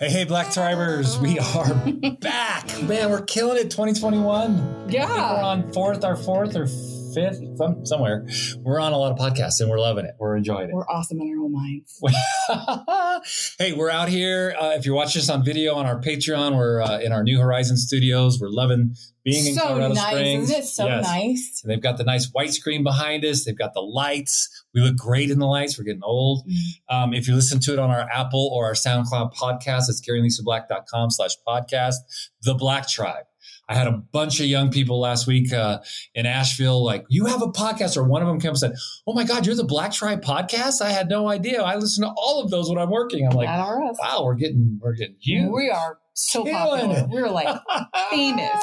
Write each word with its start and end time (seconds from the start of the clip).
Hey, 0.00 0.08
hey, 0.08 0.24
Black 0.24 0.50
Tribers, 0.50 1.18
we 1.18 1.38
are 1.38 1.74
back. 2.20 2.82
Man, 2.84 3.10
we're 3.10 3.20
killing 3.20 3.58
it 3.58 3.70
2021. 3.70 4.86
Yeah. 4.88 5.04
I 5.04 5.06
think 5.06 5.18
we're 5.18 5.42
on 5.42 5.72
fourth, 5.74 6.04
our 6.04 6.16
fourth 6.16 6.56
or 6.56 6.66
fifth, 7.14 7.40
some, 7.56 7.84
somewhere. 7.86 8.26
We're 8.62 8.80
on 8.80 8.92
a 8.92 8.96
lot 8.98 9.12
of 9.12 9.18
podcasts 9.18 9.60
and 9.60 9.68
we're 9.70 9.78
loving 9.80 10.04
it. 10.04 10.14
We're 10.18 10.36
enjoying 10.36 10.70
it. 10.70 10.74
We're 10.74 10.86
awesome 10.88 11.20
in 11.20 11.28
our 11.36 11.44
own 11.44 11.52
minds. 11.52 12.00
hey, 13.58 13.72
we're 13.72 13.90
out 13.90 14.08
here. 14.08 14.54
Uh, 14.58 14.70
if 14.76 14.86
you're 14.86 14.94
watching 14.94 15.20
us 15.20 15.28
on 15.28 15.44
video 15.44 15.74
on 15.74 15.86
our 15.86 16.00
Patreon, 16.00 16.56
we're 16.56 16.82
uh, 16.82 16.98
in 17.00 17.12
our 17.12 17.22
New 17.22 17.38
Horizon 17.40 17.76
studios. 17.76 18.40
We're 18.40 18.48
loving 18.50 18.94
being 19.24 19.46
in 19.48 19.54
so 19.54 19.60
Colorado 19.62 19.94
nice, 19.94 20.06
Springs. 20.06 20.50
isn't 20.50 20.62
it? 20.62 20.66
So 20.66 20.86
Yes. 20.86 21.04
nice. 21.04 21.60
And 21.62 21.70
they've 21.70 21.82
got 21.82 21.98
the 21.98 22.04
nice 22.04 22.28
white 22.32 22.52
screen 22.52 22.82
behind 22.82 23.24
us. 23.24 23.44
They've 23.44 23.56
got 23.58 23.74
the 23.74 23.80
lights. 23.82 24.48
We 24.74 24.80
look 24.80 24.96
great 24.96 25.30
in 25.30 25.38
the 25.38 25.46
lights. 25.46 25.78
We're 25.78 25.84
getting 25.84 26.02
old. 26.02 26.46
Um, 26.88 27.12
if 27.12 27.28
you 27.28 27.34
listen 27.34 27.60
to 27.60 27.72
it 27.72 27.78
on 27.78 27.90
our 27.90 28.08
Apple 28.12 28.48
or 28.52 28.66
our 28.66 28.72
SoundCloud 28.74 29.34
podcast, 29.34 29.88
it's 29.88 30.00
GaryLisaBlack.com 30.00 31.10
slash 31.10 31.32
podcast, 31.46 31.96
The 32.42 32.54
Black 32.54 32.88
Tribe. 32.88 33.24
I 33.70 33.74
had 33.74 33.86
a 33.86 33.92
bunch 33.92 34.40
of 34.40 34.46
young 34.46 34.72
people 34.72 34.98
last 34.98 35.28
week 35.28 35.52
uh, 35.52 35.78
in 36.12 36.26
Asheville, 36.26 36.84
like, 36.84 37.04
you 37.08 37.26
have 37.26 37.40
a 37.40 37.46
podcast, 37.46 37.96
or 37.96 38.02
one 38.02 38.20
of 38.20 38.26
them 38.26 38.40
came 38.40 38.48
and 38.48 38.58
said, 38.58 38.74
Oh 39.06 39.12
my 39.12 39.22
God, 39.22 39.46
you're 39.46 39.54
the 39.54 39.62
Black 39.62 39.92
Tribe 39.92 40.24
podcast? 40.24 40.82
I 40.82 40.90
had 40.90 41.08
no 41.08 41.28
idea. 41.28 41.62
I 41.62 41.76
listen 41.76 42.02
to 42.02 42.12
all 42.16 42.42
of 42.42 42.50
those 42.50 42.68
when 42.68 42.78
I'm 42.78 42.90
working. 42.90 43.24
I'm 43.24 43.36
like, 43.36 43.46
wow, 43.46 44.24
we're 44.24 44.34
getting 44.34 44.80
we're 44.82 44.94
getting 44.94 45.14
huge. 45.20 45.52
We 45.52 45.70
are 45.70 45.98
so 46.14 46.44
popular. 46.44 47.06
We're 47.08 47.28
like, 47.28 47.60
famous. 48.10 48.60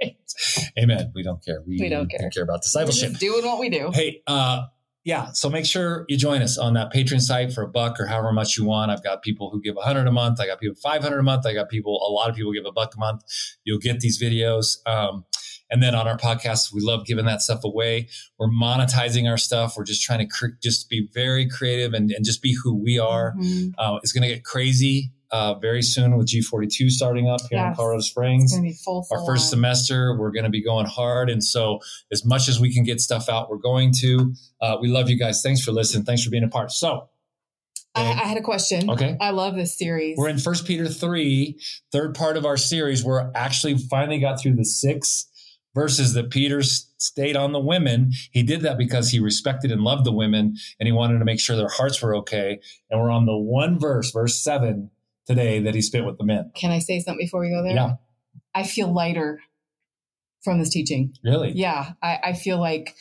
Amen. 0.78 1.10
We 1.12 1.24
don't 1.24 1.44
care. 1.44 1.62
We, 1.66 1.78
don't 1.88 2.08
care. 2.08 2.18
We 2.18 2.22
don't 2.22 2.32
care. 2.32 2.42
about 2.44 2.52
we're 2.52 2.58
discipleship. 2.58 3.08
just 3.10 3.20
doing 3.20 3.44
what 3.44 3.58
we 3.58 3.68
do. 3.68 3.90
Hey, 3.92 4.22
uh, 4.28 4.66
yeah. 5.06 5.30
So 5.32 5.48
make 5.48 5.64
sure 5.64 6.04
you 6.08 6.16
join 6.16 6.42
us 6.42 6.58
on 6.58 6.74
that 6.74 6.92
Patreon 6.92 7.20
site 7.20 7.52
for 7.52 7.62
a 7.62 7.68
buck 7.68 8.00
or 8.00 8.06
however 8.06 8.32
much 8.32 8.58
you 8.58 8.64
want. 8.64 8.90
I've 8.90 9.04
got 9.04 9.22
people 9.22 9.50
who 9.50 9.62
give 9.62 9.76
a 9.76 9.80
hundred 9.82 10.08
a 10.08 10.12
month. 10.12 10.40
I 10.40 10.46
got 10.46 10.58
people 10.58 10.74
five 10.82 11.00
hundred 11.00 11.20
a 11.20 11.22
month. 11.22 11.46
I 11.46 11.54
got 11.54 11.68
people. 11.68 11.94
A 12.06 12.10
lot 12.10 12.28
of 12.28 12.34
people 12.34 12.52
give 12.52 12.66
a 12.66 12.72
buck 12.72 12.92
a 12.96 12.98
month. 12.98 13.22
You'll 13.62 13.78
get 13.78 14.00
these 14.00 14.20
videos. 14.20 14.78
Um, 14.84 15.24
and 15.70 15.80
then 15.80 15.94
on 15.94 16.08
our 16.08 16.16
podcast, 16.18 16.72
we 16.72 16.80
love 16.80 17.06
giving 17.06 17.24
that 17.26 17.40
stuff 17.40 17.62
away. 17.62 18.08
We're 18.38 18.48
monetizing 18.48 19.30
our 19.30 19.38
stuff. 19.38 19.74
We're 19.76 19.84
just 19.84 20.02
trying 20.02 20.18
to 20.20 20.26
cre- 20.26 20.56
just 20.60 20.88
be 20.90 21.08
very 21.14 21.48
creative 21.48 21.94
and, 21.94 22.10
and 22.10 22.24
just 22.24 22.42
be 22.42 22.56
who 22.62 22.74
we 22.74 22.98
are. 22.98 23.34
Mhm. 23.38 23.72
Uh, 23.78 23.98
it's 24.02 24.12
going 24.12 24.28
to 24.28 24.34
get 24.34 24.44
crazy 24.44 25.12
uh, 25.30 25.54
very 25.54 25.82
soon 25.82 26.16
with 26.16 26.28
G42 26.28 26.90
starting 26.90 27.28
up 27.28 27.40
here 27.50 27.58
in 27.58 27.64
Yes. 27.66 27.76
Colorado 27.76 27.98
It's 27.98 28.08
Springs 28.08 28.58
be 28.60 28.72
full. 28.72 29.06
our 29.10 29.24
first 29.26 29.44
on. 29.46 29.50
semester 29.50 30.16
we're 30.18 30.30
going 30.30 30.44
to 30.44 30.50
be 30.50 30.62
going 30.62 30.86
hard 30.86 31.28
and 31.30 31.42
so 31.42 31.80
as 32.12 32.24
much 32.24 32.48
as 32.48 32.60
we 32.60 32.72
can 32.72 32.84
get 32.84 33.00
stuff 33.00 33.28
out 33.28 33.50
we're 33.50 33.56
going 33.56 33.92
to 34.00 34.32
uh, 34.60 34.76
we 34.80 34.88
love 34.88 35.08
you 35.10 35.18
guys 35.18 35.42
thanks 35.42 35.60
for 35.62 35.72
listening 35.72 36.04
thanks 36.04 36.22
for 36.22 36.30
being 36.30 36.44
a 36.44 36.48
part 36.48 36.70
so 36.72 37.08
I, 37.94 38.02
I 38.10 38.26
had 38.26 38.36
a 38.36 38.42
question. 38.42 38.90
okay 38.90 39.16
I 39.20 39.30
love 39.30 39.54
this 39.54 39.76
series. 39.78 40.16
we're 40.18 40.28
in 40.28 40.38
first 40.38 40.66
peter 40.66 40.86
3 40.88 41.58
third 41.92 42.14
part 42.14 42.36
of 42.36 42.44
our 42.44 42.56
series 42.56 43.02
we're 43.04 43.30
actually 43.34 43.78
finally 43.78 44.18
got 44.20 44.40
through 44.40 44.54
the 44.56 44.64
six 44.64 45.26
verses 45.74 46.12
that 46.14 46.30
peter 46.30 46.62
stayed 46.62 47.36
on 47.36 47.52
the 47.52 47.58
women 47.60 48.10
he 48.30 48.42
did 48.42 48.62
that 48.62 48.78
because 48.78 49.10
he 49.10 49.18
respected 49.20 49.70
and 49.70 49.82
loved 49.82 50.04
the 50.04 50.12
women 50.12 50.54
and 50.80 50.86
he 50.86 50.92
wanted 50.92 51.18
to 51.18 51.24
make 51.24 51.40
sure 51.40 51.56
their 51.56 51.68
hearts 51.68 52.00
were 52.02 52.14
okay 52.16 52.58
and 52.90 53.00
we're 53.00 53.10
on 53.10 53.26
the 53.26 53.36
one 53.36 53.78
verse 53.78 54.10
verse 54.10 54.38
7 54.38 54.90
today 55.26 55.60
that 55.60 55.74
he 55.74 55.82
spent 55.82 56.06
with 56.06 56.18
the 56.18 56.24
men 56.24 56.50
Can 56.54 56.70
I 56.70 56.78
say 56.78 57.00
something 57.00 57.24
before 57.24 57.40
we 57.40 57.50
go 57.50 57.62
there? 57.62 57.74
Yeah. 57.74 57.94
I 58.54 58.62
feel 58.64 58.92
lighter 58.92 59.40
from 60.42 60.58
this 60.58 60.70
teaching. 60.70 61.14
really 61.24 61.52
Yeah. 61.52 61.92
I, 62.02 62.18
I 62.24 62.32
feel 62.34 62.58
like 62.60 62.94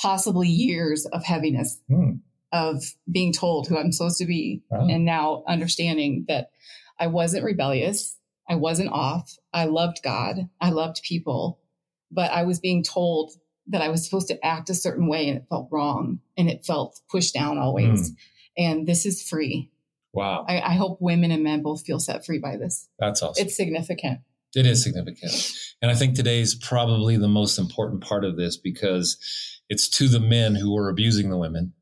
possibly 0.00 0.48
years 0.48 1.06
of 1.06 1.24
heaviness 1.24 1.80
Hmm. 1.88 2.12
of 2.52 2.82
being 3.10 3.32
told 3.32 3.66
who 3.68 3.78
I'm 3.78 3.92
supposed 3.92 4.18
to 4.18 4.26
be 4.26 4.62
Wow. 4.70 4.86
and 4.88 5.04
now 5.04 5.44
understanding 5.48 6.24
that 6.28 6.50
I 6.98 7.06
wasn't 7.08 7.44
rebellious. 7.44 8.16
I 8.48 8.56
wasn't 8.56 8.90
off. 8.90 9.36
I 9.52 9.64
loved 9.66 10.00
God. 10.02 10.48
I 10.60 10.70
loved 10.70 11.02
people, 11.02 11.60
but 12.10 12.30
I 12.32 12.42
was 12.42 12.58
being 12.60 12.82
told 12.82 13.32
that 13.68 13.80
I 13.80 13.88
was 13.88 14.04
supposed 14.04 14.28
to 14.28 14.44
act 14.44 14.68
a 14.70 14.74
certain 14.74 15.06
way 15.06 15.28
and 15.28 15.38
it 15.38 15.46
felt 15.48 15.68
wrong 15.70 16.18
and 16.36 16.50
it 16.50 16.66
felt 16.66 17.00
pushed 17.10 17.32
down 17.32 17.56
always. 17.58 18.08
Hmm. 18.08 18.14
And 18.58 18.86
this 18.86 19.06
is 19.06 19.22
free. 19.22 19.70
Wow 20.12 20.44
I, 20.48 20.60
I 20.60 20.72
hope 20.74 20.98
women 21.00 21.30
and 21.30 21.42
men 21.42 21.62
both 21.62 21.84
feel 21.84 22.00
set 22.00 22.24
free 22.24 22.38
by 22.38 22.56
this. 22.56 22.88
that's 22.98 23.22
awesome 23.22 23.46
It's 23.46 23.56
significant. 23.56 24.20
It 24.54 24.66
is 24.66 24.82
significant. 24.82 25.32
And 25.80 25.90
I 25.90 25.94
think 25.94 26.14
today 26.14 26.40
is 26.40 26.54
probably 26.54 27.16
the 27.16 27.28
most 27.28 27.58
important 27.58 28.02
part 28.02 28.24
of 28.24 28.36
this 28.36 28.56
because 28.56 29.16
it's 29.68 29.88
to 29.90 30.08
the 30.08 30.20
men 30.20 30.54
who 30.54 30.74
were 30.74 30.90
abusing 30.90 31.30
the 31.30 31.38
women. 31.38 31.72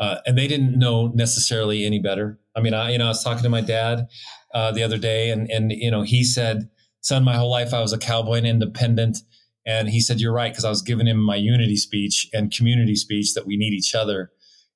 Uh, 0.00 0.16
and 0.26 0.36
they 0.36 0.48
didn't 0.48 0.78
know 0.78 1.08
necessarily 1.14 1.84
any 1.84 2.00
better. 2.00 2.38
I 2.56 2.60
mean, 2.60 2.74
I, 2.74 2.90
you 2.90 2.98
know, 2.98 3.06
I 3.06 3.08
was 3.08 3.22
talking 3.22 3.42
to 3.42 3.48
my 3.48 3.60
dad 3.60 4.06
uh, 4.52 4.72
the 4.72 4.82
other 4.82 4.98
day 4.98 5.30
and, 5.30 5.50
and, 5.50 5.70
you 5.72 5.90
know, 5.90 6.02
he 6.02 6.24
said, 6.24 6.68
son, 7.00 7.24
my 7.24 7.36
whole 7.36 7.50
life 7.50 7.72
I 7.72 7.80
was 7.80 7.92
a 7.92 7.98
cowboy 7.98 8.38
and 8.38 8.46
independent. 8.46 9.18
And 9.64 9.88
he 9.88 10.00
said, 10.00 10.20
you're 10.20 10.32
right. 10.32 10.54
Cause 10.54 10.64
I 10.64 10.70
was 10.70 10.82
giving 10.82 11.06
him 11.06 11.18
my 11.18 11.36
unity 11.36 11.76
speech 11.76 12.28
and 12.32 12.52
community 12.52 12.96
speech 12.96 13.34
that 13.34 13.46
we 13.46 13.56
need 13.56 13.74
each 13.74 13.94
other. 13.94 14.32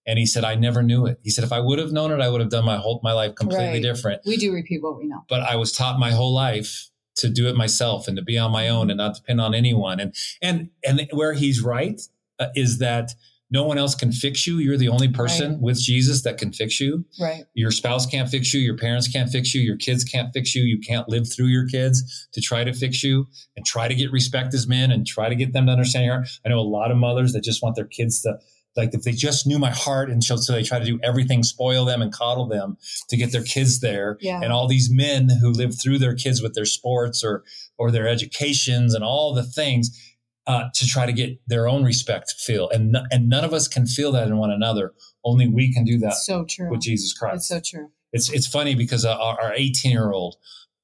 And 0.06 0.18
he 0.18 0.26
said, 0.26 0.44
I 0.44 0.54
never 0.56 0.82
knew 0.82 1.06
it. 1.06 1.20
He 1.22 1.30
said, 1.30 1.44
if 1.44 1.52
I 1.52 1.60
would 1.60 1.78
have 1.78 1.92
known 1.92 2.10
it, 2.10 2.20
I 2.20 2.28
would 2.28 2.40
have 2.40 2.50
done 2.50 2.64
my 2.64 2.76
whole, 2.76 3.00
my 3.04 3.12
life 3.12 3.34
completely 3.36 3.66
Right. 3.74 3.82
different 3.82 4.22
We 4.26 4.36
do 4.36 4.52
repeat 4.52 4.82
what 4.82 4.98
we 4.98 5.06
know. 5.06 5.24
but 5.28 5.40
I 5.42 5.56
was 5.56 5.72
taught 5.72 5.98
my 5.98 6.10
whole 6.10 6.34
life 6.34 6.88
to 7.16 7.28
do 7.28 7.46
it 7.48 7.54
myself 7.56 8.08
and 8.08 8.16
to 8.16 8.22
be 8.22 8.38
on 8.38 8.50
my 8.50 8.68
own 8.68 8.90
and 8.90 8.98
not 8.98 9.14
depend 9.14 9.40
on 9.40 9.54
anyone. 9.54 10.00
And 10.00 10.14
and 10.40 10.70
and 10.86 11.06
where 11.12 11.34
he's 11.34 11.60
right 11.60 12.00
uh, 12.40 12.46
is 12.56 12.78
that 12.78 13.12
no 13.50 13.64
one 13.64 13.76
else 13.76 13.94
can 13.94 14.10
fix 14.12 14.46
you. 14.46 14.56
You're 14.58 14.78
the 14.78 14.88
only 14.88 15.08
person 15.08 15.52
Right. 15.52 15.60
with 15.60 15.78
Jesus 15.78 16.22
that 16.22 16.38
can 16.38 16.52
fix 16.54 16.80
you. 16.80 17.04
Right. 17.20 17.44
Your 17.52 17.70
spouse 17.70 18.06
can't 18.06 18.30
fix 18.30 18.54
you. 18.54 18.60
Your 18.62 18.78
parents 18.78 19.08
can't 19.08 19.28
fix 19.30 19.54
you. 19.54 19.60
Your 19.60 19.76
kids 19.76 20.04
can't 20.04 20.32
fix 20.32 20.54
you. 20.54 20.62
You 20.62 20.80
can't 20.80 21.06
live 21.10 21.30
through 21.30 21.48
your 21.48 21.68
kids 21.68 22.28
to 22.32 22.40
try 22.40 22.64
to 22.64 22.72
fix 22.72 23.04
you 23.04 23.28
and 23.54 23.66
try 23.66 23.88
to 23.88 23.94
get 23.94 24.10
respect 24.10 24.54
as 24.54 24.66
men 24.66 24.90
and 24.90 25.06
try 25.06 25.28
to 25.28 25.34
get 25.34 25.52
them 25.52 25.66
to 25.66 25.72
understand 25.72 26.06
your 26.06 26.14
heart. 26.14 26.28
I 26.46 26.48
know 26.48 26.58
a 26.58 26.62
lot 26.62 26.90
of 26.90 26.96
mothers 26.96 27.34
that 27.34 27.44
just 27.44 27.62
want 27.62 27.76
their 27.76 27.84
kids 27.84 28.22
to 28.22 28.38
like 28.76 28.94
if 28.94 29.02
they 29.02 29.12
just 29.12 29.46
knew 29.46 29.58
my 29.58 29.70
heart 29.70 30.10
and 30.10 30.24
so, 30.24 30.36
so 30.36 30.52
they 30.52 30.62
try 30.62 30.78
to 30.78 30.84
do 30.84 30.98
everything, 31.02 31.42
spoil 31.42 31.84
them 31.84 32.00
and 32.02 32.12
coddle 32.12 32.46
them 32.46 32.76
to 33.10 33.16
get 33.16 33.30
their 33.32 33.42
kids 33.42 33.80
there 33.80 34.16
Yeah. 34.20 34.40
and 34.42 34.52
all 34.52 34.66
these 34.66 34.90
men 34.90 35.28
who 35.40 35.50
live 35.50 35.78
through 35.80 35.98
their 35.98 36.14
kids 36.14 36.40
with 36.42 36.54
their 36.54 36.64
sports 36.64 37.22
or 37.22 37.44
or 37.78 37.90
their 37.90 38.08
educations 38.08 38.94
and 38.94 39.02
all 39.04 39.34
the 39.34 39.42
things 39.42 39.90
uh, 40.46 40.64
to 40.74 40.86
try 40.86 41.06
to 41.06 41.12
get 41.12 41.40
their 41.46 41.68
own 41.68 41.84
respect 41.84 42.32
feel 42.38 42.68
and 42.70 42.96
and 43.10 43.28
none 43.28 43.44
of 43.44 43.52
us 43.52 43.68
can 43.68 43.86
feel 43.86 44.10
that 44.12 44.26
in 44.26 44.36
one 44.38 44.50
another 44.50 44.92
only 45.24 45.46
we 45.46 45.72
can 45.72 45.84
do 45.84 45.98
that 45.98 46.14
so 46.14 46.44
true. 46.44 46.68
with 46.70 46.80
Jesus 46.80 47.12
Christ. 47.12 47.36
It's 47.36 47.48
so 47.48 47.60
true. 47.60 47.90
it's 48.12 48.30
it's 48.32 48.46
funny 48.46 48.74
because 48.74 49.04
our 49.04 49.40
our 49.40 49.52
18 49.54 49.90
year 49.92 50.10
old 50.12 50.36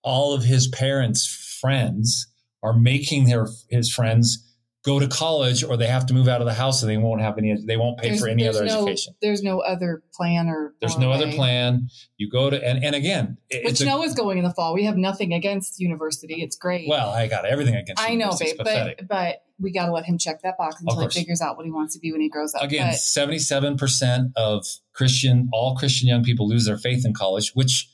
all 0.02 0.32
of 0.34 0.44
his 0.44 0.68
parents 0.68 1.26
friends 1.60 2.28
are 2.62 2.72
making 2.72 3.24
their 3.24 3.48
his 3.68 3.92
friends 3.92 4.44
go 4.88 4.98
to 4.98 5.08
college 5.08 5.62
or 5.62 5.76
they 5.76 5.86
have 5.86 6.06
to 6.06 6.14
move 6.14 6.28
out 6.28 6.40
of 6.40 6.46
the 6.46 6.54
house 6.54 6.82
and 6.82 6.90
they 6.90 6.96
won't 6.96 7.20
have 7.20 7.36
any 7.38 7.54
they 7.66 7.76
won't 7.76 7.98
pay 7.98 8.08
There's- 8.08 8.20
for 8.20 8.28
any 8.28 8.48
other 8.48 8.64
no, 8.64 8.78
education 8.82 9.14
There's 9.20 9.42
no 9.42 9.60
other 9.60 10.02
plan 10.14 10.48
or 10.48 10.74
there's 10.80 10.96
or 10.96 11.00
no 11.00 11.12
other 11.12 11.30
plan 11.32 11.88
you 12.16 12.30
go 12.30 12.48
to 12.50 12.56
and 12.68 12.82
and 12.82 12.94
again 12.94 13.36
it- 13.50 13.64
Which 13.66 13.80
a- 13.80 13.84
Noah's 13.84 14.14
going 14.14 14.38
in 14.38 14.44
the 14.44 14.52
fall. 14.52 14.74
We 14.74 14.84
have 14.84 14.96
nothing 14.96 15.32
against 15.34 15.78
university. 15.78 16.42
It's 16.42 16.56
great. 16.56 16.88
well 16.88 17.10
i 17.10 17.26
got 17.26 17.44
everything 17.44 17.74
against 17.76 18.02
I 18.02 18.14
know, 18.14 18.32
babe, 18.38 18.56
but 18.58 19.06
but 19.08 19.42
we 19.60 19.72
got 19.72 19.86
to 19.86 19.92
let 19.92 20.04
him 20.04 20.18
check 20.18 20.42
that 20.42 20.56
box 20.56 20.80
until 20.80 21.00
he 21.00 21.08
figures 21.08 21.40
out 21.40 21.56
what 21.56 21.66
he 21.66 21.72
wants 21.72 21.94
to 21.94 22.00
be 22.00 22.12
when 22.12 22.20
he 22.20 22.28
grows 22.28 22.54
up. 22.54 22.62
again, 22.62 22.90
But 22.92 22.98
seventy-seven 22.98 23.76
percent 23.76 24.30
of 24.36 24.64
Christian, 24.92 25.48
all 25.52 25.74
Christian 25.76 26.08
young 26.08 26.22
people 26.22 26.48
lose 26.48 26.64
their 26.64 26.78
faith 26.78 27.04
in 27.04 27.12
college, 27.12 27.50
which 27.54 27.88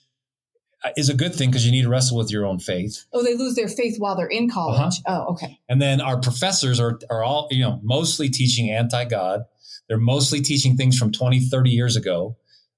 is 0.97 1.09
a 1.09 1.15
good 1.15 1.35
thing 1.35 1.51
because 1.51 1.65
you 1.65 1.73
need 1.73 1.83
to 1.83 1.89
wrestle 1.89 2.17
with 2.19 2.31
your 2.31 2.45
own 2.47 2.59
faith. 2.59 3.05
oh, 3.13 3.23
they 3.23 3.35
lose 3.35 3.55
their 3.55 3.69
faith 3.69 3.97
while 3.99 4.17
they're 4.17 4.27
in 4.27 4.51
college. 4.51 4.97
Oh, 5.07 5.27
okay. 5.33 5.59
And 5.69 5.81
then 5.81 6.01
our 6.01 6.19
professors 6.21 6.79
are 6.81 6.99
are 7.11 7.23
all 7.25 7.49
you 7.51 7.63
know 7.65 7.81
mostly 7.83 8.29
teaching 8.29 8.71
anti-God. 8.71 9.45
They're 9.89 9.99
mostly 9.99 10.41
teaching 10.41 10.77
things 10.77 10.97
from 10.97 11.13
20, 11.13 11.41
30 11.41 11.71
years 11.71 11.95
ago, 11.95 12.37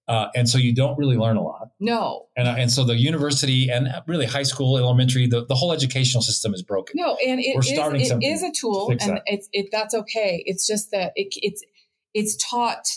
uh, 0.09 0.27
and 0.35 0.49
so 0.49 0.59
you 0.59 0.75
don't 0.75 0.99
really 0.99 1.17
learn 1.17 1.37
a 1.37 1.43
lot. 1.43 1.69
No, 1.79 2.27
And 2.37 2.49
uh, 2.49 2.57
and 2.59 2.71
so 2.71 2.83
the 2.85 2.97
university 2.97 3.69
and 3.71 3.89
really 4.09 4.27
high 4.27 4.43
school, 4.43 4.77
elementary, 4.77 5.27
the, 5.29 5.45
the 5.47 5.55
whole 5.55 5.73
educational 5.73 6.23
system 6.23 6.53
is 6.53 6.63
broken. 6.63 6.95
no, 6.97 7.17
and 7.25 7.39
it 7.41 7.55
We're 7.55 7.61
is 7.61 7.69
starting 7.69 8.01
it 8.01 8.23
is 8.25 8.43
a 8.43 8.51
tool, 8.51 8.89
to 8.89 8.93
and 9.05 9.17
that. 9.19 9.23
it's 9.27 9.49
it 9.53 9.69
that's 9.71 9.95
okay. 9.95 10.43
It's 10.47 10.67
just 10.67 10.91
that 10.91 11.13
it, 11.15 11.29
it's 11.43 11.63
it's 12.13 12.37
taught, 12.37 12.89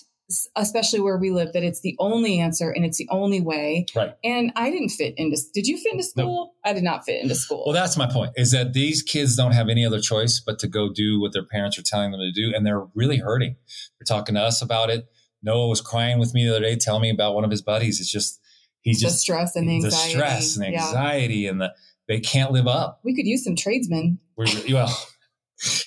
especially 0.55 0.99
where 0.99 1.17
we 1.17 1.31
live, 1.31 1.53
that 1.53 1.63
it's 1.63 1.81
the 1.81 1.95
only 1.99 2.39
answer 2.39 2.69
and 2.69 2.85
it's 2.85 2.97
the 2.97 3.07
only 3.09 3.41
way. 3.41 3.85
Right. 3.95 4.13
And 4.23 4.51
I 4.55 4.69
didn't 4.69 4.89
fit 4.89 5.13
into. 5.17 5.37
Did 5.53 5.67
you 5.67 5.77
fit 5.77 5.93
into 5.93 6.03
school? 6.03 6.53
I 6.63 6.73
did 6.73 6.83
not 6.83 7.03
fit 7.05 7.21
into 7.21 7.35
school. 7.35 7.63
Well, 7.65 7.73
that's 7.73 7.97
my 7.97 8.07
point 8.07 8.33
is 8.35 8.51
that 8.51 8.73
these 8.73 9.01
kids 9.01 9.35
don't 9.35 9.53
have 9.53 9.69
any 9.69 9.85
other 9.85 9.99
choice 9.99 10.39
but 10.39 10.59
to 10.59 10.67
go 10.67 10.91
do 10.93 11.19
what 11.19 11.33
their 11.33 11.45
parents 11.45 11.77
are 11.79 11.83
telling 11.83 12.11
them 12.11 12.19
to 12.19 12.31
do. 12.31 12.53
And 12.55 12.65
they're 12.65 12.85
really 12.93 13.17
hurting. 13.17 13.55
They're 13.99 14.05
talking 14.05 14.35
to 14.35 14.41
us 14.41 14.61
about 14.61 14.89
it. 14.89 15.07
Noah 15.41 15.67
was 15.67 15.81
crying 15.81 16.19
with 16.19 16.33
me 16.33 16.45
the 16.45 16.51
other 16.55 16.65
day, 16.65 16.75
telling 16.75 17.01
me 17.01 17.09
about 17.09 17.33
one 17.33 17.43
of 17.43 17.51
his 17.51 17.61
buddies. 17.61 17.99
It's 17.99 18.11
just, 18.11 18.39
he's 18.81 18.99
the 18.99 19.07
just 19.07 19.19
stress 19.21 19.55
and 19.55 19.67
the 19.67 19.75
anxiety. 19.75 20.09
stress 20.09 20.55
and 20.57 20.65
the 20.65 20.71
Yeah. 20.71 20.85
anxiety 20.87 21.47
and 21.47 21.61
the, 21.61 21.73
they 22.07 22.19
can't 22.19 22.51
live 22.51 22.67
up. 22.67 22.99
We 23.03 23.15
could 23.15 23.25
use 23.25 23.43
some 23.43 23.55
tradesmen. 23.55 24.19
We're, 24.35 24.47
well, 24.71 24.95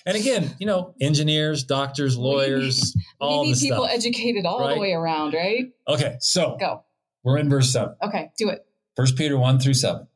and 0.07 0.17
again, 0.17 0.55
you 0.59 0.67
know, 0.67 0.95
engineers, 1.01 1.65
doctors, 1.65 2.17
We 2.17 2.23
lawyers, 2.25 2.95
all 3.21 3.41
we 3.41 3.47
need 3.49 3.53
this 3.55 3.63
people 3.63 3.85
stuff. 3.85 3.95
educated 3.97 4.45
all 4.47 4.61
Right? 4.61 4.75
the 4.75 4.81
way 4.81 4.93
around, 4.93 5.35
right? 5.35 5.73
Okay. 5.89 6.17
So 6.21 6.57
Go. 6.59 6.85
we're 7.25 7.39
in 7.39 7.49
verse 7.49 7.73
seven. 7.73 7.95
Okay, 8.03 8.31
do 8.39 8.49
it. 8.51 8.65
First 8.97 9.17
Peter 9.17 9.39
1 9.39 9.59
through 9.59 9.75
7. 9.75 10.07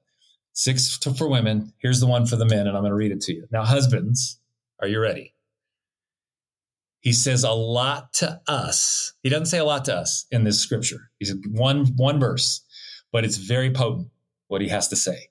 Six 0.53 0.99
to, 1.01 1.13
for 1.15 1.29
women. 1.29 1.73
Here's 1.79 2.01
the 2.01 2.07
one 2.07 2.27
for 2.27 2.37
the 2.37 2.45
men, 2.47 2.67
and 2.67 2.77
I'm 2.77 2.83
going 2.83 2.91
to 2.91 2.95
read 2.97 3.13
it 3.13 3.21
to 3.23 3.35
you. 3.35 3.47
Now, 3.51 3.65
husbands, 3.65 4.39
are 4.81 4.89
you 4.89 5.01
ready? 5.01 5.35
He 7.01 7.13
says 7.13 7.45
a 7.45 7.51
lot 7.53 8.13
to 8.15 8.41
us. 8.49 9.13
He 9.23 9.29
doesn't 9.29 9.47
say 9.47 9.59
a 9.59 9.65
lot 9.65 9.85
to 9.87 9.95
us 9.95 10.27
in 10.31 10.45
this 10.45 10.59
scripture. 10.61 11.11
He's 11.19 11.33
one 11.51 11.87
one 11.97 12.19
verse, 12.19 12.63
but 13.13 13.25
it's 13.25 13.37
very 13.37 13.71
potent 13.71 14.09
what 14.49 14.61
he 14.61 14.69
has 14.69 14.89
to 14.89 14.97
say. 14.97 15.29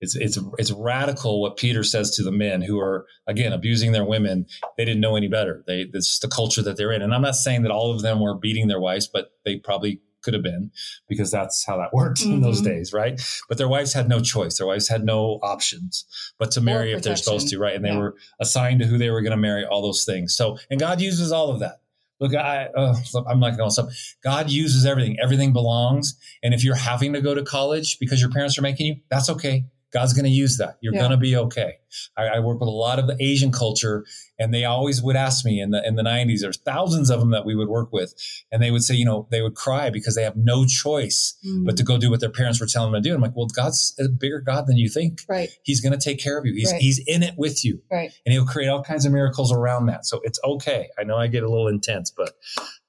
It's 0.00 0.14
it's 0.14 0.38
it's 0.58 0.70
radical 0.72 1.40
what 1.40 1.56
Peter 1.56 1.82
says 1.82 2.10
to 2.16 2.22
the 2.22 2.32
men 2.32 2.62
who 2.62 2.78
are 2.78 3.06
again 3.26 3.52
abusing 3.52 3.92
their 3.92 4.04
women. 4.04 4.46
They 4.76 4.84
didn't 4.84 5.00
know 5.00 5.16
any 5.16 5.28
better. 5.28 5.64
They 5.66 5.84
this 5.84 6.12
is 6.12 6.20
the 6.20 6.28
culture 6.28 6.62
that 6.62 6.76
they're 6.76 6.92
in. 6.92 7.02
And 7.02 7.14
I'm 7.14 7.22
not 7.22 7.34
saying 7.34 7.62
that 7.62 7.70
all 7.70 7.94
of 7.94 8.02
them 8.02 8.20
were 8.20 8.34
beating 8.34 8.68
their 8.68 8.80
wives, 8.80 9.06
but 9.06 9.30
they 9.44 9.56
probably 9.56 10.00
could 10.26 10.34
have 10.34 10.42
been 10.42 10.72
because 11.08 11.30
that's 11.30 11.64
how 11.64 11.78
that 11.78 11.94
worked 11.94 12.20
mm-hmm. 12.20 12.32
in 12.32 12.40
those 12.40 12.60
mm-hmm. 12.60 12.72
days, 12.72 12.92
right? 12.92 13.20
But 13.48 13.58
their 13.58 13.68
wives 13.68 13.92
had 13.92 14.08
no 14.08 14.20
choice. 14.20 14.58
Their 14.58 14.66
wives 14.66 14.88
had 14.88 15.04
no 15.04 15.38
options 15.42 16.04
but 16.38 16.50
to 16.52 16.60
marry 16.60 16.92
if 16.92 17.02
they're 17.02 17.16
supposed 17.16 17.48
to, 17.48 17.58
right? 17.58 17.74
And 17.74 17.84
they 17.84 17.90
yeah. 17.90 17.98
were 17.98 18.16
assigned 18.40 18.80
to 18.80 18.86
who 18.86 18.98
they 18.98 19.10
were 19.10 19.22
going 19.22 19.30
to 19.30 19.36
marry, 19.36 19.64
all 19.64 19.82
those 19.82 20.04
things. 20.04 20.36
So, 20.36 20.58
and 20.68 20.80
God 20.80 21.00
uses 21.00 21.30
all 21.30 21.50
of 21.50 21.60
that. 21.60 21.80
Look, 22.18 22.34
I, 22.34 22.66
uh, 22.66 22.94
I'm 23.28 23.40
not 23.40 23.56
going 23.56 23.68
to 23.68 23.72
stop. 23.72 23.88
God 24.24 24.50
uses 24.50 24.84
everything. 24.84 25.16
Everything 25.22 25.52
belongs. 25.52 26.18
And 26.42 26.54
if 26.54 26.64
you're 26.64 26.74
having 26.74 27.12
to 27.12 27.20
go 27.20 27.34
to 27.34 27.44
college 27.44 27.98
because 27.98 28.20
your 28.20 28.30
parents 28.30 28.58
are 28.58 28.62
making 28.62 28.86
you, 28.86 28.96
that's 29.10 29.30
okay. 29.30 29.66
God's 29.96 30.12
going 30.12 30.26
to 30.26 30.30
use 30.30 30.58
that. 30.58 30.76
You're 30.82 30.92
yeah. 30.92 31.00
going 31.00 31.12
to 31.12 31.16
be 31.16 31.34
okay. 31.36 31.78
I, 32.18 32.26
I, 32.26 32.40
work 32.40 32.60
with 32.60 32.68
a 32.68 32.70
lot 32.70 32.98
of 32.98 33.06
the 33.06 33.16
Asian 33.18 33.50
culture, 33.50 34.04
and 34.38 34.52
they 34.52 34.66
always 34.66 35.02
would 35.02 35.16
ask 35.16 35.42
me 35.42 35.58
in 35.58 35.70
the 35.70 35.82
in 35.88 35.94
the 35.94 36.02
90s. 36.02 36.40
There's 36.42 36.58
thousands 36.58 37.08
of 37.08 37.18
them 37.18 37.30
that 37.30 37.46
we 37.46 37.54
would 37.54 37.68
work 37.68 37.94
with, 37.94 38.12
and 38.52 38.62
they 38.62 38.70
would 38.70 38.84
say, 38.84 38.94
you 38.94 39.06
know, 39.06 39.26
they 39.30 39.40
would 39.40 39.54
cry 39.54 39.88
because 39.88 40.14
they 40.14 40.22
have 40.22 40.36
no 40.36 40.66
choice 40.66 41.38
mm. 41.42 41.64
but 41.64 41.78
to 41.78 41.82
go 41.82 41.96
do 41.96 42.10
what 42.10 42.20
their 42.20 42.28
parents 42.28 42.60
were 42.60 42.66
telling 42.66 42.92
them 42.92 43.02
to 43.02 43.08
do. 43.08 43.14
I'm 43.14 43.22
like, 43.22 43.34
well, 43.34 43.46
God's 43.46 43.94
a 43.98 44.06
bigger 44.10 44.40
God 44.40 44.66
than 44.66 44.76
you 44.76 44.90
think. 44.90 45.22
Right. 45.30 45.48
He's 45.62 45.80
going 45.80 45.98
to 45.98 46.04
take 46.04 46.22
care 46.22 46.36
of 46.36 46.44
you. 46.44 46.52
He's 46.52 46.72
right. 46.72 46.82
He's 46.82 47.02
in 47.06 47.22
it 47.22 47.32
with 47.38 47.64
you. 47.64 47.80
Right. 47.90 48.12
And 48.26 48.34
He'll 48.34 48.44
create 48.44 48.68
all 48.68 48.82
kinds 48.82 49.06
of 49.06 49.12
miracles 49.12 49.50
around 49.50 49.86
that. 49.86 50.04
So 50.04 50.20
it's 50.24 50.38
okay. 50.44 50.88
I 50.98 51.04
know 51.04 51.16
I 51.16 51.26
get 51.26 51.42
a 51.42 51.48
little 51.48 51.68
intense, 51.68 52.10
but 52.10 52.34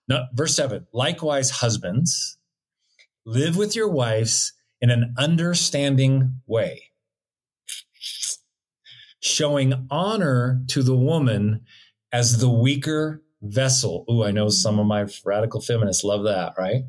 no. 0.09 0.25
Verse 0.33 0.57
seven. 0.57 0.87
Likewise, 0.91 1.51
husbands, 1.51 2.37
live 3.25 3.55
with 3.55 3.77
your 3.77 3.87
wives 3.87 4.51
in 4.81 4.89
an 4.89 5.13
understanding 5.17 6.41
way 6.45 6.86
showing 9.27 9.87
honor 9.91 10.61
to 10.67 10.81
the 10.81 10.95
woman 10.95 11.61
as 12.11 12.39
the 12.39 12.49
weaker 12.49 13.21
vessel. 13.41 14.05
Ooh, 14.09 14.23
I 14.23 14.31
know 14.31 14.49
some 14.49 14.79
of 14.79 14.87
my 14.87 15.05
radical 15.25 15.61
feminists 15.61 16.03
love 16.03 16.23
that, 16.23 16.53
right? 16.57 16.83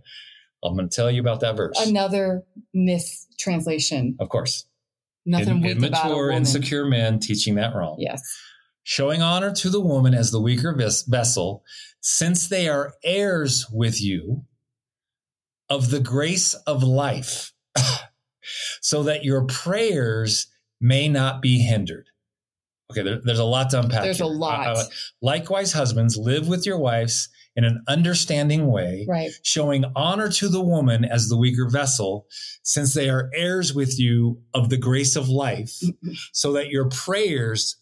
I'm 0.63 0.75
going 0.75 0.89
to 0.89 0.95
tell 0.95 1.11
you 1.11 1.21
about 1.21 1.41
that 1.41 1.57
verse. 1.57 1.79
Another 1.87 2.45
mistranslation. 2.75 4.17
Of 4.19 4.29
course. 4.29 4.67
Nothing 5.27 5.65
In, 5.65 5.85
immature, 5.85 6.31
insecure 6.31 6.87
men 6.87 7.21
teaching 7.21 7.57
that 7.57 7.75
wrong. 7.75 7.97
Yes. 7.99 8.23
Showing 8.83 9.21
honor 9.21 9.53
to 9.57 9.69
the 9.69 9.81
woman 9.81 10.15
as 10.15 10.31
the 10.31 10.41
weaker 10.41 10.75
ves- 10.75 11.03
vessel, 11.03 11.63
since 12.01 12.49
they 12.49 12.69
are 12.69 12.95
heirs 13.05 13.67
with 13.71 14.01
you 14.01 14.45
of 15.69 15.91
the 15.91 16.01
grace 16.01 16.55
of 16.67 16.83
life, 16.83 17.53
so 18.81 19.03
that 19.03 19.25
your 19.25 19.45
prayers 19.45 20.47
may 20.81 21.09
not 21.09 21.43
be 21.43 21.59
hindered. 21.59 22.09
Okay, 22.91 23.03
there, 23.03 23.21
there's 23.23 23.39
a 23.39 23.45
lot 23.45 23.71
to 23.71 23.81
unpack. 23.81 24.03
There's 24.03 24.19
here. 24.19 24.27
a 24.27 24.31
lot. 24.31 24.79
Likewise, 25.21 25.73
husbands, 25.73 26.17
live 26.17 26.49
with 26.49 26.65
your 26.65 26.79
wives 26.79 27.29
in 27.55 27.65
an 27.65 27.83
understanding 27.89 28.69
way, 28.69 29.05
right. 29.09 29.31
showing 29.43 29.85
honor 29.97 30.31
to 30.31 30.49
the 30.49 30.63
woman 30.63 31.05
as 31.05 31.29
the 31.29 31.37
weaker 31.37 31.69
vessel, 31.69 32.27
since 32.63 32.95
they 32.95 33.11
are 33.11 33.31
heirs 33.35 33.75
with 33.75 33.99
you 33.99 34.41
of 34.55 34.71
the 34.71 34.77
grace 34.77 35.17
of 35.17 35.29
life, 35.29 35.73
so 36.33 36.53
that 36.53 36.69
your 36.69 36.89
prayers 36.89 37.77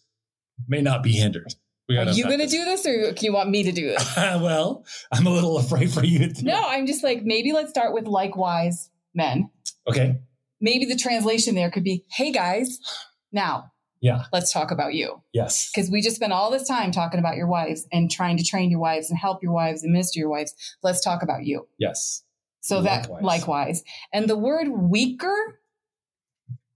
may 0.67 0.81
not 0.81 1.03
be 1.03 1.11
hindered. 1.11 1.53
Are 1.89 2.11
you 2.11 2.23
going 2.25 2.39
to 2.39 2.47
do 2.47 2.65
this 2.65 2.85
or 2.85 3.13
do 3.13 3.25
you 3.25 3.31
want 3.31 3.49
me 3.49 3.63
to 3.63 3.71
do 3.71 3.87
this? 3.87 4.13
well, 4.17 4.83
I'm 5.11 5.25
a 5.25 5.29
little 5.29 5.57
afraid 5.57 5.93
for 5.93 6.03
you 6.03 6.33
to 6.33 6.43
No, 6.43 6.61
I'm 6.67 6.85
just 6.85 7.01
like, 7.01 7.23
maybe 7.23 7.53
let's 7.53 7.69
start 7.69 7.93
with 7.93 8.07
likewise 8.07 8.89
men. 9.15 9.49
Okay. 9.87 10.17
Maybe 10.59 10.83
the 10.83 10.97
translation 10.97 11.55
there 11.55 11.71
could 11.71 11.85
be, 11.85 12.03
hey 12.09 12.33
guys, 12.33 12.79
now 13.31 13.71
yeah. 14.01 14.23
Let's 14.31 14.51
talk 14.51 14.71
about 14.71 14.93
you. 14.93 15.21
Yes. 15.33 15.71
Because 15.73 15.89
we 15.89 16.01
just 16.01 16.15
spent 16.15 16.33
all 16.33 16.51
this 16.51 16.67
time 16.67 16.91
talking 16.91 17.19
about 17.19 17.35
your 17.35 17.47
wives 17.47 17.87
and 17.91 18.11
trying 18.11 18.37
to 18.37 18.43
train 18.43 18.69
your 18.69 18.79
wives 18.79 19.09
and 19.09 19.17
help 19.17 19.43
your 19.43 19.51
wives 19.51 19.83
and 19.83 19.91
minister 19.91 20.19
your 20.19 20.29
wives. 20.29 20.53
Let's 20.83 21.03
talk 21.03 21.23
about 21.23 21.45
you. 21.45 21.67
Yes. 21.77 22.23
So 22.61 22.79
likewise. 22.79 23.07
that 23.07 23.23
likewise. 23.23 23.83
And 24.13 24.29
the 24.29 24.37
word 24.37 24.67
weaker 24.69 25.59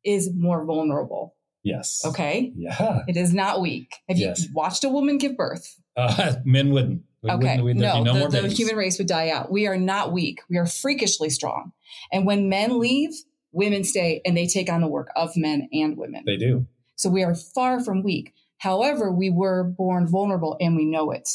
is 0.03 0.31
more 0.33 0.65
vulnerable. 0.65 1.35
Yes. 1.63 2.01
Okay. 2.05 2.53
Yeah. 2.55 3.01
It 3.07 3.17
is 3.17 3.33
not 3.33 3.61
weak. 3.61 3.95
Have 4.09 4.17
yes. 4.17 4.43
you 4.43 4.49
watched 4.53 4.83
a 4.83 4.89
woman 4.89 5.17
give 5.17 5.37
birth? 5.37 5.75
Uh, 5.95 6.35
men 6.45 6.71
wouldn't. 6.71 7.03
We 7.21 7.29
okay. 7.29 7.61
Wouldn't, 7.61 7.79
no, 7.79 8.03
no 8.03 8.27
the, 8.27 8.41
the 8.41 8.47
human 8.47 8.75
race 8.75 8.97
would 8.97 9.07
die 9.07 9.29
out. 9.29 9.51
We 9.51 9.67
are 9.67 9.77
not 9.77 10.11
weak. 10.11 10.41
We 10.49 10.57
are 10.57 10.65
freakishly 10.65 11.29
strong. 11.29 11.71
And 12.11 12.25
when 12.25 12.49
men 12.49 12.79
leave, 12.79 13.11
women 13.51 13.83
stay 13.83 14.21
and 14.25 14.35
they 14.35 14.47
take 14.47 14.71
on 14.71 14.81
the 14.81 14.87
work 14.87 15.09
of 15.15 15.31
men 15.35 15.69
and 15.71 15.97
women. 15.97 16.23
They 16.25 16.37
do. 16.37 16.65
So 17.01 17.09
we 17.09 17.23
are 17.23 17.33
far 17.33 17.83
from 17.83 18.03
weak. 18.03 18.35
However, 18.59 19.11
we 19.11 19.31
were 19.31 19.63
born 19.63 20.07
vulnerable 20.07 20.55
and 20.61 20.75
we 20.75 20.85
know 20.85 21.09
it. 21.09 21.27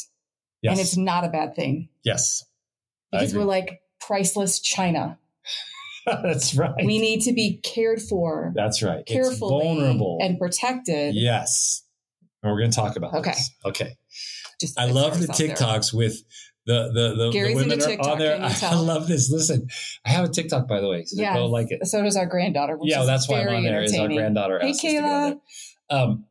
Yes. 0.63 0.71
And 0.71 0.81
it's 0.81 0.97
not 0.97 1.25
a 1.25 1.29
bad 1.29 1.57
thing. 1.57 1.89
Yes. 2.05 2.45
Because 3.11 3.35
we're 3.35 3.43
like 3.43 3.81
priceless 4.01 4.61
china. 4.61 5.19
That's 6.07 6.55
right. 6.55 6.85
We 6.85 7.01
need 7.01 7.23
to 7.23 7.33
be 7.33 7.57
cared 7.65 8.01
for. 8.01 8.53
That's 8.55 8.81
right. 8.81 9.05
Carefully 9.05 9.65
vulnerable 9.65 10.19
and 10.23 10.39
protected. 10.39 11.17
Yes. 11.17 11.83
And 12.45 12.53
we're 12.53 12.61
going 12.61 12.71
to 12.71 12.77
talk 12.77 12.95
about 12.95 13.13
okay. 13.15 13.33
This. 13.33 13.51
Okay. 13.65 13.97
Just 14.61 14.79
I 14.79 14.85
love 14.85 15.19
the 15.19 15.27
TikToks 15.27 15.93
with 15.93 16.23
the 16.67 16.91
the 16.93 17.15
the, 17.15 17.31
the 17.31 17.55
women 17.55 17.79
TikTok, 17.79 18.07
on 18.07 18.19
there. 18.19 18.39
I 18.63 18.75
love 18.75 19.07
this. 19.07 19.31
Listen, 19.31 19.69
I 20.05 20.11
have 20.11 20.25
a 20.25 20.29
TikTok 20.29 20.67
by 20.67 20.81
the 20.81 20.89
way. 20.89 21.05
So 21.05 21.21
yeah, 21.21 21.37
like 21.39 21.71
it. 21.71 21.87
So 21.87 22.03
does 22.03 22.17
our 22.17 22.27
granddaughter. 22.27 22.79
yeah, 22.83 23.05
that's 23.05 23.29
why 23.29 23.43
I'm 23.43 23.55
on 23.55 23.63
there. 23.63 23.83
Is 23.83 23.97
our 23.97 24.09
granddaughter? 24.09 24.59
Hey, 24.61 24.73
Kayla. 24.73 25.41
Um, 25.89 26.25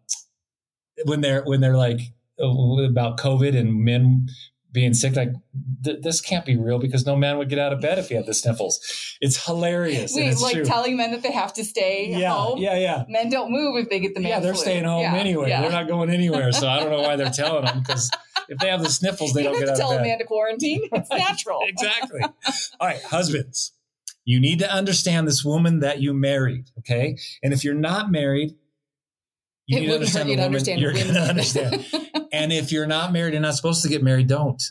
when 1.05 1.21
they're 1.21 1.43
when 1.43 1.61
they're 1.61 1.77
like 1.77 1.99
uh, 2.41 2.47
about 2.83 3.17
COVID 3.17 3.57
and 3.57 3.83
men 3.83 4.27
being 4.75 4.93
sick, 4.93 5.15
like 5.15 5.31
th- 5.83 6.01
this 6.03 6.21
can't 6.21 6.45
be 6.45 6.55
real 6.55 6.77
because 6.77 7.05
no 7.05 7.15
man 7.15 7.39
would 7.39 7.49
get 7.49 7.57
out 7.57 7.73
of 7.73 7.81
bed 7.81 7.97
if 7.97 8.09
he 8.09 8.15
had 8.15 8.27
the 8.27 8.33
sniffles. 8.33 8.79
It's 9.21 9.43
hilarious. 9.43 10.13
Wait, 10.13 10.27
it's 10.27 10.41
like 10.41 10.53
true. 10.53 10.65
telling 10.65 10.97
men 10.97 11.11
that 11.11 11.23
they 11.23 11.31
have 11.31 11.53
to 11.53 11.63
stay 11.63 12.09
yeah, 12.09 12.31
home. 12.31 12.59
Yeah, 12.59 12.77
yeah. 12.77 13.05
Men 13.07 13.29
don't 13.29 13.51
move 13.51 13.77
if 13.77 13.89
they 13.89 13.99
get 13.99 14.13
the 14.13 14.19
man. 14.19 14.29
Yeah, 14.29 14.39
they're 14.41 14.53
flu. 14.53 14.61
staying 14.61 14.83
home 14.83 15.01
yeah, 15.01 15.15
anyway. 15.15 15.49
Yeah. 15.49 15.61
They're 15.61 15.71
not 15.71 15.87
going 15.87 16.11
anywhere. 16.11 16.51
So 16.51 16.67
I 16.67 16.81
don't 16.81 16.91
know 16.91 17.01
why 17.01 17.15
they're 17.15 17.31
telling 17.31 17.65
them 17.65 17.79
because 17.79 18.11
if 18.49 18.59
they 18.59 18.67
have 18.67 18.83
the 18.83 18.89
sniffles, 18.89 19.33
they 19.33 19.43
you 19.43 19.49
don't 19.49 19.59
get 19.59 19.69
out 19.69 19.73
of 19.73 19.77
bed. 19.77 19.81
Tell 19.81 19.91
a 19.97 20.01
man 20.01 20.17
to 20.19 20.25
quarantine. 20.25 20.89
It's 20.91 21.09
natural. 21.09 21.61
exactly. 21.67 22.21
All 22.79 22.87
right, 22.87 23.01
husbands. 23.01 23.71
You 24.25 24.39
need 24.39 24.59
to 24.59 24.71
understand 24.71 25.27
this 25.27 25.45
woman 25.45 25.79
that 25.79 26.01
you 26.01 26.13
married, 26.13 26.71
okay? 26.79 27.17
And 27.43 27.53
if 27.53 27.63
you're 27.63 27.73
not 27.73 28.11
married, 28.11 28.55
you 29.67 29.77
it 29.77 29.81
need 29.81 29.87
to 29.87 29.93
understand 29.93 30.29
the 30.29 30.35
woman 30.35 30.45
understand 30.45 30.81
you're 30.81 30.93
going 30.93 31.07
to 31.07 31.21
understand. 31.21 31.85
and 32.31 32.53
if 32.53 32.71
you're 32.71 32.85
not 32.85 33.11
married 33.11 33.33
and 33.33 33.43
not 33.43 33.55
supposed 33.55 33.81
to 33.83 33.89
get 33.89 34.03
married, 34.03 34.27
don't. 34.27 34.61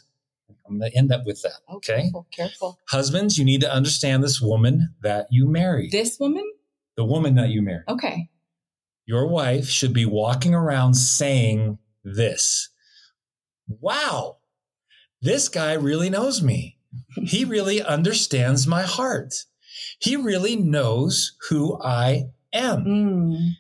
I'm 0.66 0.78
going 0.78 0.90
to 0.90 0.96
end 0.96 1.12
up 1.12 1.26
with 1.26 1.42
that. 1.42 1.60
Oh, 1.68 1.76
okay. 1.76 2.02
Careful, 2.02 2.26
careful. 2.30 2.78
Husbands, 2.88 3.36
you 3.36 3.44
need 3.44 3.60
to 3.60 3.72
understand 3.72 4.22
this 4.22 4.40
woman 4.40 4.94
that 5.02 5.26
you 5.30 5.46
married. 5.46 5.92
This 5.92 6.18
woman? 6.18 6.50
The 6.96 7.04
woman 7.04 7.34
that 7.34 7.50
you 7.50 7.60
married. 7.60 7.84
Okay. 7.88 8.28
Your 9.06 9.26
wife 9.26 9.68
should 9.68 9.92
be 9.92 10.06
walking 10.06 10.54
around 10.54 10.94
saying 10.94 11.78
this 12.02 12.70
Wow, 13.68 14.38
this 15.20 15.48
guy 15.48 15.74
really 15.74 16.08
knows 16.10 16.42
me. 16.42 16.78
He 17.16 17.44
really 17.44 17.82
understands 17.82 18.66
my 18.66 18.82
heart. 18.82 19.34
He 19.98 20.16
really 20.16 20.56
knows 20.56 21.36
who 21.48 21.80
I 21.82 22.26
am. 22.52 22.84
Mm. 22.84 23.50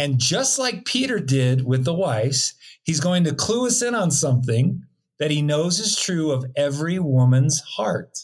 And 0.00 0.18
just 0.18 0.58
like 0.58 0.86
Peter 0.86 1.18
did 1.18 1.66
with 1.66 1.84
the 1.84 1.92
wives, 1.92 2.54
he's 2.84 3.00
going 3.00 3.22
to 3.24 3.34
clue 3.34 3.66
us 3.66 3.82
in 3.82 3.94
on 3.94 4.10
something 4.10 4.82
that 5.18 5.30
he 5.30 5.42
knows 5.42 5.78
is 5.78 5.94
true 5.94 6.30
of 6.30 6.46
every 6.56 6.98
woman's 6.98 7.60
heart. 7.60 8.20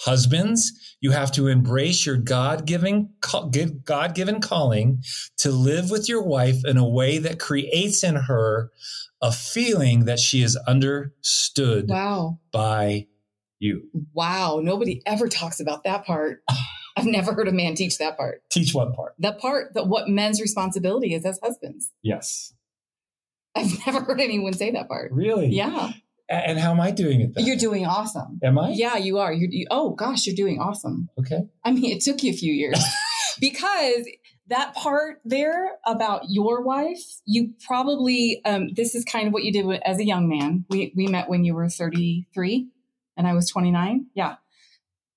Husbands, 0.00 0.96
you 1.00 1.12
have 1.12 1.30
to 1.32 1.46
embrace 1.46 2.04
your 2.04 2.16
God-given 2.16 3.10
God-given 3.84 4.40
calling 4.40 5.04
to 5.36 5.52
live 5.52 5.92
with 5.92 6.08
your 6.08 6.24
wife 6.24 6.64
in 6.64 6.76
a 6.76 6.88
way 6.88 7.18
that 7.18 7.38
creates 7.38 8.02
in 8.02 8.16
her 8.16 8.72
a 9.22 9.30
feeling 9.30 10.06
that 10.06 10.18
she 10.18 10.42
is 10.42 10.56
understood 10.66 11.88
wow. 11.88 12.40
by 12.50 13.06
you. 13.60 13.88
Wow, 14.12 14.60
nobody 14.60 15.02
ever 15.06 15.28
talks 15.28 15.60
about 15.60 15.84
that 15.84 16.04
part. 16.04 16.42
I've 16.96 17.06
never 17.06 17.34
heard 17.34 17.48
a 17.48 17.52
man 17.52 17.74
teach 17.74 17.98
that 17.98 18.16
part. 18.16 18.42
Teach 18.50 18.74
what 18.74 18.94
part? 18.94 19.14
That 19.18 19.38
part 19.38 19.74
that 19.74 19.86
what 19.86 20.08
men's 20.08 20.40
responsibility 20.40 21.14
is 21.14 21.24
as 21.24 21.38
husbands. 21.42 21.90
Yes. 22.02 22.52
I've 23.54 23.78
never 23.86 24.00
heard 24.00 24.20
anyone 24.20 24.52
say 24.52 24.70
that 24.72 24.88
part. 24.88 25.12
Really? 25.12 25.48
Yeah. 25.48 25.92
And 26.28 26.58
how 26.60 26.70
am 26.70 26.80
I 26.80 26.92
doing 26.92 27.20
it? 27.20 27.34
Then? 27.34 27.44
You're 27.44 27.56
doing 27.56 27.86
awesome. 27.86 28.38
Am 28.44 28.56
I? 28.56 28.70
Yeah, 28.70 28.96
you 28.96 29.18
are. 29.18 29.32
You're, 29.32 29.50
you, 29.50 29.66
oh 29.70 29.90
gosh, 29.90 30.26
you're 30.26 30.36
doing 30.36 30.60
awesome. 30.60 31.08
Okay. 31.18 31.40
I 31.64 31.72
mean, 31.72 31.90
it 31.90 32.02
took 32.02 32.22
you 32.22 32.30
a 32.30 32.36
few 32.36 32.52
years 32.52 32.80
because 33.40 34.08
that 34.46 34.74
part 34.74 35.20
there 35.24 35.72
about 35.84 36.22
your 36.28 36.62
wife, 36.62 37.20
you 37.24 37.54
probably 37.66 38.40
um, 38.44 38.68
this 38.74 38.94
is 38.94 39.04
kind 39.04 39.26
of 39.26 39.32
what 39.32 39.42
you 39.42 39.52
did 39.52 39.66
as 39.84 39.98
a 39.98 40.04
young 40.04 40.28
man. 40.28 40.66
We 40.68 40.92
we 40.96 41.08
met 41.08 41.28
when 41.28 41.44
you 41.44 41.54
were 41.54 41.68
33 41.68 42.68
and 43.16 43.26
I 43.26 43.34
was 43.34 43.48
29. 43.50 44.06
Yeah. 44.14 44.36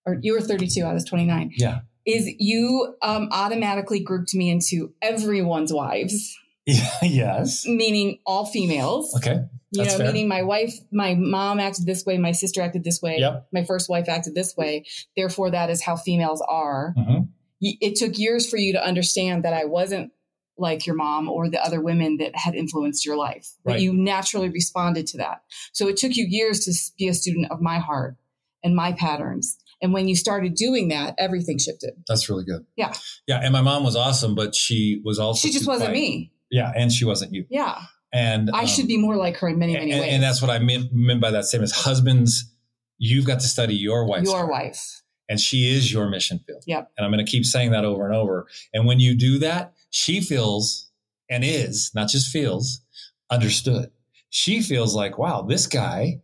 Or 0.06 0.18
you 0.22 0.34
were 0.34 0.42
32, 0.42 0.84
I 0.84 0.94
was 0.94 1.06
29. 1.06 1.54
Yeah. 1.56 1.82
Is 2.06 2.30
you 2.38 2.96
um, 3.02 3.30
automatically 3.32 4.00
grouped 4.02 4.34
me 4.36 4.50
into 4.50 4.94
everyone's 5.02 5.72
wives. 5.72 6.38
yes. 6.66 7.66
Meaning 7.66 8.20
all 8.26 8.46
females. 8.46 9.16
Okay. 9.16 9.46
You 9.72 9.86
know, 9.86 9.98
fair. 9.98 10.08
meaning 10.08 10.28
my 10.28 10.44
wife, 10.44 10.74
my 10.92 11.16
mom 11.16 11.60
acted 11.60 11.86
this 11.86 12.06
way, 12.06 12.18
my 12.18 12.32
sister 12.32 12.62
acted 12.62 12.84
this 12.84 13.02
way, 13.02 13.18
yep. 13.20 13.48
my 13.52 13.64
first 13.64 13.90
wife 13.90 14.08
acted 14.08 14.36
this 14.36 14.56
way. 14.56 14.86
Therefore, 15.18 15.50
that 15.50 15.72
is 15.72 15.82
how 15.82 15.96
females 15.96 16.44
are. 16.48 16.94
Mm-hmm. 16.96 17.24
It 17.60 17.96
took 17.96 18.20
years 18.20 18.48
for 18.48 18.58
you 18.58 18.74
to 18.74 18.86
understand 18.86 19.46
that 19.46 19.54
I 19.54 19.66
wasn't 19.66 20.12
like 20.58 20.86
your 20.86 20.96
mom 20.96 21.30
or 21.30 21.50
the 21.50 21.64
other 21.64 21.82
women 21.82 22.18
that 22.18 22.36
had 22.36 22.54
influenced 22.54 23.06
your 23.06 23.18
life. 23.18 23.50
Right. 23.64 23.74
But 23.74 23.82
you 23.82 23.94
naturally 23.94 24.50
responded 24.50 25.08
to 25.08 25.18
that. 25.18 25.42
So 25.72 25.88
it 25.88 25.98
took 25.98 26.16
you 26.16 26.26
years 26.28 26.66
to 26.66 26.74
be 26.98 27.08
a 27.08 27.14
student 27.14 27.52
of 27.52 27.62
my 27.62 27.80
heart 27.80 28.16
and 28.64 28.76
my 28.76 28.92
patterns. 28.92 29.58
And 29.84 29.94
when 29.94 30.08
you 30.08 30.16
started 30.16 30.56
doing 30.56 30.88
that, 30.88 31.14
everything 31.20 31.60
shifted. 31.60 31.92
That's 32.08 32.30
really 32.30 32.46
good. 32.46 32.66
Yeah. 32.78 32.94
Yeah. 33.28 33.42
And 33.44 33.52
my 33.52 33.62
mom 33.62 33.84
was 33.84 33.96
awesome, 33.98 34.34
but 34.34 34.56
she 34.56 35.02
was 35.04 35.20
also. 35.20 35.46
She 35.46 35.54
just 35.54 35.68
wasn't 35.68 35.90
quiet. 35.90 36.02
me. 36.02 36.32
Yeah. 36.50 36.72
And 36.76 36.92
she 36.92 37.04
wasn't 37.04 37.34
you. 37.34 37.46
Yeah. 37.50 37.80
And 38.14 38.50
I 38.54 38.62
um, 38.62 38.68
should 38.68 38.88
be 38.88 38.98
more 38.98 39.18
like 39.18 39.38
her 39.38 39.50
in 39.50 39.60
many, 39.60 39.74
many 39.74 39.92
and, 39.92 40.02
ways. 40.02 40.14
And 40.14 40.24
that's 40.24 40.42
what 40.42 40.50
I 40.50 40.60
meant, 40.60 40.94
meant 40.94 41.20
by 41.20 41.32
that 41.32 41.46
statement. 41.46 41.74
Husbands, 41.74 42.50
you've 42.98 43.26
got 43.26 43.42
to 43.42 43.48
study 43.48 43.76
your 43.76 44.06
wife. 44.06 44.24
Your 44.24 44.50
wife. 44.50 45.02
And 45.28 45.40
she 45.40 45.76
is 45.76 45.92
your 45.92 46.08
mission 46.10 46.40
field. 46.48 46.64
Yep. 46.66 46.92
And 46.98 47.06
I'm 47.06 47.12
going 47.12 47.26
to 47.26 47.30
keep 47.30 47.44
saying 47.44 47.72
that 47.72 47.84
over 47.84 48.06
and 48.06 48.16
over. 48.16 48.48
And 48.74 48.86
when 48.86 49.00
you 49.00 49.16
do 49.16 49.40
that, 49.40 49.74
she 49.90 50.22
feels 50.22 50.90
and 51.30 51.44
is, 51.44 51.92
not 51.94 52.08
just 52.08 52.32
feels, 52.32 52.82
understood. 53.30 53.92
She 54.30 54.62
feels 54.62 54.96
like, 54.96 55.18
wow, 55.18 55.42
this 55.42 55.68
guy 55.68 56.22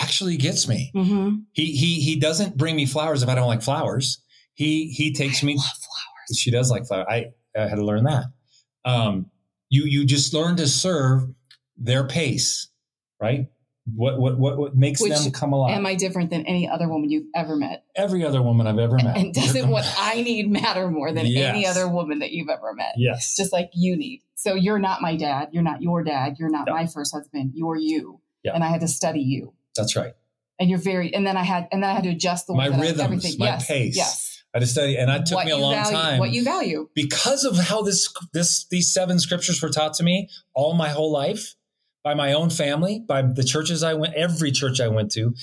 actually 0.00 0.36
gets 0.36 0.66
me. 0.66 0.90
Mm-hmm. 0.94 1.36
He 1.52 1.72
he 1.72 2.00
he 2.00 2.16
doesn't 2.18 2.56
bring 2.56 2.76
me 2.76 2.86
flowers 2.86 3.22
if 3.22 3.28
I 3.28 3.34
don't 3.34 3.46
like 3.46 3.62
flowers. 3.62 4.22
He 4.54 4.88
he 4.88 5.12
takes 5.12 5.42
I 5.42 5.46
me. 5.46 5.54
flowers. 5.54 6.38
She 6.38 6.50
does 6.50 6.70
like 6.70 6.86
flowers. 6.86 7.06
I, 7.08 7.26
I 7.56 7.68
had 7.68 7.76
to 7.76 7.84
learn 7.84 8.04
that. 8.04 8.24
Um, 8.84 9.30
you 9.68 9.84
you 9.84 10.04
just 10.04 10.34
learn 10.34 10.56
to 10.56 10.66
serve 10.66 11.22
their 11.76 12.06
pace, 12.06 12.68
right? 13.20 13.48
What 13.94 14.20
what 14.20 14.38
what, 14.38 14.58
what 14.58 14.76
makes 14.76 15.00
Which, 15.00 15.12
them 15.12 15.32
come 15.32 15.52
alive? 15.52 15.76
Am 15.76 15.86
I 15.86 15.94
different 15.94 16.30
than 16.30 16.46
any 16.46 16.68
other 16.68 16.88
woman 16.88 17.10
you've 17.10 17.26
ever 17.34 17.56
met? 17.56 17.84
Every 17.96 18.24
other 18.24 18.42
woman 18.42 18.66
I've 18.66 18.78
ever 18.78 18.96
met. 18.96 19.16
And 19.16 19.34
doesn't 19.34 19.68
what 19.68 19.84
I 19.98 20.22
need 20.22 20.50
matter 20.50 20.90
more 20.90 21.12
than 21.12 21.26
yes. 21.26 21.54
any 21.54 21.66
other 21.66 21.88
woman 21.88 22.20
that 22.20 22.30
you've 22.30 22.48
ever 22.48 22.74
met? 22.74 22.92
Yes. 22.96 23.36
Just 23.36 23.52
like 23.52 23.70
you 23.74 23.96
need. 23.96 24.22
So 24.34 24.54
you're 24.54 24.78
not 24.78 25.02
my 25.02 25.16
dad. 25.16 25.48
You're 25.52 25.62
not 25.62 25.82
your 25.82 26.02
dad. 26.04 26.36
You're 26.38 26.50
not 26.50 26.66
no. 26.66 26.74
my 26.74 26.86
first 26.86 27.14
husband. 27.14 27.52
You're 27.54 27.76
you. 27.76 28.20
Yeah. 28.44 28.54
And 28.54 28.62
I 28.62 28.68
had 28.68 28.80
to 28.80 28.88
study 28.88 29.20
you. 29.20 29.54
That's 29.76 29.96
right. 29.96 30.14
And 30.58 30.68
you're 30.68 30.78
very. 30.78 31.14
And 31.14 31.26
then 31.26 31.36
I 31.36 31.42
had. 31.42 31.68
And 31.72 31.82
then 31.82 31.90
I 31.90 31.94
had 31.94 32.04
to 32.04 32.10
adjust 32.10 32.46
the 32.46 32.54
my 32.54 32.68
way 32.68 32.80
rhythms, 32.80 33.00
everything. 33.00 33.34
my 33.38 33.46
yes, 33.46 33.66
pace. 33.66 33.96
Yes. 33.96 34.42
I 34.52 34.58
had 34.58 34.60
to 34.62 34.66
study, 34.66 34.96
and 34.96 35.08
it 35.10 35.26
took 35.26 35.36
what 35.36 35.46
me 35.46 35.52
a 35.52 35.56
long 35.56 35.74
value, 35.74 35.96
time. 35.96 36.18
What 36.18 36.32
you 36.32 36.42
value 36.42 36.88
because 36.94 37.44
of 37.44 37.56
how 37.56 37.82
this 37.82 38.12
this 38.32 38.64
these 38.64 38.92
seven 38.92 39.20
scriptures 39.20 39.62
were 39.62 39.68
taught 39.68 39.94
to 39.94 40.02
me 40.02 40.28
all 40.54 40.74
my 40.74 40.88
whole 40.88 41.12
life 41.12 41.54
by 42.02 42.14
my 42.14 42.32
own 42.32 42.50
family, 42.50 42.98
by 43.06 43.22
the 43.22 43.44
churches 43.44 43.82
I 43.82 43.94
went, 43.94 44.14
every 44.14 44.50
church 44.50 44.80
I 44.80 44.88
went 44.88 45.12
to. 45.12 45.34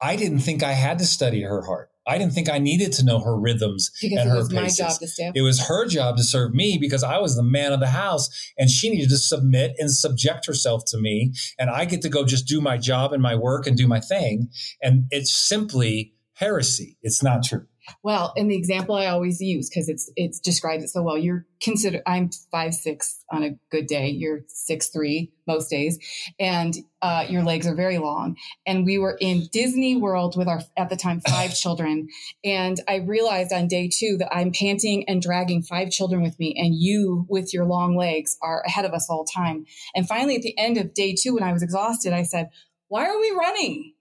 I 0.00 0.16
didn't 0.16 0.40
think 0.40 0.62
I 0.62 0.72
had 0.72 0.98
to 0.98 1.06
study 1.06 1.42
her 1.42 1.62
heart. 1.62 1.90
I 2.08 2.18
didn't 2.18 2.32
think 2.32 2.50
I 2.50 2.58
needed 2.58 2.92
to 2.94 3.04
know 3.04 3.20
her 3.20 3.38
rhythms 3.38 3.90
because 4.00 4.18
and 4.18 4.28
it 4.28 4.32
her 4.32 4.38
was 4.38 4.48
paces. 4.48 4.80
my 4.80 4.88
job 4.88 4.98
to 4.98 5.06
stay. 5.06 5.32
It 5.34 5.42
was 5.42 5.60
her 5.66 5.86
job 5.86 6.16
to 6.16 6.24
serve 6.24 6.54
me 6.54 6.78
because 6.78 7.04
I 7.04 7.18
was 7.18 7.36
the 7.36 7.42
man 7.42 7.72
of 7.72 7.80
the 7.80 7.88
house, 7.88 8.30
and 8.56 8.70
she 8.70 8.90
needed 8.90 9.10
to 9.10 9.18
submit 9.18 9.74
and 9.78 9.90
subject 9.90 10.46
herself 10.46 10.84
to 10.86 10.98
me, 10.98 11.34
and 11.58 11.68
I 11.70 11.84
get 11.84 12.02
to 12.02 12.08
go 12.08 12.24
just 12.24 12.46
do 12.46 12.60
my 12.60 12.78
job 12.78 13.12
and 13.12 13.22
my 13.22 13.34
work 13.34 13.66
and 13.66 13.76
do 13.76 13.86
my 13.86 14.00
thing, 14.00 14.48
and 14.82 15.04
it's 15.10 15.32
simply 15.32 16.14
heresy. 16.32 16.96
It's 17.02 17.22
not 17.22 17.44
true. 17.44 17.66
Well, 18.02 18.32
in 18.36 18.48
the 18.48 18.56
example 18.56 18.94
I 18.94 19.06
always 19.06 19.40
use 19.40 19.68
because 19.68 19.88
it's 19.88 20.10
it's 20.16 20.40
describes 20.40 20.84
it 20.84 20.88
so 20.88 21.02
well. 21.02 21.18
You're 21.18 21.46
consider 21.60 22.02
I'm 22.06 22.30
five 22.50 22.74
six 22.74 23.24
on 23.30 23.42
a 23.42 23.58
good 23.70 23.86
day. 23.86 24.08
You're 24.08 24.40
six 24.48 24.88
three 24.88 25.32
most 25.46 25.70
days, 25.70 25.98
and 26.38 26.74
uh, 27.02 27.26
your 27.28 27.42
legs 27.42 27.66
are 27.66 27.74
very 27.74 27.98
long. 27.98 28.36
And 28.66 28.84
we 28.84 28.98
were 28.98 29.16
in 29.20 29.48
Disney 29.52 29.96
World 29.96 30.36
with 30.36 30.48
our 30.48 30.62
at 30.76 30.90
the 30.90 30.96
time 30.96 31.20
five 31.20 31.54
children, 31.58 32.08
and 32.44 32.80
I 32.88 32.96
realized 32.96 33.52
on 33.52 33.68
day 33.68 33.88
two 33.92 34.16
that 34.18 34.34
I'm 34.34 34.52
panting 34.52 35.08
and 35.08 35.22
dragging 35.22 35.62
five 35.62 35.90
children 35.90 36.22
with 36.22 36.38
me, 36.38 36.54
and 36.56 36.74
you 36.74 37.26
with 37.28 37.52
your 37.52 37.64
long 37.64 37.96
legs 37.96 38.36
are 38.42 38.62
ahead 38.66 38.84
of 38.84 38.92
us 38.92 39.08
all 39.08 39.24
the 39.24 39.32
time. 39.34 39.66
And 39.94 40.06
finally, 40.06 40.36
at 40.36 40.42
the 40.42 40.58
end 40.58 40.78
of 40.78 40.94
day 40.94 41.14
two, 41.14 41.34
when 41.34 41.42
I 41.42 41.52
was 41.52 41.62
exhausted, 41.62 42.12
I 42.12 42.22
said, 42.22 42.50
"Why 42.88 43.06
are 43.06 43.18
we 43.18 43.30
running?" 43.30 43.94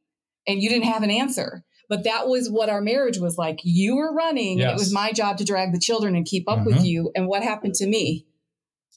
And 0.48 0.62
you 0.62 0.70
didn't 0.70 0.86
have 0.86 1.03
an 1.03 1.12
answer. 1.12 1.65
But 1.89 2.03
that 2.03 2.27
was 2.27 2.50
what 2.50 2.70
our 2.70 2.82
marriage 2.82 3.17
was 3.17 3.38
like. 3.38 3.60
You 3.63 3.96
were 3.96 4.13
running, 4.13 4.60
yes. 4.60 4.72
it 4.72 4.74
was 4.74 4.94
my 4.94 5.12
job 5.13 5.38
to 5.38 5.46
drag 5.46 5.72
the 5.74 5.79
children 5.79 6.15
and 6.15 6.25
keep 6.25 6.50
up 6.50 6.60
mm-hmm. 6.60 6.75
with 6.75 6.86
you. 6.86 7.12
And 7.15 7.27
what 7.27 7.44
happened 7.44 7.75
to 7.75 7.88
me? 7.88 8.25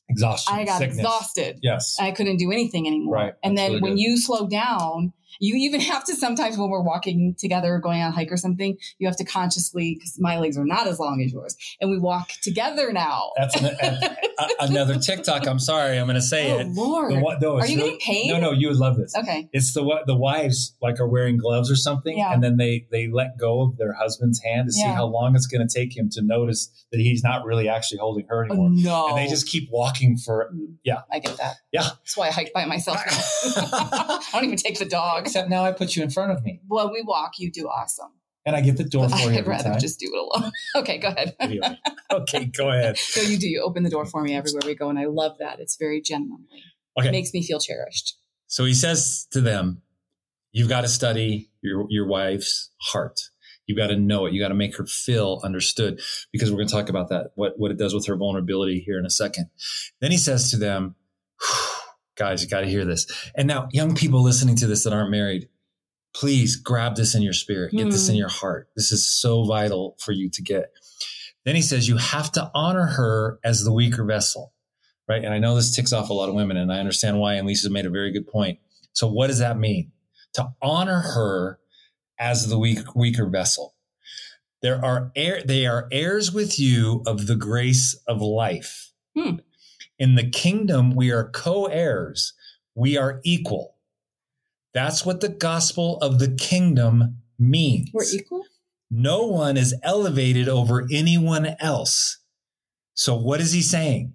Exhaustion. 0.08 0.54
I 0.54 0.64
got 0.64 0.78
sickness. 0.78 0.98
exhausted. 0.98 1.60
Yes. 1.62 1.96
I 2.00 2.10
couldn't 2.10 2.38
do 2.38 2.50
anything 2.50 2.88
anymore. 2.88 3.14
Right. 3.14 3.34
And 3.44 3.56
That's 3.56 3.68
then 3.68 3.70
really 3.74 3.82
when 3.82 3.92
good. 3.92 4.00
you 4.00 4.18
slow 4.18 4.48
down, 4.48 5.12
you 5.38 5.54
even 5.56 5.80
have 5.92 6.04
to 6.04 6.14
sometimes 6.14 6.58
when 6.58 6.70
we're 6.70 6.82
walking 6.82 7.34
together 7.38 7.74
or 7.74 7.78
going 7.78 8.00
on 8.02 8.08
a 8.08 8.14
hike 8.14 8.32
or 8.32 8.36
something, 8.36 8.76
you 8.98 9.06
have 9.06 9.16
to 9.16 9.24
consciously, 9.24 9.94
because 9.94 10.18
my 10.18 10.38
legs 10.38 10.58
are 10.58 10.64
not 10.64 10.86
as 10.86 10.98
long 10.98 11.22
as 11.24 11.32
yours, 11.32 11.56
and 11.80 11.90
we 11.90 11.98
walk 11.98 12.30
together 12.42 12.92
now. 12.92 13.30
That's 13.36 13.56
an, 13.60 13.66
a, 13.66 14.16
another 14.60 14.98
TikTok. 14.98 15.46
I'm 15.46 15.58
sorry, 15.58 15.98
I'm 15.98 16.06
going 16.06 16.14
to 16.16 16.22
say 16.22 16.52
oh, 16.52 16.58
it. 16.58 16.68
Lord. 16.68 17.12
The, 17.12 17.38
no, 17.40 17.58
are 17.58 17.66
you 17.66 17.76
really, 17.76 17.90
getting 17.90 18.00
paid? 18.00 18.30
No, 18.30 18.40
no, 18.40 18.52
you 18.52 18.68
would 18.68 18.76
love 18.76 18.96
this. 18.96 19.14
Okay. 19.16 19.48
It's 19.52 19.72
the 19.72 20.02
the 20.06 20.16
wives 20.16 20.74
like 20.80 21.00
are 21.00 21.08
wearing 21.08 21.36
gloves 21.36 21.70
or 21.70 21.76
something, 21.76 22.18
Yeah. 22.18 22.32
and 22.32 22.42
then 22.42 22.56
they 22.56 22.86
they 22.90 23.08
let 23.08 23.38
go 23.38 23.62
of 23.62 23.76
their 23.76 23.92
husband's 23.92 24.42
hand 24.42 24.68
to 24.68 24.72
see 24.72 24.82
how 24.82 25.06
long 25.06 25.34
it's 25.36 25.46
going 25.46 25.66
to 25.66 25.72
take 25.72 25.96
him 25.96 26.08
to 26.10 26.22
notice 26.22 26.70
that 26.92 27.00
he's 27.00 27.22
not 27.22 27.44
really 27.44 27.68
actually 27.68 27.98
holding 27.98 28.26
her 28.28 28.44
Oh, 28.44 28.52
anymore. 28.52 28.70
no. 28.72 29.08
And 29.08 29.18
they 29.18 29.26
just 29.26 29.46
keep 29.46 29.68
walking 29.70 30.16
for 30.16 30.50
mm. 30.54 30.74
yeah. 30.84 31.02
I 31.12 31.18
get 31.18 31.36
that. 31.36 31.56
Yeah. 31.72 31.82
That's 31.82 32.16
why 32.16 32.28
I 32.28 32.30
hike 32.30 32.52
by 32.52 32.64
myself. 32.64 32.98
I 33.56 34.28
don't 34.32 34.44
even 34.44 34.56
take 34.56 34.78
the 34.78 34.84
dog. 34.84 35.19
Except 35.20 35.48
now 35.48 35.64
I 35.64 35.72
put 35.72 35.96
you 35.96 36.02
in 36.02 36.10
front 36.10 36.32
of 36.32 36.42
me, 36.44 36.60
Well, 36.68 36.92
we 36.92 37.02
walk. 37.02 37.32
You 37.38 37.50
do 37.50 37.66
awesome. 37.68 38.10
and 38.46 38.56
I 38.56 38.60
get 38.60 38.76
the 38.76 38.84
door 38.84 39.08
But 39.08 39.18
for 39.20 39.30
you 39.30 39.38
I'd 39.38 39.46
rather 39.46 39.70
time. 39.70 39.80
just 39.80 40.00
do 40.00 40.06
it 40.12 40.18
alone. 40.18 40.52
okay, 40.76 40.98
go 40.98 41.08
ahead. 41.08 41.34
Anyway. 41.40 41.78
okay, 42.12 42.44
go 42.46 42.70
ahead. 42.70 42.96
so 42.98 43.20
you 43.22 43.38
do. 43.38 43.48
You 43.48 43.62
open 43.62 43.82
the 43.82 43.90
door 43.90 44.06
for 44.06 44.22
me 44.22 44.34
everywhere 44.34 44.62
we 44.64 44.74
go, 44.74 44.88
and 44.88 44.98
I 44.98 45.06
love 45.06 45.36
that. 45.38 45.60
It's 45.60 45.76
very 45.76 46.00
genuinely. 46.00 46.62
Okay. 46.98 47.08
It 47.08 47.12
makes 47.12 47.32
me 47.32 47.42
feel 47.42 47.60
cherished. 47.60 48.16
So 48.46 48.64
he 48.64 48.74
says 48.74 49.26
to 49.32 49.40
them, 49.40 49.82
You've 50.52 50.68
got 50.68 50.80
to 50.80 50.88
study 50.88 51.50
your, 51.62 51.86
your 51.90 52.08
wife's 52.08 52.70
heart. 52.80 53.20
You've 53.66 53.78
got 53.78 53.86
to 53.86 53.96
know 53.96 54.26
it. 54.26 54.32
You 54.32 54.40
got 54.42 54.48
to 54.48 54.54
make 54.54 54.76
her 54.78 54.84
feel 54.84 55.40
understood 55.44 56.00
because 56.32 56.50
we're 56.50 56.56
going 56.56 56.66
to 56.66 56.74
talk 56.74 56.88
about 56.88 57.08
that, 57.10 57.30
what, 57.36 57.52
what 57.56 57.70
it 57.70 57.78
does 57.78 57.94
with 57.94 58.04
her 58.08 58.16
vulnerability 58.16 58.80
here 58.84 58.98
in 58.98 59.06
a 59.06 59.10
second. 59.10 59.46
Then 60.00 60.10
he 60.10 60.16
says 60.16 60.50
to 60.50 60.56
them, 60.56 60.96
Guys, 62.20 62.42
you 62.42 62.48
got 62.50 62.60
to 62.60 62.66
hear 62.68 62.84
this. 62.84 63.06
And 63.34 63.48
now, 63.48 63.66
young 63.72 63.94
people 63.94 64.22
listening 64.22 64.54
to 64.56 64.66
this 64.66 64.84
that 64.84 64.92
aren't 64.92 65.10
married, 65.10 65.48
please 66.14 66.54
grab 66.54 66.94
this 66.94 67.14
in 67.14 67.22
your 67.22 67.32
spirit, 67.32 67.72
get 67.72 67.90
this 67.90 68.10
in 68.10 68.14
Hmm. 68.14 68.18
your 68.18 68.28
heart. 68.28 68.68
This 68.76 68.92
is 68.92 69.06
so 69.06 69.44
vital 69.44 69.96
for 69.98 70.12
you 70.12 70.28
to 70.28 70.42
get. 70.42 70.66
Then 71.46 71.56
he 71.56 71.62
says, 71.62 71.88
You 71.88 71.96
have 71.96 72.30
to 72.32 72.50
honor 72.54 72.84
her 72.84 73.38
as 73.42 73.64
the 73.64 73.72
weaker 73.72 74.04
vessel, 74.04 74.52
right? 75.08 75.24
And 75.24 75.32
I 75.32 75.38
know 75.38 75.54
this 75.54 75.74
ticks 75.74 75.94
off 75.94 76.10
a 76.10 76.12
lot 76.12 76.28
of 76.28 76.34
women, 76.34 76.58
and 76.58 76.70
I 76.70 76.78
understand 76.78 77.18
why. 77.18 77.36
And 77.36 77.46
Lisa 77.48 77.70
made 77.70 77.86
a 77.86 77.90
very 77.90 78.12
good 78.12 78.26
point. 78.28 78.58
So, 78.92 79.08
what 79.08 79.28
does 79.28 79.38
that 79.38 79.58
mean? 79.58 79.92
To 80.34 80.50
honor 80.60 81.00
her 81.00 81.58
as 82.18 82.48
the 82.48 82.58
weak, 82.58 82.94
weaker 82.94 83.26
vessel. 83.30 83.74
There 84.60 84.84
are 84.84 85.10
heir, 85.16 85.42
they 85.42 85.64
are 85.66 85.88
heirs 85.90 86.32
with 86.32 86.60
you 86.60 87.02
of 87.06 87.26
the 87.26 87.36
grace 87.36 87.94
of 88.06 88.20
life. 88.20 88.92
Hmm. 89.16 89.36
In 90.00 90.14
the 90.14 90.28
kingdom, 90.28 90.96
we 90.96 91.12
are 91.12 91.28
co-heirs. 91.28 92.32
We 92.74 92.96
are 92.96 93.20
equal. 93.22 93.76
That's 94.72 95.04
what 95.04 95.20
the 95.20 95.28
gospel 95.28 95.98
of 95.98 96.18
the 96.18 96.34
kingdom 96.34 97.18
means. 97.38 97.90
We're 97.92 98.04
equal. 98.10 98.44
No 98.90 99.26
one 99.26 99.58
is 99.58 99.74
elevated 99.82 100.48
over 100.48 100.88
anyone 100.90 101.54
else. 101.60 102.18
So 102.94 103.14
what 103.14 103.40
is 103.40 103.52
he 103.52 103.60
saying? 103.60 104.14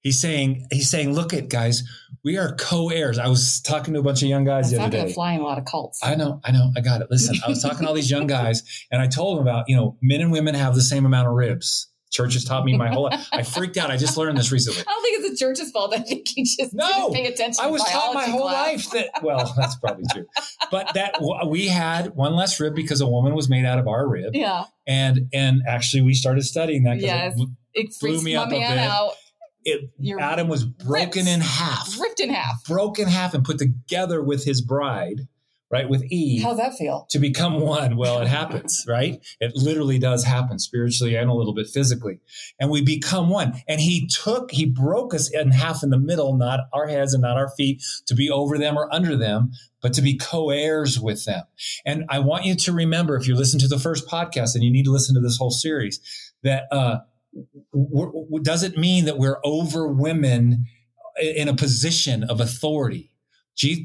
He's 0.00 0.18
saying, 0.20 0.66
he's 0.70 0.90
saying, 0.90 1.14
look 1.14 1.32
at 1.32 1.48
guys, 1.48 1.82
we 2.24 2.36
are 2.36 2.54
co-heirs. 2.56 3.18
I 3.20 3.28
was 3.28 3.60
talking 3.60 3.94
to 3.94 4.00
a 4.00 4.02
bunch 4.02 4.22
of 4.22 4.28
young 4.28 4.44
guys 4.44 4.70
That's 4.70 4.72
the 4.72 4.78
not 4.78 4.86
other 4.88 5.02
day. 5.02 5.08
to 5.08 5.14
fly 5.14 5.32
in 5.34 5.40
a 5.40 5.44
lot 5.44 5.58
of 5.58 5.64
cults. 5.64 6.00
I 6.02 6.16
know, 6.16 6.40
I 6.44 6.50
know, 6.50 6.72
I 6.76 6.80
got 6.80 7.02
it. 7.02 7.08
Listen, 7.10 7.36
I 7.44 7.48
was 7.48 7.62
talking 7.62 7.80
to 7.80 7.88
all 7.88 7.94
these 7.94 8.10
young 8.10 8.26
guys 8.38 8.62
and 8.90 9.00
I 9.00 9.06
told 9.06 9.38
them 9.38 9.46
about, 9.46 9.68
you 9.68 9.76
know, 9.76 9.96
men 10.02 10.20
and 10.20 10.32
women 10.32 10.56
have 10.56 10.74
the 10.74 10.82
same 10.82 11.06
amount 11.06 11.28
of 11.28 11.34
ribs. 11.34 11.88
Church 12.16 12.32
has 12.32 12.44
taught 12.44 12.64
me 12.64 12.76
my 12.76 12.88
whole 12.88 13.04
life. 13.04 13.28
I 13.30 13.42
freaked 13.42 13.76
out. 13.76 13.90
I 13.90 13.98
just 13.98 14.16
learned 14.16 14.38
this 14.38 14.50
recently. 14.50 14.80
I 14.80 14.84
don't 14.90 15.02
think 15.02 15.18
it's 15.20 15.30
the 15.38 15.44
church's 15.44 15.70
fault. 15.70 15.92
I 15.94 15.98
think 15.98 16.26
he 16.28 16.44
just 16.44 16.72
No, 16.72 17.10
pay 17.10 17.26
attention. 17.26 17.62
I 17.62 17.66
was 17.66 17.84
taught 17.84 18.14
my 18.14 18.24
whole 18.24 18.40
class. 18.48 18.66
life 18.66 18.90
that, 18.92 19.22
well, 19.22 19.52
that's 19.58 19.76
probably 19.76 20.04
true. 20.12 20.24
But 20.70 20.94
that 20.94 21.20
we 21.48 21.66
had 21.68 22.14
one 22.16 22.34
less 22.34 22.58
rib 22.58 22.74
because 22.74 23.02
a 23.02 23.06
woman 23.06 23.34
was 23.34 23.50
made 23.50 23.66
out 23.66 23.78
of 23.78 23.86
our 23.86 24.08
rib. 24.08 24.30
Yeah. 24.34 24.64
And, 24.86 25.28
and 25.34 25.60
actually 25.68 26.02
we 26.02 26.14
started 26.14 26.42
studying 26.44 26.84
that. 26.84 27.00
Yes. 27.00 27.34
it- 27.36 27.48
It 27.74 27.94
Blew 28.00 28.22
me 28.22 28.34
up 28.34 28.48
a 28.48 28.50
bit. 28.52 28.62
out. 28.62 29.12
it, 29.64 29.90
Adam 30.18 30.48
was 30.48 30.64
broken 30.64 31.26
ripped. 31.26 31.28
in 31.28 31.40
half, 31.42 32.00
Ripped 32.00 32.20
in 32.20 32.30
half. 32.30 32.64
broken 32.64 33.08
half 33.08 33.34
and 33.34 33.44
put 33.44 33.58
together 33.58 34.22
with 34.22 34.44
his 34.46 34.62
bride, 34.62 35.28
right? 35.70 35.88
With 35.88 36.04
Eve. 36.04 36.42
How's 36.42 36.58
that 36.58 36.74
feel? 36.74 37.06
to 37.10 37.18
become 37.18 37.60
one. 37.60 37.96
Well, 37.96 38.20
it 38.20 38.28
happens, 38.28 38.84
right? 38.88 39.24
It 39.40 39.52
literally 39.54 39.98
does 39.98 40.24
happen 40.24 40.58
spiritually 40.58 41.16
and 41.16 41.28
a 41.28 41.34
little 41.34 41.54
bit 41.54 41.66
physically. 41.66 42.20
And 42.60 42.70
we 42.70 42.82
become 42.82 43.28
one. 43.28 43.54
And 43.68 43.80
he 43.80 44.06
took, 44.06 44.50
he 44.50 44.66
broke 44.66 45.14
us 45.14 45.30
in 45.30 45.50
half 45.50 45.82
in 45.82 45.90
the 45.90 45.98
middle, 45.98 46.36
not 46.36 46.60
our 46.72 46.86
heads 46.86 47.14
and 47.14 47.22
not 47.22 47.36
our 47.36 47.50
feet, 47.56 47.82
to 48.06 48.14
be 48.14 48.30
over 48.30 48.58
them 48.58 48.76
or 48.76 48.92
under 48.92 49.16
them, 49.16 49.50
but 49.82 49.92
to 49.94 50.02
be 50.02 50.16
co 50.16 50.50
heirs 50.50 51.00
with 51.00 51.24
them. 51.24 51.44
And 51.84 52.04
I 52.08 52.20
want 52.20 52.44
you 52.44 52.54
to 52.54 52.72
remember, 52.72 53.16
if 53.16 53.26
you 53.26 53.34
listen 53.34 53.60
to 53.60 53.68
the 53.68 53.78
first 53.78 54.08
podcast 54.08 54.54
and 54.54 54.64
you 54.64 54.70
need 54.70 54.84
to 54.84 54.92
listen 54.92 55.14
to 55.14 55.20
this 55.20 55.36
whole 55.36 55.50
series, 55.50 56.00
that, 56.42 56.64
uh, 56.70 56.98
w- 57.72 58.12
w- 58.12 58.42
does 58.42 58.62
it 58.62 58.78
mean 58.78 59.04
that 59.04 59.18
we're 59.18 59.38
over 59.44 59.88
women 59.88 60.64
in 61.20 61.48
a 61.48 61.54
position 61.54 62.24
of 62.24 62.40
authority. 62.40 63.10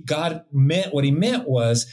God 0.05 0.43
meant 0.51 0.93
what 0.93 1.03
he 1.03 1.11
meant 1.11 1.47
was 1.47 1.85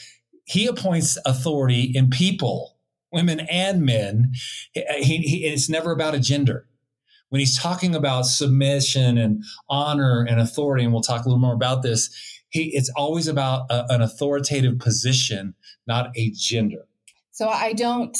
he 0.44 0.66
appoints 0.66 1.18
authority 1.26 1.92
in 1.94 2.10
people, 2.10 2.76
women 3.12 3.40
and 3.40 3.82
men. 3.82 4.32
He, 4.72 5.18
he- 5.18 5.44
it's 5.44 5.68
never 5.68 5.92
about 5.92 6.14
a 6.14 6.20
gender. 6.20 6.66
When 7.30 7.40
he's 7.40 7.58
talking 7.58 7.94
about 7.94 8.22
submission 8.22 9.18
and 9.18 9.44
honor 9.68 10.24
and 10.26 10.40
authority, 10.40 10.84
and 10.84 10.92
we'll 10.92 11.02
talk 11.02 11.24
a 11.24 11.28
little 11.28 11.38
more 11.40 11.54
about 11.54 11.82
this, 11.82 12.08
he, 12.48 12.74
it's 12.74 12.90
always 12.96 13.28
about 13.28 13.66
a- 13.70 13.84
an 13.92 14.00
authoritative 14.00 14.78
position, 14.78 15.54
not 15.86 16.10
a 16.16 16.30
gender. 16.30 16.86
So 17.30 17.48
I 17.48 17.72
don't 17.74 18.16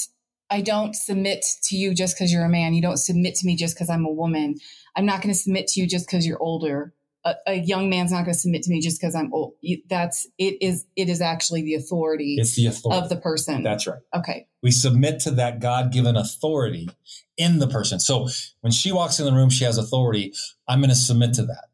I 0.51 0.61
don't 0.63 0.95
submit 0.95 1.45
to 1.65 1.77
you 1.77 1.95
just 1.95 2.17
because 2.17 2.33
you're 2.33 2.45
a 2.45 2.49
man. 2.49 2.73
You 2.73 2.81
don't 2.81 2.97
submit 2.97 3.35
to 3.37 3.47
me 3.47 3.55
just 3.57 3.75
because 3.75 3.91
I'm 3.91 4.07
a 4.07 4.13
woman. 4.13 4.55
I'm 4.97 5.05
not 5.05 5.21
going 5.21 5.35
to 5.35 5.39
submit 5.39 5.67
to 5.69 5.81
you 5.81 5.87
just 5.87 6.07
because 6.07 6.27
you're 6.27 6.43
older. 6.43 6.95
A, 7.29 7.35
a 7.47 7.55
young 7.55 7.91
man's 7.91 8.11
not 8.13 8.25
going 8.25 8.35
to 8.35 8.39
submit 8.39 8.63
to 8.65 8.71
me 8.71 8.81
just 8.81 9.01
because 9.01 9.15
I'm 9.15 9.33
old. 9.33 9.55
That's 9.89 10.27
it 10.39 10.57
is 10.63 10.87
it 10.97 11.09
is 11.09 11.21
actually 11.21 11.63
the 11.63 11.75
authority 11.75 12.37
It's 12.39 12.57
the 12.57 12.67
authority. 12.67 13.03
of 13.03 13.09
the 13.09 13.17
person. 13.17 13.63
That's 13.63 13.87
right. 13.87 13.99
okay. 14.15 14.47
We 14.63 14.71
submit 14.71 15.21
to 15.21 15.31
that 15.33 15.61
God 15.61 15.93
given 15.93 16.17
authority 16.17 16.89
in 17.37 17.59
the 17.59 17.67
person. 17.69 18.01
So 18.01 18.29
when 18.61 18.73
she 18.73 18.91
walks 18.93 19.19
in 19.21 19.27
the 19.27 19.33
room, 19.33 19.51
she 19.51 19.65
has 19.65 19.79
authority. 19.79 20.33
I'm 20.67 20.81
going 20.81 20.91
to 20.91 20.97
submit 20.97 21.35
to 21.35 21.43
that. 21.47 21.67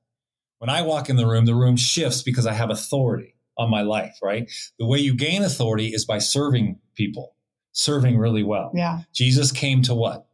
When 0.58 0.70
I 0.70 0.82
walk 0.82 1.08
in 1.08 1.16
the 1.16 1.26
room, 1.26 1.44
the 1.46 1.54
room 1.54 1.76
shifts 1.76 2.22
because 2.22 2.46
I 2.46 2.52
have 2.52 2.70
authority 2.70 3.36
on 3.56 3.70
my 3.70 3.82
life, 3.82 4.18
right? 4.22 4.50
The 4.78 4.86
way 4.86 4.98
you 4.98 5.14
gain 5.14 5.42
authority 5.42 5.88
is 5.88 6.04
by 6.04 6.18
serving 6.18 6.78
people, 6.94 7.34
serving 7.72 8.18
really 8.18 8.42
well. 8.42 8.72
Yeah. 8.74 9.00
Jesus 9.12 9.52
came 9.52 9.82
to 9.82 9.94
what? 9.94 10.26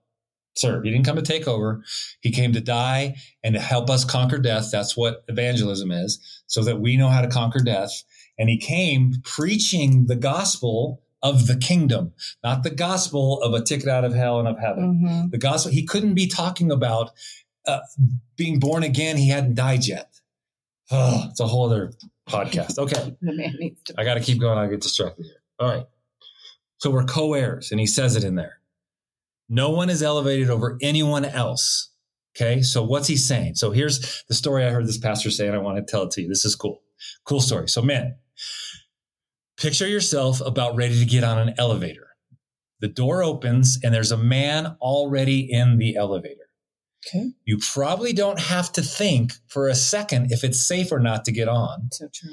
Serve. 0.60 0.84
He 0.84 0.90
didn't 0.90 1.06
come 1.06 1.16
to 1.16 1.22
take 1.22 1.48
over. 1.48 1.82
He 2.20 2.30
came 2.30 2.52
to 2.52 2.60
die 2.60 3.16
and 3.42 3.54
to 3.54 3.60
help 3.60 3.88
us 3.90 4.04
conquer 4.04 4.38
death. 4.38 4.70
That's 4.70 4.96
what 4.96 5.24
evangelism 5.28 5.90
is, 5.90 6.42
so 6.46 6.62
that 6.64 6.80
we 6.80 6.96
know 6.96 7.08
how 7.08 7.20
to 7.22 7.28
conquer 7.28 7.60
death. 7.60 8.02
And 8.38 8.48
he 8.48 8.58
came 8.58 9.14
preaching 9.24 10.06
the 10.06 10.16
gospel 10.16 11.02
of 11.22 11.46
the 11.46 11.56
kingdom, 11.56 12.12
not 12.42 12.62
the 12.62 12.70
gospel 12.70 13.42
of 13.42 13.52
a 13.52 13.62
ticket 13.62 13.88
out 13.88 14.04
of 14.04 14.14
hell 14.14 14.38
and 14.38 14.48
of 14.48 14.58
heaven. 14.58 15.04
hmm 15.06 15.28
The 15.30 15.38
gospel, 15.38 15.70
he 15.72 15.84
couldn't 15.84 16.14
be 16.14 16.26
talking 16.26 16.70
about 16.70 17.10
uh, 17.66 17.80
being 18.36 18.58
born 18.58 18.82
again. 18.82 19.16
He 19.18 19.28
hadn't 19.28 19.54
died 19.54 19.86
yet. 19.86 20.08
Oh, 20.90 21.26
it's 21.30 21.40
a 21.40 21.46
whole 21.46 21.66
other 21.66 21.92
podcast. 22.28 22.78
Okay. 22.78 23.16
The 23.20 23.32
man 23.32 23.54
needs 23.58 23.82
to. 23.84 23.94
I 23.98 24.04
got 24.04 24.14
to 24.14 24.20
keep 24.20 24.40
going. 24.40 24.58
I 24.58 24.66
get 24.68 24.80
distracted 24.80 25.24
here. 25.24 25.42
All 25.58 25.68
right. 25.68 25.86
So 26.78 26.90
we're 26.90 27.04
co 27.04 27.34
heirs, 27.34 27.70
and 27.70 27.78
he 27.80 27.86
says 27.86 28.16
it 28.16 28.24
in 28.24 28.36
there. 28.36 28.59
No 29.50 29.70
one 29.70 29.90
is 29.90 30.02
elevated 30.02 30.48
over 30.48 30.78
anyone 30.80 31.24
else. 31.24 31.90
Okay. 32.36 32.62
So 32.62 32.82
what's 32.82 33.08
he 33.08 33.16
saying? 33.16 33.56
So 33.56 33.72
here's 33.72 34.22
the 34.28 34.34
story 34.34 34.64
I 34.64 34.70
heard 34.70 34.86
this 34.86 34.96
pastor 34.96 35.30
say, 35.30 35.46
and 35.46 35.56
I 35.56 35.58
want 35.58 35.76
to 35.76 35.90
tell 35.90 36.04
it 36.04 36.12
to 36.12 36.22
you. 36.22 36.28
This 36.28 36.44
is 36.44 36.54
cool. 36.54 36.80
Cool 37.24 37.40
story. 37.40 37.68
So, 37.68 37.82
men, 37.82 38.16
picture 39.56 39.88
yourself 39.88 40.40
about 40.40 40.76
ready 40.76 40.98
to 40.98 41.04
get 41.04 41.24
on 41.24 41.38
an 41.38 41.54
elevator. 41.58 42.08
The 42.80 42.88
door 42.88 43.22
opens, 43.22 43.78
and 43.82 43.92
there's 43.92 44.12
a 44.12 44.16
man 44.16 44.76
already 44.80 45.50
in 45.50 45.78
the 45.78 45.96
elevator. 45.96 46.48
Okay. 47.06 47.30
You 47.44 47.58
probably 47.58 48.12
don't 48.12 48.38
have 48.38 48.72
to 48.72 48.82
think 48.82 49.32
for 49.48 49.68
a 49.68 49.74
second 49.74 50.32
if 50.32 50.44
it's 50.44 50.60
safe 50.60 50.92
or 50.92 51.00
not 51.00 51.24
to 51.24 51.32
get 51.32 51.48
on. 51.48 51.88
So 51.92 52.08
true. 52.12 52.30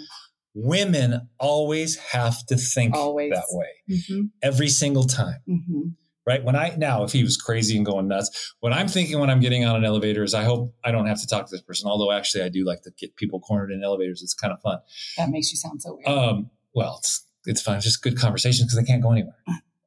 Women 0.54 1.30
always 1.40 1.98
have 1.98 2.46
to 2.48 2.58
think 2.58 2.96
Always. 2.96 3.32
that 3.32 3.46
way 3.50 4.00
hmm 4.08 4.22
every 4.42 4.70
single 4.70 5.04
time, 5.04 5.40
hmm 5.48 5.90
right? 6.28 6.44
When 6.44 6.56
I 6.56 6.76
now, 6.78 7.04
if 7.04 7.14
he 7.14 7.24
was 7.24 7.38
crazy 7.38 7.76
and 7.78 7.86
going 7.86 8.08
nuts, 8.08 8.54
what 8.60 8.74
I'm 8.74 8.88
thinking 8.88 9.20
when 9.20 9.30
I'm 9.30 9.40
getting 9.40 9.66
on 9.66 9.78
an 9.78 9.86
elevator 9.86 10.24
is 10.24 10.34
I 10.36 10.44
hope 10.44 10.76
I 10.84 10.92
don't 10.92 11.08
have 11.08 11.22
to 11.22 11.28
talk 11.28 11.48
to 11.48 11.52
this 11.52 11.62
person. 11.62 11.90
Although 11.90 12.12
actually, 12.12 12.44
I 12.44 12.50
do 12.50 12.66
like 12.66 12.82
to 12.84 12.92
get 13.00 13.16
people 13.16 13.40
cornered 13.40 13.72
in 13.72 13.84
elevators. 13.84 14.22
It's 14.22 14.34
kind 14.34 14.54
of 14.54 14.62
fun. 14.62 14.80
That 15.18 15.30
makes 15.30 15.50
you 15.52 15.58
sound 15.58 15.82
so 15.82 15.96
weird. 15.96 16.08
Um, 16.08 16.52
well, 16.76 16.98
it's 17.00 17.26
it's 17.46 17.62
fun. 17.62 17.78
It's 17.78 17.86
just 17.86 18.04
good 18.04 18.20
conversation 18.20 18.66
because 18.66 18.78
they 18.78 18.84
can't 18.84 19.02
go 19.02 19.12
anywhere. 19.12 19.38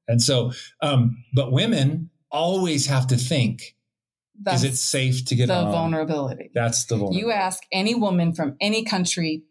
And 0.08 0.20
so, 0.20 0.52
um, 0.82 1.22
but 1.34 1.52
women 1.52 2.10
always 2.32 2.86
have 2.86 3.06
to 3.08 3.16
think: 3.16 3.76
That's 4.42 4.64
Is 4.64 4.72
it 4.72 4.76
safe 4.76 5.26
to 5.26 5.36
get 5.36 5.48
the 5.48 5.54
on? 5.54 5.70
vulnerability. 5.70 6.50
That's 6.54 6.86
the 6.86 6.96
vulnerability. 6.96 7.26
You 7.26 7.32
ask 7.32 7.62
any 7.70 7.94
woman 7.94 8.34
from 8.34 8.56
any 8.60 8.82
country 8.82 9.44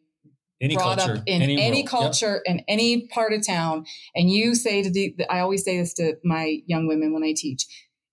any 0.62 0.76
brought 0.76 0.98
culture, 1.00 1.18
up 1.18 1.24
in 1.26 1.42
any. 1.42 1.80
Yep. 1.82 1.88
culture 1.88 2.42
in 2.46 2.62
any 2.68 3.08
part 3.08 3.34
of 3.34 3.46
town 3.46 3.86
and 4.16 4.30
you 4.30 4.56
say 4.56 4.82
to 4.84 4.90
the 4.90 5.16
i 5.30 5.40
always 5.40 5.64
say 5.64 5.78
this 5.78 5.94
to 5.96 6.16
my 6.24 6.62
young 6.68 6.88
women 6.88 7.14
when 7.14 7.24
i 7.24 7.34
teach 7.36 7.66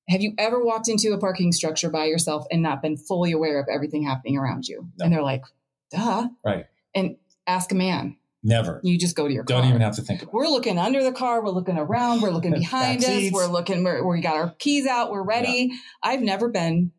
have 0.09 0.21
you 0.21 0.33
ever 0.39 0.65
walked 0.65 0.89
into 0.89 1.13
a 1.13 1.19
parking 1.19 1.51
structure 1.53 1.91
by 1.91 2.05
yourself 2.05 2.47
and 2.53 2.63
not 2.63 2.81
been 2.83 2.97
fully 2.97 3.33
aware 3.33 3.59
of 3.61 3.67
everything 3.73 4.05
happening 4.05 4.37
around 4.37 4.69
you 4.69 4.89
No. 4.99 5.05
and 5.05 5.13
they're 5.15 5.23
like 5.23 5.43
duh 5.91 6.29
Right. 6.45 6.67
and 6.95 7.17
ask 7.47 7.73
a 7.73 7.75
man 7.75 8.17
Never. 8.43 8.81
you 8.85 8.97
just 8.97 9.17
go 9.17 9.27
to 9.27 9.35
your 9.35 9.43
Don't 9.43 9.63
car 9.63 9.69
even 9.71 9.81
have 9.81 9.97
to 9.97 10.03
think 10.03 10.23
about 10.23 10.31
it. 10.31 10.35
we're 10.35 10.47
looking 10.49 10.79
under 10.79 11.03
the 11.03 11.11
car 11.13 11.43
we're 11.43 11.51
looking 11.51 11.77
around 11.79 12.21
we're 12.21 12.31
looking 12.31 12.53
behind 12.59 13.01
us 13.01 13.07
seats. 13.07 13.35
we're 13.35 13.47
looking 13.49 13.83
we're, 13.83 14.07
we 14.07 14.21
got 14.21 14.37
our 14.37 14.55
keys 14.61 14.87
out 14.87 15.11
we're 15.11 15.25
ready 15.25 15.73
i've 16.03 16.21
never 16.23 16.49
been 16.49 16.93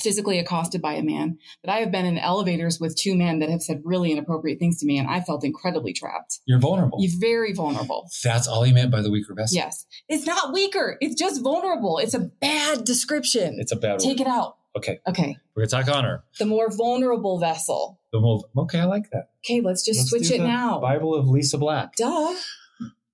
physically 0.00 0.38
accosted 0.38 0.80
by 0.82 0.94
a 0.94 1.02
man 1.02 1.38
but 1.62 1.70
i 1.72 1.78
have 1.78 1.90
been 1.92 2.06
in 2.06 2.18
elevators 2.18 2.78
with 2.80 2.96
two 2.96 3.14
men 3.14 3.38
that 3.38 3.50
have 3.50 3.62
said 3.62 3.80
really 3.84 4.10
inappropriate 4.12 4.58
things 4.58 4.78
to 4.78 4.86
me 4.86 4.98
and 4.98 5.08
i 5.08 5.20
felt 5.20 5.44
incredibly 5.44 5.92
trapped 5.92 6.38
You're 6.46 6.58
vulnerable. 6.58 6.98
you're 7.00 7.18
very 7.20 7.52
vulnerable 7.52 8.08
That's 8.24 8.48
all 8.48 8.62
he 8.62 8.72
meant 8.72 8.90
by 8.90 9.02
the 9.02 9.10
weaker 9.10 9.34
vessel. 9.34 9.56
yes 9.56 9.86
it's 10.08 10.26
not 10.26 10.52
weaker 10.52 10.96
it's 11.00 11.14
just 11.14 11.42
vulnerable 11.42 11.98
it's 11.98 12.14
a 12.14 12.20
bad 12.20 12.84
description 12.84 13.56
It's 13.58 13.72
a 13.72 13.76
bad 13.76 13.92
word. 13.92 14.00
take 14.00 14.20
it 14.20 14.26
out 14.26 14.56
Okay. 14.76 15.00
okay 15.08 15.36
We're 15.56 15.62
going 15.66 15.68
to 15.82 15.84
talk 15.84 15.96
honor. 15.96 16.22
the 16.38 16.46
more 16.46 16.70
vulnerable 16.70 17.38
vessel 17.40 17.98
The 18.12 18.20
mo- 18.20 18.44
okay, 18.56 18.78
I 18.80 18.84
like 18.84 19.10
that. 19.10 19.30
okay 19.44 19.60
let's 19.60 19.84
just 19.84 19.98
Let's 20.00 20.10
switch 20.10 20.28
do 20.28 20.34
it 20.36 20.38
the 20.38 20.44
now 20.46 20.78
Bible 20.80 21.14
of 21.14 21.28
Lisa 21.28 21.58
Black. 21.58 21.96
duh 21.96 22.34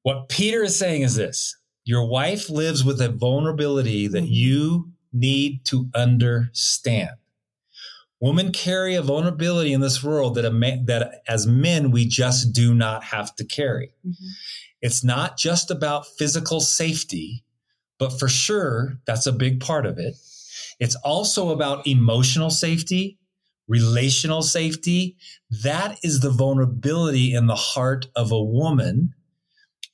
What 0.02 0.28
Peter 0.28 0.62
is 0.62 0.76
saying 0.76 1.02
is 1.02 1.14
this 1.16 1.56
your 1.84 2.04
wife 2.06 2.50
lives 2.50 2.84
with 2.84 3.00
a 3.00 3.08
vulnerability 3.08 4.06
that 4.08 4.24
Mhm. 4.24 4.28
you 4.30 4.92
need 5.18 5.64
to 5.66 5.88
understand. 5.94 7.10
Women 8.20 8.52
carry 8.52 8.94
a 8.94 9.02
vulnerability 9.02 9.72
in 9.72 9.80
this 9.80 10.02
world 10.02 10.36
that, 10.36 10.44
a 10.44 10.50
man, 10.50 10.86
that 10.86 11.22
as 11.28 11.46
men, 11.46 11.90
we 11.90 12.06
just 12.06 12.52
do 12.52 12.74
not 12.74 13.04
have 13.04 13.34
to 13.36 13.44
carry. 13.44 13.92
Mm-hmm. 14.06 14.26
It's 14.80 15.04
not 15.04 15.36
just 15.36 15.70
about 15.70 16.06
physical 16.06 16.60
safety, 16.60 17.44
but 17.98 18.18
for 18.18 18.28
sure, 18.28 18.98
that's 19.06 19.26
a 19.26 19.32
big 19.32 19.60
part 19.60 19.84
of 19.84 19.98
it. 19.98 20.16
It's 20.78 20.94
also 20.96 21.50
about 21.50 21.86
emotional 21.86 22.50
safety, 22.50 23.18
relational 23.68 24.42
safety. 24.42 25.16
That 25.62 25.98
is 26.02 26.20
the 26.20 26.30
vulnerability 26.30 27.34
in 27.34 27.46
the 27.46 27.54
heart 27.54 28.06
of 28.14 28.32
a 28.32 28.42
woman. 28.42 29.14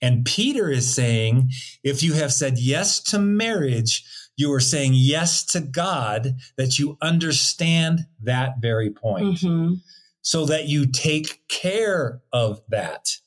And 0.00 0.24
Peter 0.24 0.68
is 0.68 0.92
saying, 0.92 1.50
if 1.84 2.02
you 2.02 2.14
have 2.14 2.32
said 2.32 2.58
yes 2.58 3.00
to 3.04 3.18
marriage, 3.18 4.04
you 4.36 4.52
are 4.52 4.60
saying 4.60 4.92
yes 4.94 5.44
to 5.44 5.60
God, 5.60 6.36
that 6.56 6.78
you 6.78 6.96
understand 7.00 8.06
that 8.22 8.60
very 8.60 8.90
point 8.90 9.38
Mhm. 9.38 9.80
so 10.22 10.46
that 10.46 10.68
you 10.68 10.86
take 10.86 11.46
care 11.48 12.22
of 12.32 12.62
that 12.68 13.18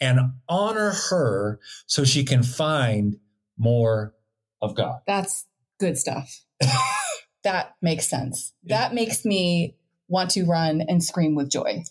and 0.00 0.18
honor 0.48 0.92
her 1.10 1.60
so 1.86 2.04
she 2.04 2.24
can 2.24 2.42
find 2.42 3.18
more 3.56 4.14
of 4.60 4.74
God. 4.74 5.00
That's 5.06 5.46
good 5.78 5.98
stuff. 5.98 6.44
that 7.42 7.74
makes 7.82 8.06
sense. 8.08 8.52
That 8.64 8.94
makes 8.94 9.24
me 9.24 9.76
want 10.08 10.30
to 10.32 10.44
run 10.44 10.80
and 10.82 11.02
scream 11.02 11.34
with 11.34 11.50
joy. 11.50 11.84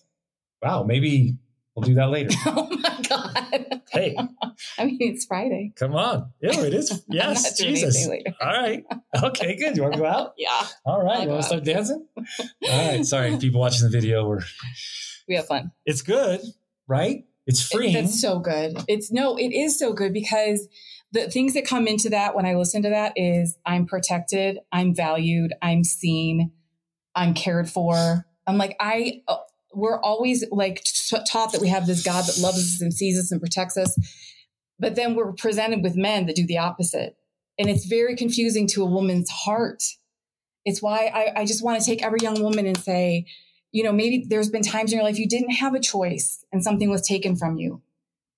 Wow, 0.62 0.84
maybe 0.84 1.38
we'll 1.76 1.84
do 1.84 1.94
that 1.96 2.10
later. 2.10 2.30
oh 2.46 2.68
my 2.70 3.02
God. 3.08 3.82
Hey, 3.92 4.16
I 4.78 4.86
mean, 4.86 4.98
it's 5.00 5.26
Friday. 5.26 5.74
come 5.76 5.96
on. 5.96 6.32
Yeah, 6.42 6.62
it 6.62 6.74
is. 6.74 7.04
Yes, 7.10 7.58
Jesus. 7.58 8.08
All 8.42 8.48
right. 8.48 8.84
Okay, 9.24 9.56
good. 9.56 9.76
You 9.76 9.84
want 9.84 9.96
to 9.96 10.00
go 10.00 10.06
out? 10.06 10.34
Yeah, 10.38 10.68
All 10.86 11.04
right. 11.04 11.24
You 11.24 11.30
want 11.30 11.42
to 11.42 11.48
start 11.48 11.64
dancing? 11.64 12.06
All 12.18 12.26
right. 12.92 13.06
Sorry, 13.06 13.38
people 13.38 13.60
watching 13.60 13.84
the 13.84 13.90
video. 13.90 14.28
We're, 14.28 14.42
we 15.28 15.36
have 15.36 15.48
fun. 15.48 15.72
it's 15.86 16.02
good, 16.02 16.42
right? 16.88 17.26
It's 17.48 17.62
freeing. 17.62 17.94
That's 17.94 18.22
so 18.22 18.40
good. 18.40 18.78
It's 18.88 19.12
no, 19.12 19.36
it 19.36 19.52
is 19.52 19.78
so 19.78 19.94
good 19.94 20.14
because 20.14 20.68
the 21.12 21.30
things 21.30 21.54
that 21.56 21.66
come 21.66 21.88
into 21.88 22.10
that 22.10 22.36
when 22.36 22.46
I 22.46 22.56
listen 22.56 22.84
to 22.84 22.90
that 22.90 23.14
is 23.16 23.58
I'm 23.66 23.86
protected, 23.86 24.60
I'm 24.72 24.96
valued, 24.96 25.54
I'm 25.62 25.84
seen, 25.84 26.52
I'm 27.16 27.34
cared 27.34 27.70
for. 27.70 28.26
I'm 28.48 28.58
like, 28.58 28.76
I, 28.80 29.22
we're 29.74 30.00
always 30.00 30.44
like 30.52 30.84
taught 31.30 31.52
that 31.52 31.62
we 31.62 31.68
have 31.70 31.88
this 31.88 32.04
God 32.04 32.26
that 32.26 32.38
loves 32.38 32.58
us 32.58 32.82
and 32.82 32.94
sees 32.94 33.18
us 33.18 33.32
and 33.32 33.42
protects 33.42 33.78
us. 33.78 33.98
But 34.80 34.96
then 34.96 35.16
we're 35.16 35.34
presented 35.34 35.84
with 35.84 35.96
men 35.96 36.26
that 36.26 36.36
do 36.36 36.46
the 36.46 36.58
opposite. 36.58 37.16
And 37.60 37.70
it's 37.70 37.86
very 37.86 38.16
confusing 38.16 38.68
to 38.68 38.84
a 38.84 38.90
woman's 38.90 39.30
heart. 39.30 39.84
It's 40.66 40.82
why 40.82 41.12
I, 41.14 41.42
I 41.42 41.46
just 41.46 41.64
want 41.64 41.80
to 41.80 41.86
take 41.86 42.04
every 42.04 42.20
young 42.22 42.42
woman 42.42 42.66
and 42.66 42.78
say, 42.78 43.26
you 43.72 43.84
know, 43.84 43.92
maybe 43.92 44.26
there's 44.28 44.50
been 44.50 44.64
times 44.64 44.92
in 44.92 44.98
your 44.98 45.06
life 45.06 45.20
you 45.20 45.28
didn't 45.28 45.52
have 45.52 45.74
a 45.74 45.80
choice 45.80 46.44
and 46.52 46.64
something 46.64 46.90
was 46.90 47.02
taken 47.02 47.36
from 47.36 47.58
you. 47.58 47.82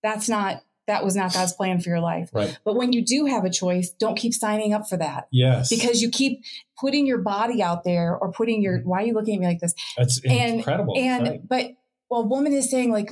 That's 0.02 0.30
not, 0.30 0.62
that 0.88 1.04
was 1.04 1.16
not 1.16 1.34
God's 1.34 1.54
plan 1.54 1.80
for 1.80 1.90
your 1.90 2.00
life. 2.00 2.30
right. 2.34 2.58
But 2.66 2.76
when 2.76 2.92
you 2.94 3.04
do 3.06 3.26
have 3.26 3.46
a 3.46 3.50
choice, 3.50 3.90
don't 3.92 4.16
keep 4.16 4.34
signing 4.34 4.74
up 4.74 4.88
for 4.90 4.98
that 4.98 5.28
Yes. 5.32 5.70
because 5.70 6.02
you 6.02 6.10
keep 6.10 6.44
putting 6.80 7.08
your 7.08 7.20
body 7.20 7.62
out 7.64 7.84
there 7.84 8.16
or 8.16 8.32
putting 8.32 8.62
your, 8.62 8.80
why 8.80 9.04
are 9.04 9.06
you 9.06 9.14
looking 9.14 9.36
at 9.36 9.40
me 9.40 9.48
like 9.48 9.60
this? 9.60 9.74
that's 9.98 10.20
and- 10.26 10.56
incredible. 10.56 10.96
And, 10.98 11.28
right. 11.28 11.48
but, 11.48 11.72
well, 12.10 12.22
a 12.22 12.26
woman 12.26 12.54
is 12.54 12.70
saying 12.70 12.92
like, 12.92 13.10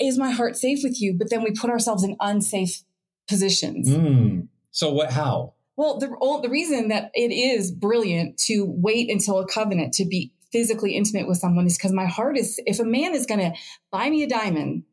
is 0.00 0.18
my 0.18 0.30
heart 0.30 0.56
safe 0.56 0.80
with 0.84 1.00
you? 1.00 1.14
But 1.18 1.30
then 1.30 1.42
we 1.42 1.50
put 1.50 1.70
ourselves 1.70 2.04
in 2.04 2.16
unsafe 2.20 2.82
positions. 3.28 3.88
Mm. 3.88 4.48
So 4.70 4.92
what, 4.92 5.12
how? 5.12 5.54
Well, 5.76 5.98
the 5.98 6.14
oh, 6.20 6.40
the 6.40 6.48
reason 6.48 6.88
that 6.88 7.10
it 7.14 7.30
is 7.32 7.70
brilliant 7.70 8.38
to 8.44 8.64
wait 8.66 9.10
until 9.10 9.38
a 9.40 9.46
covenant 9.46 9.92
to 9.94 10.06
be 10.06 10.32
physically 10.52 10.94
intimate 10.94 11.28
with 11.28 11.38
someone 11.38 11.66
is 11.66 11.76
because 11.76 11.92
my 11.92 12.06
heart 12.06 12.38
is. 12.38 12.60
If 12.64 12.80
a 12.80 12.84
man 12.84 13.14
is 13.14 13.26
going 13.26 13.40
to 13.40 13.52
buy 13.90 14.08
me 14.08 14.22
a 14.22 14.28
diamond, 14.28 14.84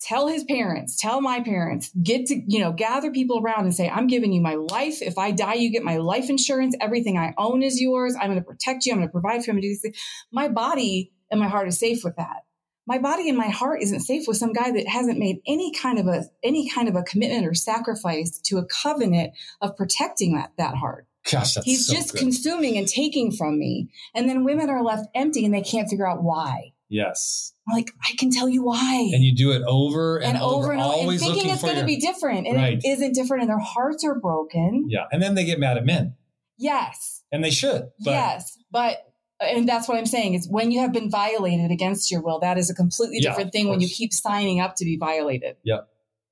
tell 0.00 0.28
his 0.28 0.44
parents, 0.44 0.96
tell 0.96 1.20
my 1.20 1.40
parents, 1.40 1.90
get 2.02 2.26
to 2.26 2.42
you 2.46 2.60
know 2.60 2.72
gather 2.72 3.10
people 3.10 3.40
around 3.40 3.64
and 3.64 3.74
say, 3.74 3.88
"I'm 3.88 4.06
giving 4.06 4.32
you 4.32 4.40
my 4.40 4.54
life. 4.54 5.02
If 5.02 5.18
I 5.18 5.30
die, 5.30 5.54
you 5.54 5.70
get 5.70 5.82
my 5.82 5.96
life 5.96 6.30
insurance. 6.30 6.76
Everything 6.80 7.18
I 7.18 7.34
own 7.38 7.62
is 7.62 7.80
yours. 7.80 8.14
I'm 8.14 8.28
going 8.28 8.38
to 8.38 8.44
protect 8.44 8.86
you. 8.86 8.92
I'm 8.92 8.98
going 8.98 9.08
to 9.08 9.12
provide 9.12 9.44
for 9.44 9.50
you. 9.50 9.52
I'm 9.52 9.56
going 9.56 9.62
to 9.62 9.68
do 9.68 9.72
these 9.72 9.82
things." 9.82 9.98
My 10.32 10.48
body 10.48 11.12
and 11.30 11.40
my 11.40 11.48
heart 11.48 11.68
is 11.68 11.78
safe 11.78 12.04
with 12.04 12.16
that. 12.16 12.42
My 12.88 12.98
body 12.98 13.28
and 13.28 13.36
my 13.36 13.48
heart 13.48 13.82
isn't 13.82 14.00
safe 14.00 14.28
with 14.28 14.36
some 14.36 14.52
guy 14.52 14.70
that 14.70 14.86
hasn't 14.86 15.18
made 15.18 15.40
any 15.46 15.72
kind 15.72 15.98
of 15.98 16.06
a 16.06 16.24
any 16.42 16.68
kind 16.70 16.88
of 16.88 16.94
a 16.94 17.02
commitment 17.02 17.46
or 17.46 17.54
sacrifice 17.54 18.38
to 18.44 18.58
a 18.58 18.64
covenant 18.64 19.32
of 19.60 19.76
protecting 19.76 20.36
that 20.36 20.52
that 20.56 20.76
heart. 20.76 21.06
Gosh, 21.30 21.54
that's 21.54 21.66
He's 21.66 21.86
so 21.86 21.94
just 21.94 22.12
good. 22.12 22.20
consuming 22.20 22.78
and 22.78 22.86
taking 22.86 23.32
from 23.32 23.58
me. 23.58 23.88
And 24.14 24.28
then 24.28 24.44
women 24.44 24.70
are 24.70 24.84
left 24.84 25.08
empty 25.14 25.44
and 25.44 25.52
they 25.52 25.62
can't 25.62 25.90
figure 25.90 26.08
out 26.08 26.22
why. 26.22 26.72
Yes. 26.88 27.52
Like, 27.70 27.90
I 28.04 28.14
can 28.16 28.30
tell 28.30 28.48
you 28.48 28.62
why. 28.62 29.10
And 29.12 29.22
you 29.24 29.34
do 29.34 29.52
it 29.52 29.62
over 29.66 30.18
and, 30.18 30.34
and 30.34 30.42
over 30.42 30.72
and 30.72 30.80
over, 30.80 30.92
and 30.94 31.00
always 31.02 31.20
thinking 31.20 31.50
it's 31.50 31.62
going 31.62 31.74
to 31.74 31.80
your, 31.80 31.86
be 31.86 31.96
different. 31.98 32.46
And 32.46 32.56
Right. 32.56 32.78
it 32.78 32.86
isn't 32.88 33.14
different, 33.14 33.42
and 33.42 33.50
their 33.50 33.58
hearts 33.58 34.04
are 34.04 34.14
broken. 34.18 34.86
yeah. 34.88 35.04
And 35.10 35.22
then 35.22 35.34
they 35.34 35.44
get 35.44 35.58
mad 35.58 35.76
at 35.76 35.84
men 35.84 36.14
Yes. 36.58 37.22
and 37.32 37.42
they 37.44 37.50
should, 37.50 37.90
but 38.00 38.10
yes. 38.10 38.56
But, 38.70 38.98
and 39.40 39.68
that's 39.68 39.88
what 39.88 39.98
I'm 39.98 40.06
saying 40.06 40.34
is 40.34 40.48
when 40.48 40.70
you 40.70 40.80
have 40.80 40.92
been 40.92 41.10
violated 41.10 41.70
against 41.70 42.10
your 42.10 42.22
will, 42.22 42.40
that 42.40 42.56
is 42.58 42.70
a 42.70 42.74
completely 42.74 43.20
different 43.20 43.52
thing 43.52 43.68
when 43.68 43.80
you 43.80 43.88
keep 43.88 44.12
signing 44.12 44.60
up 44.60 44.76
to 44.76 44.84
be 44.84 44.96
violated. 44.96 45.56
Yep. 45.64 45.88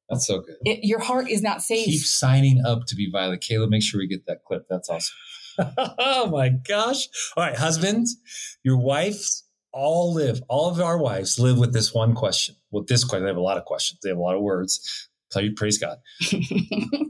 That's 0.09 0.27
so 0.27 0.41
good. 0.41 0.57
It, 0.65 0.81
your 0.85 1.01
heart 1.01 1.31
is 1.31 1.43
not 1.43 1.63
safe. 1.63 1.87
Keep 1.87 2.03
signing 2.03 2.63
up 2.65 2.85
to 2.89 2.97
be 2.97 3.09
violent. 3.11 3.41
Caleb, 3.41 3.71
make 3.71 3.83
sure 3.83 3.99
we 3.99 4.07
get 4.07 4.27
that 4.27 4.45
clip. 4.45 4.67
That's 4.69 4.89
awesome. 4.91 5.15
oh 5.99 6.31
my 6.31 6.49
gosh. 6.51 7.09
All 7.37 7.45
right, 7.45 7.57
husbands, 7.57 8.17
your 8.63 8.77
wives 8.77 9.44
all 9.75 10.15
live, 10.15 10.41
all 10.49 10.71
of 10.71 10.81
our 10.81 10.97
wives 10.97 11.39
live 11.39 11.59
with 11.59 11.73
this 11.73 11.93
one 11.93 12.15
question. 12.15 12.55
With 12.71 12.87
this 12.87 13.05
question, 13.05 13.25
they 13.25 13.31
have 13.31 13.37
a 13.37 13.43
lot 13.43 13.59
of 13.59 13.65
questions. 13.65 14.01
They 14.03 14.09
have 14.09 14.19
a 14.19 14.23
lot 14.23 14.37
of 14.37 14.43
words. 14.43 15.09
Praise 15.57 15.79
God. 15.79 15.99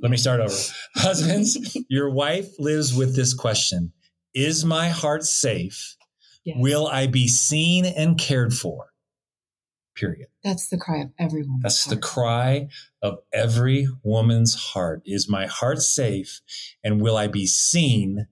Let 0.02 0.10
me 0.10 0.16
start 0.16 0.40
over. 0.40 0.54
Husbands, 0.94 1.76
your 1.90 2.10
wife 2.10 2.58
lives 2.58 2.94
with 2.94 3.14
this 3.14 3.34
question 3.34 3.92
Is 4.32 4.64
my 4.64 4.88
heart 4.88 5.24
safe? 5.24 5.96
Yes. 6.44 6.56
Will 6.58 6.86
I 6.86 7.06
be 7.06 7.28
seen 7.28 7.84
and 7.84 8.18
cared 8.18 8.54
for? 8.54 8.86
Period. 9.94 10.28
That's 10.42 10.68
the 10.68 10.78
cry 10.78 11.02
of 11.02 11.10
everyone. 11.18 11.60
That's 11.62 11.84
the 11.84 11.96
cry 11.96 12.68
of 13.02 13.18
every 13.32 13.88
woman's 14.02 14.54
heart. 14.54 15.02
Is 15.04 15.28
my 15.28 15.46
heart 15.46 15.82
safe? 15.82 16.40
And 16.82 17.00
will 17.00 17.16
I 17.16 17.28
be 17.28 17.46
seen 17.46 18.26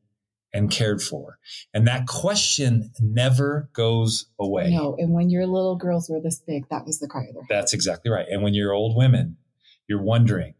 and 0.52 0.70
cared 0.70 1.02
for? 1.02 1.38
And 1.72 1.86
that 1.86 2.06
question 2.06 2.92
never 3.00 3.70
goes 3.72 4.26
away. 4.38 4.70
No, 4.70 4.96
and 4.98 5.12
when 5.12 5.30
your 5.30 5.46
little 5.46 5.76
girls 5.76 6.08
were 6.08 6.20
this 6.20 6.40
big, 6.46 6.68
that 6.70 6.84
was 6.84 6.98
the 6.98 7.08
cry 7.08 7.24
of 7.28 7.34
their. 7.34 7.46
That's 7.48 7.72
exactly 7.72 8.10
right. 8.10 8.26
And 8.30 8.42
when 8.42 8.54
you're 8.54 8.72
old 8.72 8.96
women, 8.96 9.36
you're 9.88 10.02
wondering. 10.02 10.54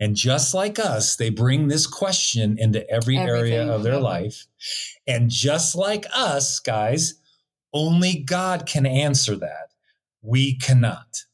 And 0.00 0.14
just 0.14 0.54
like 0.54 0.78
us, 0.78 1.16
they 1.16 1.30
bring 1.30 1.68
this 1.68 1.86
question 1.86 2.56
into 2.58 2.88
every 2.88 3.16
area 3.16 3.66
of 3.66 3.82
their 3.82 3.98
life. 3.98 4.46
And 5.06 5.30
just 5.30 5.74
like 5.74 6.06
us, 6.14 6.60
guys, 6.60 7.20
only 7.72 8.18
God 8.18 8.66
can 8.66 8.86
answer 8.86 9.36
that. 9.36 9.72
We 10.22 10.56
cannot. 10.56 11.24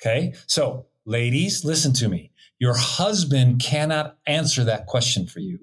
Okay. 0.00 0.34
So, 0.46 0.86
ladies, 1.04 1.64
listen 1.64 1.92
to 1.94 2.08
me. 2.08 2.32
Your 2.64 2.78
husband 2.78 3.60
cannot 3.60 4.16
answer 4.26 4.64
that 4.64 4.86
question 4.86 5.26
for 5.26 5.40
you. 5.40 5.58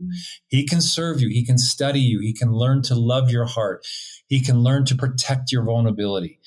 He 0.49 0.67
can 0.67 0.81
serve 0.81 1.19
you. 1.19 1.29
He 1.29 1.43
can 1.43 1.57
study 1.57 1.99
you. 1.99 2.19
He 2.19 2.31
can 2.31 2.51
learn 2.51 2.83
to 2.83 2.93
love 2.93 3.31
your 3.31 3.45
heart. 3.45 3.87
He 4.27 4.39
can 4.39 4.59
learn 4.59 4.85
to 4.85 4.93
protect 4.93 5.51
your 5.51 5.63
vulnerability, 5.63 6.39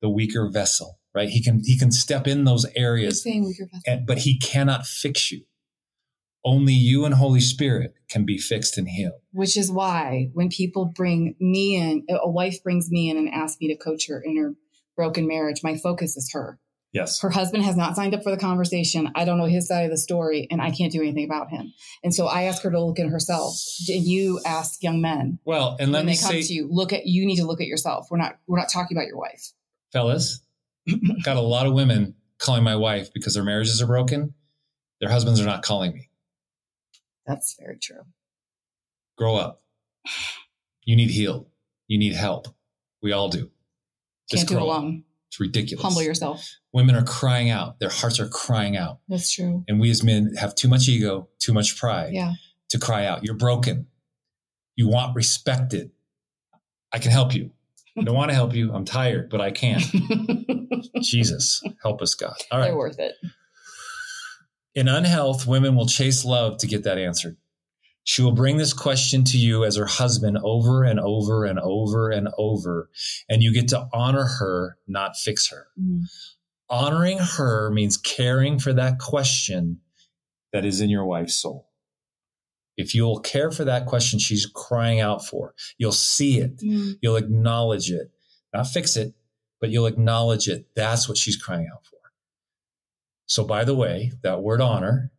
the 0.00 0.08
weaker 0.08 0.48
vessel, 0.48 0.98
right? 1.14 1.28
He 1.28 1.42
can, 1.42 1.60
he 1.62 1.76
can 1.78 1.92
step 1.92 2.26
in 2.26 2.44
those 2.44 2.64
areas, 2.74 3.22
saying 3.22 3.44
with 3.44 3.58
your 3.58 3.68
vessel. 3.68 3.82
and, 3.86 4.06
but 4.06 4.16
he 4.16 4.38
cannot 4.38 4.86
fix 4.86 5.30
you. 5.30 5.44
Only 6.42 6.72
you 6.72 7.04
and 7.04 7.12
Holy 7.12 7.42
Spirit 7.42 7.92
can 8.08 8.24
be 8.24 8.38
fixed 8.38 8.78
and 8.78 8.88
healed. 8.88 9.20
Which 9.32 9.58
is 9.58 9.70
why 9.70 10.30
when 10.32 10.48
people 10.48 10.86
bring 10.86 11.34
me 11.38 11.76
in, 11.76 12.06
a 12.08 12.30
wife 12.30 12.62
brings 12.62 12.90
me 12.90 13.10
in 13.10 13.18
and 13.18 13.28
asks 13.28 13.60
me 13.60 13.68
to 13.68 13.76
coach 13.76 14.08
her 14.08 14.22
in 14.24 14.38
her 14.38 14.54
broken 14.96 15.28
marriage, 15.28 15.60
my 15.62 15.76
focus 15.76 16.16
is 16.16 16.30
her. 16.32 16.58
Yes. 16.92 17.20
Her 17.20 17.28
husband 17.30 17.64
has 17.64 17.76
not 17.76 17.96
signed 17.96 18.14
up 18.14 18.22
for 18.22 18.30
the 18.30 18.38
conversation. 18.38 19.10
I 19.14 19.24
don't 19.26 19.36
know 19.36 19.44
his 19.44 19.68
side 19.68 19.82
of 19.84 19.90
the 19.90 19.98
story 19.98 20.48
and 20.50 20.62
I 20.62 20.70
can't 20.70 20.90
do 20.90 21.02
anything 21.02 21.24
about 21.26 21.50
him. 21.50 21.74
And 22.02 22.14
so 22.14 22.26
I 22.26 22.44
ask 22.44 22.62
her 22.62 22.70
to 22.70 22.82
look 22.82 22.98
at 22.98 23.08
herself. 23.08 23.54
And 23.88 24.02
you 24.04 24.40
ask 24.46 24.82
young 24.82 25.00
men 25.02 25.38
Well, 25.44 25.76
and 25.78 25.92
let 25.92 25.98
when 26.00 26.06
me 26.06 26.12
they 26.12 26.18
come 26.18 26.30
say, 26.30 26.42
to 26.42 26.52
you, 26.54 26.66
look 26.70 26.92
at, 26.94 27.06
you 27.06 27.26
need 27.26 27.36
to 27.36 27.44
look 27.46 27.60
at 27.60 27.66
yourself. 27.66 28.06
We're 28.10 28.16
not, 28.16 28.38
we're 28.46 28.58
not 28.58 28.70
talking 28.70 28.96
about 28.96 29.06
your 29.06 29.18
wife. 29.18 29.52
fellas, 29.92 30.40
got 31.24 31.36
a 31.36 31.40
lot 31.42 31.66
of 31.66 31.74
women 31.74 32.14
calling 32.38 32.64
my 32.64 32.76
wife 32.76 33.12
because 33.12 33.34
their 33.34 33.44
marriages 33.44 33.82
are 33.82 33.86
broken. 33.86 34.32
Their 35.00 35.10
husbands 35.10 35.40
are 35.40 35.46
not 35.46 35.62
calling 35.62 35.92
me. 35.92 36.08
That's 37.26 37.54
very 37.60 37.78
true. 37.78 38.00
Grow 39.18 39.36
up. 39.36 39.60
You 40.84 40.96
need 40.96 41.10
healed. 41.10 41.48
You 41.86 41.98
need 41.98 42.14
help. 42.14 42.48
We 43.02 43.12
all 43.12 43.28
do. 43.28 43.50
Just 44.30 44.46
Can't 44.46 44.48
do 44.48 44.54
it 44.54 44.58
grow 44.60 44.70
up. 44.70 44.78
alone. 44.82 45.04
It's 45.28 45.38
ridiculous. 45.40 45.82
Humble 45.84 46.02
yourself. 46.02 46.48
Women 46.72 46.94
are 46.94 47.04
crying 47.04 47.50
out. 47.50 47.78
Their 47.80 47.90
hearts 47.90 48.18
are 48.18 48.28
crying 48.28 48.76
out. 48.76 49.00
That's 49.08 49.30
true. 49.30 49.64
And 49.68 49.78
we 49.80 49.90
as 49.90 50.02
men 50.02 50.34
have 50.36 50.54
too 50.54 50.68
much 50.68 50.88
ego, 50.88 51.28
too 51.38 51.52
much 51.52 51.76
pride 51.78 52.12
Yeah. 52.14 52.32
to 52.70 52.78
cry 52.78 53.04
out. 53.06 53.24
You're 53.24 53.34
broken. 53.34 53.86
You 54.76 54.88
want 54.88 55.14
respected. 55.14 55.90
I 56.92 56.98
can 56.98 57.10
help 57.10 57.34
you. 57.34 57.50
I 57.98 58.02
don't 58.04 58.14
want 58.14 58.30
to 58.30 58.34
help 58.34 58.54
you. 58.54 58.72
I'm 58.72 58.84
tired, 58.84 59.28
but 59.28 59.40
I 59.40 59.50
can. 59.50 59.80
Jesus, 61.02 61.62
help 61.82 62.00
us, 62.00 62.14
God. 62.14 62.34
All 62.50 62.58
right. 62.60 62.66
They're 62.66 62.76
worth 62.76 62.98
it. 62.98 63.14
In 64.74 64.86
unhealth, 64.88 65.46
women 65.46 65.74
will 65.74 65.86
chase 65.86 66.24
love 66.24 66.58
to 66.58 66.66
get 66.66 66.84
that 66.84 66.96
answered. 66.98 67.36
She 68.08 68.22
will 68.22 68.32
bring 68.32 68.56
this 68.56 68.72
question 68.72 69.22
to 69.24 69.36
you 69.36 69.66
as 69.66 69.76
her 69.76 69.84
husband 69.84 70.38
over 70.42 70.82
and 70.82 70.98
over 70.98 71.44
and 71.44 71.58
over 71.60 72.08
and 72.08 72.28
over, 72.38 72.88
and 73.28 73.42
you 73.42 73.52
get 73.52 73.68
to 73.68 73.86
honor 73.92 74.24
her, 74.24 74.78
not 74.86 75.14
fix 75.14 75.50
her. 75.50 75.66
Mm. 75.78 76.04
Honoring 76.70 77.18
her 77.18 77.70
means 77.70 77.98
caring 77.98 78.60
for 78.60 78.72
that 78.72 78.98
question 78.98 79.80
that 80.54 80.64
is 80.64 80.80
in 80.80 80.88
your 80.88 81.04
wife's 81.04 81.34
soul. 81.34 81.68
If 82.78 82.94
you'll 82.94 83.20
care 83.20 83.50
for 83.50 83.66
that 83.66 83.84
question 83.84 84.18
she's 84.18 84.46
crying 84.46 85.00
out 85.00 85.26
for, 85.26 85.54
you'll 85.76 85.92
see 85.92 86.38
it, 86.38 86.62
Mm. 86.62 86.94
you'll 87.02 87.16
acknowledge 87.16 87.90
it, 87.90 88.10
not 88.54 88.68
fix 88.68 88.96
it, 88.96 89.12
but 89.60 89.68
you'll 89.68 89.84
acknowledge 89.84 90.48
it. 90.48 90.66
That's 90.74 91.10
what 91.10 91.18
she's 91.18 91.36
crying 91.36 91.68
out 91.70 91.84
for. 91.84 91.98
So, 93.26 93.44
by 93.44 93.64
the 93.64 93.74
way, 93.74 94.12
that 94.22 94.40
word 94.40 94.62
honor 94.62 95.12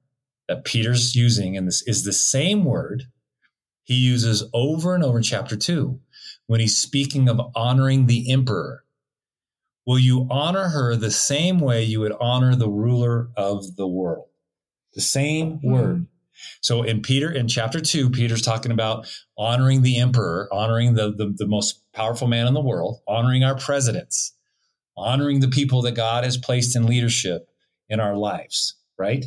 that 0.49 0.65
Peter's 0.65 1.15
using 1.15 1.55
in 1.55 1.65
this 1.67 1.83
is 1.87 2.03
the 2.03 2.13
same 2.13 2.65
word 2.65 3.05
he 3.85 3.95
uses 3.95 4.43
over 4.53 4.95
and 4.95 5.03
over 5.05 5.17
in 5.19 5.23
chapter 5.23 5.55
two 5.57 6.01
when 6.47 6.59
he's 6.59 6.77
speaking 6.77 7.29
of 7.29 7.39
honoring 7.55 8.07
the 8.07 8.31
emperor. 8.31 8.83
will 9.85 9.99
you 9.99 10.27
honor 10.29 10.69
her 10.69 10.95
the 10.95 11.11
same 11.11 11.59
way 11.59 11.83
you 11.83 11.99
would 12.01 12.13
honor 12.19 12.55
the 12.55 12.69
ruler 12.69 13.29
of 13.37 13.75
the 13.77 13.87
world? 13.87 14.27
The 14.95 15.01
same 15.01 15.59
Hmm. 15.59 15.71
word. 15.71 16.07
So 16.61 16.83
in 16.83 17.01
Peter, 17.01 17.31
in 17.31 17.47
chapter 17.47 17.79
two, 17.81 18.09
Peter's 18.11 18.43
talking 18.43 18.71
about 18.71 19.07
honoring 19.37 19.81
the 19.83 19.97
emperor, 19.99 20.47
honoring 20.51 20.95
the, 20.95 21.11
the, 21.13 21.33
the 21.35 21.47
most 21.47 21.81
powerful 21.93 22.27
man 22.27 22.47
in 22.47 22.53
the 22.53 22.61
world, 22.61 23.01
honoring 23.07 23.43
our 23.43 23.57
presidents, 23.57 24.33
honoring 24.97 25.41
the 25.41 25.47
people 25.47 25.81
that 25.83 25.93
God 25.95 26.23
has 26.23 26.37
placed 26.37 26.75
in 26.75 26.85
leadership 26.85 27.49
in 27.89 27.99
our 27.99 28.15
lives, 28.17 28.75
right? 28.97 29.25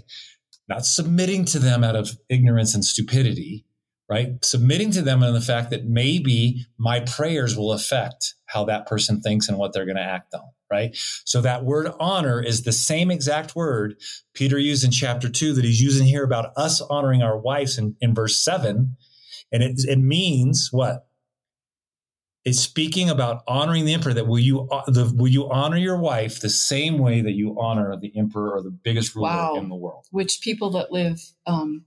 Not 0.73 0.87
submitting 0.87 1.45
to 1.47 1.59
them 1.59 1.85
out 1.85 1.97
of 1.97 2.19
ignorance 2.31 2.75
and 2.75 2.83
stupidity, 2.83 3.67
right? 4.09 4.43
Submitting 4.43 4.91
to 4.93 5.03
them 5.03 5.23
in 5.23 5.35
the 5.35 5.41
fact 5.43 5.69
that 5.69 5.85
maybe 5.85 6.65
my 6.79 7.01
prayers 7.01 7.59
will 7.59 7.73
affect 7.73 8.37
how 8.47 8.65
that 8.65 8.87
person 8.87 9.21
thinks 9.21 9.49
and 9.51 9.59
what 9.59 9.75
they're 9.75 9.85
going 9.85 9.99
to 9.99 10.03
act 10.03 10.33
on, 10.33 10.49
right? 10.71 10.97
So 11.27 11.43
that 11.43 11.67
word 11.67 11.93
honor 12.01 12.43
is 12.43 12.63
the 12.63 12.73
same 12.73 13.11
exact 13.11 13.55
word 13.55 13.97
Peter 14.33 14.59
used 14.59 14.83
in 14.83 14.93
chapter 14.93 15.29
two 15.29 15.53
that 15.53 15.65
he's 15.65 15.83
using 15.83 16.07
here 16.07 16.25
about 16.25 16.53
us 16.57 16.81
honoring 16.81 17.23
our 17.23 17.39
wives 17.39 17.77
in, 17.77 17.95
in 18.01 18.15
verse 18.15 18.39
seven. 18.39 18.97
And 19.53 19.63
it, 19.63 19.79
it 19.87 19.99
means 19.99 20.71
what? 20.73 21.07
It's 22.45 22.59
speaking 22.61 23.09
about 23.09 23.43
honoring 23.47 23.85
the 23.85 23.95
emperor. 23.95 24.13
That 24.15 24.27
will 24.27 24.39
you 24.39 24.69
the, 24.87 25.13
will 25.17 25.29
you 25.29 25.49
honor 25.51 25.77
your 25.77 25.99
wife 25.99 26.41
the 26.41 26.51
same 26.51 26.99
way 26.99 27.21
that 27.21 27.33
you 27.33 27.57
honor 27.61 27.97
the 27.97 28.13
emperor 28.17 28.51
or 28.53 28.63
the 28.63 28.71
biggest 28.71 29.15
ruler 29.15 29.29
Wow. 29.29 29.55
in 29.57 29.69
the 29.69 29.77
world? 29.77 30.07
Which 30.11 30.41
people 30.41 30.71
that 30.71 30.91
live 30.91 31.21
um, 31.47 31.85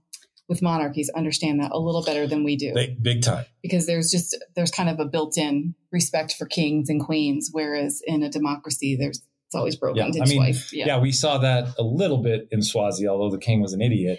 with 0.48 0.62
monarchies 0.62 1.10
understand 1.14 1.60
that 1.60 1.72
a 1.72 1.78
little 1.78 2.02
better 2.02 2.26
than 2.26 2.42
we 2.44 2.56
do. 2.56 2.72
Big, 2.72 3.02
big 3.02 3.20
time. 3.22 3.44
because 3.62 3.86
there's 3.86 4.10
just 4.10 4.34
there's 4.54 4.70
kind 4.70 4.88
of 4.88 4.98
a 4.98 5.04
built-in 5.04 5.74
respect 5.92 6.34
for 6.38 6.46
kings 6.46 6.88
and 6.88 7.04
queens, 7.04 7.50
whereas 7.52 8.00
in 8.06 8.22
a 8.22 8.30
democracy, 8.30 8.96
there's 8.96 9.20
it's 9.46 9.54
always 9.54 9.76
broken 9.76 9.98
Yeah, 9.98 10.22
I 10.22 10.26
mean, 10.28 10.38
twice. 10.38 10.72
Yeah. 10.72 10.98
we 10.98 11.12
saw 11.12 11.38
that 11.38 11.68
a 11.78 11.82
little 11.82 12.18
bit 12.22 12.48
in 12.50 12.62
Swazi, 12.62 13.06
although 13.06 13.30
the 13.30 13.38
king 13.38 13.60
was 13.60 13.72
an 13.74 13.80
idiot. 13.80 14.18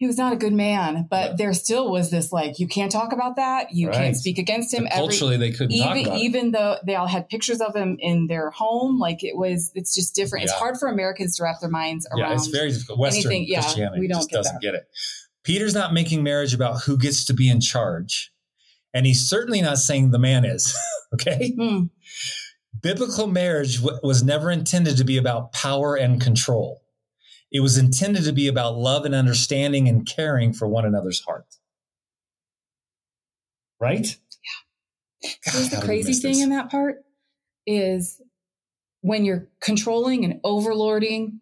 He 0.00 0.06
was 0.06 0.16
not 0.16 0.32
a 0.32 0.36
good 0.36 0.54
man, 0.54 1.06
but 1.10 1.30
Yeah. 1.32 1.36
there 1.36 1.52
still 1.52 1.90
was 1.92 2.10
this 2.10 2.32
like 2.32 2.58
you 2.58 2.66
can't 2.66 2.90
talk 2.90 3.12
about 3.12 3.36
that, 3.36 3.68
you 3.74 3.88
Right. 3.88 3.96
can't 3.96 4.16
speak 4.16 4.38
against 4.38 4.72
him. 4.72 4.84
But 4.84 4.92
culturally, 4.94 5.36
they 5.36 5.50
couldn't 5.50 5.76
talk 5.76 5.94
even 5.94 6.14
even 6.14 6.50
though 6.52 6.78
they 6.86 6.94
all 6.94 7.06
had 7.06 7.28
pictures 7.28 7.60
of 7.60 7.76
him 7.76 7.98
in 8.00 8.26
their 8.26 8.48
home, 8.50 8.98
like 8.98 9.22
it 9.22 9.36
was, 9.36 9.70
it's 9.74 9.94
just 9.94 10.14
different. 10.14 10.44
It's 10.44 10.54
hard 10.54 10.78
for 10.78 10.88
Americans 10.88 11.36
to 11.36 11.42
wrap 11.42 11.60
their 11.60 11.68
minds 11.68 12.06
around. 12.10 12.30
Yeah, 12.30 12.34
it's 12.34 12.46
very 12.46 12.72
difficult. 12.72 12.98
Western 12.98 13.30
anything- 13.30 13.46
yeah, 13.48 13.60
Christianity 13.60 14.00
we 14.00 14.08
don't 14.08 14.20
just 14.20 14.30
get 14.30 14.36
doesn't 14.38 14.54
that. 14.54 14.62
get 14.62 14.74
it. 14.74 14.88
Peter's 15.44 15.74
not 15.74 15.92
making 15.92 16.22
marriage 16.22 16.54
about 16.54 16.80
who 16.84 16.96
gets 16.96 17.26
to 17.26 17.34
be 17.34 17.50
in 17.50 17.60
charge. 17.60 18.32
And 18.94 19.04
he's 19.04 19.28
certainly 19.28 19.60
not 19.60 19.76
saying 19.78 20.12
the 20.12 20.18
man 20.18 20.46
is. 20.46 20.74
okay. 21.14 21.52
Hmm. 21.58 21.84
Biblical 22.80 23.26
marriage 23.26 23.80
w- 23.82 23.98
was 24.02 24.22
never 24.24 24.50
intended 24.50 24.96
to 24.96 25.04
be 25.04 25.18
about 25.18 25.52
power 25.52 25.94
and 25.94 26.20
control. 26.22 26.80
It 27.52 27.60
was 27.60 27.76
intended 27.76 28.24
to 28.24 28.32
be 28.32 28.48
about 28.48 28.76
love 28.76 29.04
and 29.04 29.14
understanding 29.14 29.88
and 29.88 30.06
caring 30.06 30.52
for 30.52 30.68
one 30.68 30.84
another's 30.84 31.20
heart. 31.20 31.46
Right? 33.80 34.16
Yeah. 35.22 35.30
Here's 35.44 35.68
God, 35.68 35.70
the 35.70 35.76
how 35.76 35.80
did 35.82 35.88
we 35.88 36.02
crazy 36.02 36.12
thing 36.14 36.34
this? 36.34 36.42
in 36.42 36.50
that 36.50 36.70
part 36.70 36.96
is 37.66 38.20
when 39.00 39.24
you're 39.24 39.48
controlling 39.60 40.24
and 40.24 40.40
overlording 40.42 41.38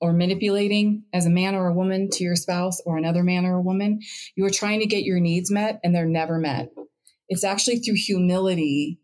or 0.00 0.12
manipulating 0.12 1.04
as 1.12 1.26
a 1.26 1.30
man 1.30 1.54
or 1.54 1.68
a 1.68 1.72
woman 1.72 2.08
to 2.10 2.24
your 2.24 2.34
spouse 2.34 2.80
or 2.84 2.96
another 2.96 3.22
man 3.22 3.44
or 3.44 3.54
a 3.54 3.62
woman, 3.62 4.00
you 4.34 4.44
are 4.44 4.50
trying 4.50 4.80
to 4.80 4.86
get 4.86 5.04
your 5.04 5.20
needs 5.20 5.50
met 5.50 5.80
and 5.84 5.94
they're 5.94 6.06
never 6.06 6.38
met. 6.38 6.72
It's 7.28 7.44
actually 7.44 7.78
through 7.78 7.96
humility 7.96 8.98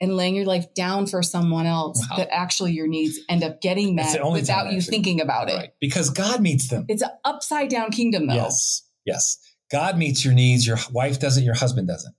and 0.00 0.16
laying 0.16 0.34
your 0.34 0.46
life 0.46 0.72
down 0.74 1.06
for 1.06 1.22
someone 1.22 1.66
else 1.66 2.00
Wow. 2.10 2.16
that 2.18 2.28
actually 2.32 2.72
your 2.72 2.86
needs 2.88 3.18
end 3.28 3.42
up 3.44 3.60
getting 3.60 3.94
met 3.94 4.18
without 4.32 4.64
time, 4.64 4.74
you 4.74 4.80
thinking 4.80 5.20
about 5.20 5.50
it. 5.50 5.54
Right. 5.56 5.70
Because 5.80 6.10
God 6.10 6.40
meets 6.40 6.68
them. 6.68 6.86
It's 6.88 7.02
an 7.02 7.10
upside 7.24 7.68
down 7.68 7.90
kingdom 7.90 8.26
though. 8.26 8.34
Yes. 8.34 8.82
Yes. 9.04 9.38
God 9.70 9.98
meets 9.98 10.24
your 10.24 10.34
needs. 10.34 10.66
Your 10.66 10.78
wife 10.92 11.20
doesn't. 11.20 11.44
Your 11.44 11.54
husband 11.54 11.86
doesn't. 11.88 12.14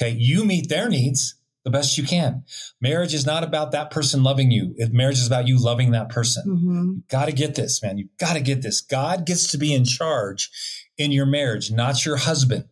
Okay. 0.00 0.10
You 0.18 0.44
meet 0.44 0.68
their 0.68 0.88
needs 0.88 1.34
the 1.64 1.70
best 1.70 1.98
you 1.98 2.04
can. 2.04 2.44
Marriage 2.80 3.12
is 3.14 3.26
not 3.26 3.42
about 3.42 3.72
that 3.72 3.90
person 3.90 4.22
loving 4.22 4.50
you. 4.50 4.74
It, 4.76 4.92
marriage 4.92 5.18
is 5.18 5.26
about 5.26 5.48
you 5.48 5.58
loving 5.62 5.90
that 5.90 6.08
person. 6.08 6.44
Mhm. 6.46 7.08
Got 7.10 7.26
to 7.26 7.32
get 7.32 7.56
this, 7.56 7.82
man. 7.82 7.98
You 7.98 8.08
got 8.18 8.34
to 8.34 8.40
get 8.40 8.62
this. 8.62 8.80
God 8.80 9.26
gets 9.26 9.50
to 9.50 9.58
be 9.58 9.74
in 9.74 9.84
charge 9.84 10.50
in 10.96 11.10
your 11.10 11.26
marriage, 11.26 11.70
not 11.70 12.06
your 12.06 12.16
husband, 12.16 12.64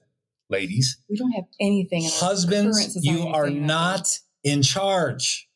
ladies. 0.48 0.98
We 1.10 1.16
don't 1.16 1.32
have 1.32 1.44
anything 1.60 2.04
in 2.04 2.10
Husbands, 2.10 2.96
you 3.02 3.26
are 3.26 3.50
not 3.50 4.18
in 4.46 4.62
charge. 4.62 5.48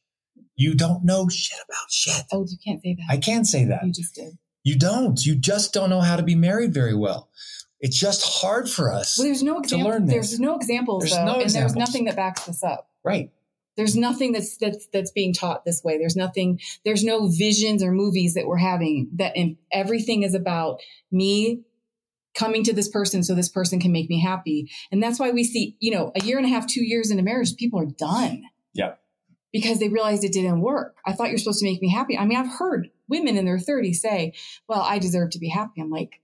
You 0.57 0.74
don't 0.74 1.05
know 1.05 1.29
shit 1.29 1.59
about 1.66 1.90
shit. 1.90 2.24
Oh, 2.33 2.44
you 2.46 2.59
can't 2.62 2.83
say 2.83 2.94
that. 2.94 3.07
I 3.09 3.16
can't 3.16 3.46
say 3.46 3.64
that. 3.64 3.85
you 3.87 3.92
just 3.92 4.14
did. 4.14 4.37
You 4.64 4.76
don't. 4.79 5.24
You 5.24 5.37
just 5.37 5.72
don't 5.72 5.88
know 5.88 6.00
how 6.03 6.16
to 6.16 6.22
be 6.22 6.35
married 6.35 6.74
very 6.74 6.94
well. 6.94 7.31
It's 7.81 7.98
just 7.98 8.22
hard 8.42 8.68
for 8.68 8.92
us. 8.92 9.16
Well, 9.16 9.26
there's 9.26 9.42
no 9.42 9.59
example. 9.61 9.88
learn 9.88 10.05
this. 10.05 10.14
There's 10.14 10.40
no 10.40 10.57
examples, 10.57 11.05
There's 11.05 11.12
though, 11.14 11.24
no 11.24 11.33
and 11.35 11.42
examples. 11.42 11.72
there's 11.74 11.88
nothing 11.88 12.05
that 12.07 12.16
backs 12.16 12.44
this 12.44 12.62
up. 12.62 12.90
right. 13.05 13.31
There's 13.76 13.96
nothing 13.96 14.33
that's 14.33 14.59
that's 14.59 14.87
that's 14.92 15.12
being 15.12 15.33
taught 15.33 15.64
this 15.64 15.83
way. 15.83 15.96
There's 15.96 16.16
nothing. 16.16 16.61
There's 16.85 17.03
no 17.05 17.29
visions 17.29 17.83
or 17.83 17.92
movies 17.92 18.35
that 18.35 18.46
we're 18.46 18.59
having. 18.59 19.09
That 19.14 19.35
and 19.37 19.57
everything 19.72 20.24
is 20.24 20.35
about 20.35 20.81
me 21.11 21.62
coming 22.35 22.62
to 22.64 22.74
this 22.74 22.88
person 22.88 23.22
so 23.22 23.35
this 23.35 23.48
person 23.48 23.81
can 23.81 23.92
make 23.92 24.11
me 24.11 24.20
happy. 24.20 24.70
And 24.92 25.03
that's 25.03 25.18
why 25.18 25.31
we 25.31 25.44
see, 25.44 25.76
you 25.81 25.92
know, 25.92 26.12
a 26.14 26.22
year 26.24 26.37
and 26.37 26.44
a 26.46 26.50
half, 26.50 26.66
two 26.66 26.85
years 26.85 27.11
into 27.11 27.22
marriage, 27.22 27.57
people 27.57 27.81
are 27.81 27.87
done. 27.87 28.42
Yeah. 28.74 28.94
Because 29.52 29.78
they 29.80 29.88
realized 29.88 30.22
it 30.24 30.33
didn't 30.33 30.61
work. 30.61 30.96
I 31.04 31.12
thought 31.12 31.28
you're 31.30 31.38
supposed 31.38 31.59
to 31.61 31.64
make 31.66 31.83
me 31.83 31.90
happy. 31.90 32.16
I 32.16 32.24
mean, 32.24 32.38
I've 32.38 32.52
heard 32.59 32.90
women 33.09 33.37
in 33.37 33.44
their 33.44 33.59
30s 33.59 33.96
say, 33.96 34.33
"Well, 34.68 34.80
I 34.80 34.98
deserve 35.00 35.30
to 35.30 35.38
be 35.40 35.48
happy." 35.48 35.80
I'm 35.80 35.90
like, 35.90 36.20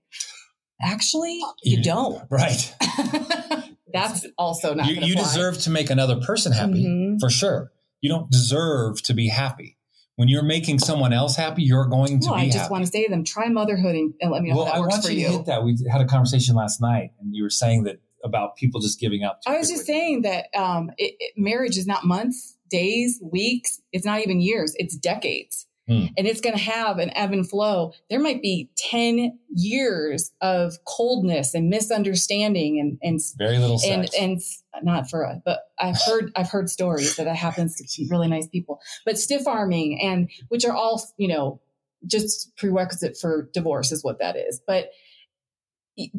actually, 0.81 1.33
you 1.63 1.77
You- 1.77 1.83
don't. 1.83 2.23
Right. 2.29 2.73
That's 3.93 4.25
also 4.37 4.73
not. 4.73 4.87
You, 4.87 4.95
you 5.01 5.15
deserve 5.15 5.57
to 5.59 5.69
make 5.69 5.89
another 5.89 6.17
person 6.21 6.51
happy 6.51 6.85
Mhm. 6.85 7.19
for 7.19 7.29
sure. 7.29 7.71
You 8.01 8.09
don't 8.09 8.29
deserve 8.29 9.01
to 9.03 9.13
be 9.13 9.29
happy. 9.29 9.77
When 10.17 10.27
you're 10.27 10.43
making 10.43 10.79
someone 10.79 11.13
else 11.13 11.35
happy, 11.35 11.63
you're 11.63 11.85
going 11.85 12.19
to 12.21 12.27
Well, 12.27 12.35
be 12.37 12.41
I 12.43 12.45
just 12.45 12.57
happy. 12.57 12.71
want 12.71 12.85
to 12.85 12.91
say 12.91 13.03
to 13.05 13.09
them, 13.09 13.23
try 13.23 13.49
motherhood 13.49 13.95
and, 13.95 14.13
let 14.31 14.41
me 14.41 14.49
know 14.49 14.57
well, 14.57 14.65
how 14.65 14.71
I 14.71 14.75
that 14.75 14.81
works 14.81 14.93
want 14.95 15.05
for 15.05 15.11
you 15.11 15.19
you. 15.19 15.25
to 15.27 15.31
hit 15.33 15.45
that. 15.45 15.63
We 15.63 15.77
had 15.89 16.01
a 16.01 16.05
conversation 16.05 16.55
last 16.55 16.81
night, 16.81 17.11
and 17.19 17.35
you 17.35 17.43
were 17.43 17.49
saying 17.51 17.83
that 17.83 17.99
about 18.23 18.55
people 18.55 18.79
just 18.79 18.99
giving 18.99 19.23
up. 19.23 19.41
I 19.45 19.57
was 19.57 19.69
just 19.69 19.85
saying 19.85 20.23
that 20.23 20.47
um, 20.57 20.91
it, 20.97 21.15
it- 21.19 21.33
marriage 21.37 21.77
is 21.77 21.87
not 21.87 22.05
months, 22.05 22.57
days, 22.69 23.21
weeks. 23.23 23.81
It's 23.91 24.05
not 24.05 24.21
even 24.21 24.41
years. 24.41 24.73
It's 24.77 24.95
decades. 24.95 25.67
Hmm. 25.87 26.07
And 26.17 26.27
it's 26.27 26.41
going 26.41 26.55
to 26.55 26.61
have 26.61 26.99
an 26.99 27.15
ebb 27.15 27.31
and 27.31 27.49
flow. 27.49 27.93
There 28.09 28.19
might 28.19 28.41
be 28.41 28.69
10 28.77 29.39
years 29.49 30.31
of 30.41 30.73
coldness 30.85 31.53
and 31.53 31.69
misunderstanding 31.69 32.77
and, 32.79 32.97
and, 33.01 33.21
very 33.37 33.57
little 33.57 33.79
and, 33.85 34.09
sex. 34.09 34.17
and 34.19 34.41
not 34.85 35.09
for 35.09 35.25
us, 35.25 35.39
but 35.45 35.59
I've 35.79 35.97
heard, 36.05 36.31
I've 36.35 36.49
heard 36.49 36.69
stories 36.69 37.15
that 37.15 37.23
that 37.23 37.37
happens 37.37 37.77
to 37.77 38.07
really 38.09 38.27
nice 38.27 38.47
people, 38.47 38.81
but 39.05 39.17
stiff 39.17 39.47
arming 39.47 40.01
and 40.01 40.29
which 40.49 40.65
are 40.65 40.75
all, 40.75 41.01
you 41.15 41.29
know, 41.29 41.61
just 42.05 42.55
prerequisite 42.57 43.17
for 43.17 43.49
divorce 43.53 43.93
is 43.93 44.03
what 44.03 44.19
that 44.19 44.35
is. 44.35 44.61
But 44.67 44.89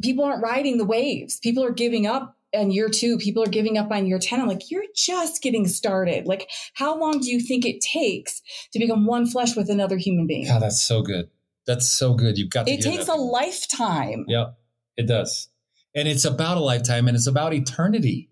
people 0.01 0.23
aren't 0.25 0.43
riding 0.43 0.77
the 0.77 0.85
waves. 0.85 1.39
People 1.39 1.63
are 1.63 1.71
giving 1.71 2.05
up 2.07 2.35
on 2.55 2.71
year 2.71 2.89
two. 2.89 3.17
People 3.17 3.43
are 3.43 3.49
giving 3.49 3.77
up 3.77 3.91
on 3.91 4.07
year 4.07 4.19
10. 4.19 4.41
I'm 4.41 4.47
like, 4.47 4.71
you're 4.71 4.85
just 4.95 5.41
getting 5.41 5.67
started. 5.67 6.25
Like, 6.25 6.49
how 6.73 6.97
long 6.99 7.19
do 7.19 7.29
you 7.29 7.39
think 7.39 7.65
it 7.65 7.79
takes 7.81 8.41
to 8.73 8.79
become 8.79 9.05
one 9.05 9.27
flesh 9.27 9.55
with 9.55 9.69
another 9.69 9.97
human 9.97 10.25
being? 10.27 10.45
God, 10.47 10.61
that's 10.61 10.81
so 10.81 11.01
good. 11.01 11.29
That's 11.67 11.87
so 11.87 12.13
good. 12.15 12.37
You've 12.37 12.49
got 12.49 12.65
to. 12.65 12.71
it 12.71 12.81
takes 12.81 13.05
that. 13.05 13.15
a 13.15 13.21
lifetime. 13.21 14.25
Yep, 14.27 14.57
it 14.97 15.07
does. 15.07 15.49
And 15.95 16.07
it's 16.07 16.25
about 16.25 16.57
a 16.57 16.61
lifetime 16.61 17.07
and 17.07 17.15
it's 17.15 17.27
about 17.27 17.53
eternity. 17.53 18.29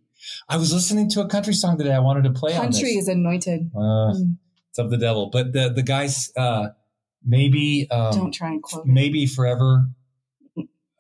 I 0.50 0.58
was 0.58 0.74
listening 0.74 1.10
to 1.12 1.22
a 1.22 1.28
country 1.28 1.54
song 1.54 1.78
today. 1.78 1.94
I 1.94 2.00
wanted 2.00 2.24
to 2.24 2.32
play 2.32 2.56
on 2.56 2.64
Country 2.64 2.92
is 2.94 3.08
anointed. 3.08 3.72
Uh, 3.76 3.80
Mm, 4.14 4.38
it's 4.70 4.80
of 4.80 4.90
the 4.90 4.98
devil. 4.98 5.30
But 5.32 5.54
the 5.54 5.70
the 5.70 5.84
guys, 5.84 6.32
uh, 6.36 6.70
maybe, 7.24 7.88
um, 7.92 8.14
Don't 8.14 8.32
try 8.34 8.50
and 8.50 8.62
quote 8.64 8.86
it. 8.86 8.92
maybe 8.92 9.26
forever. 9.26 9.88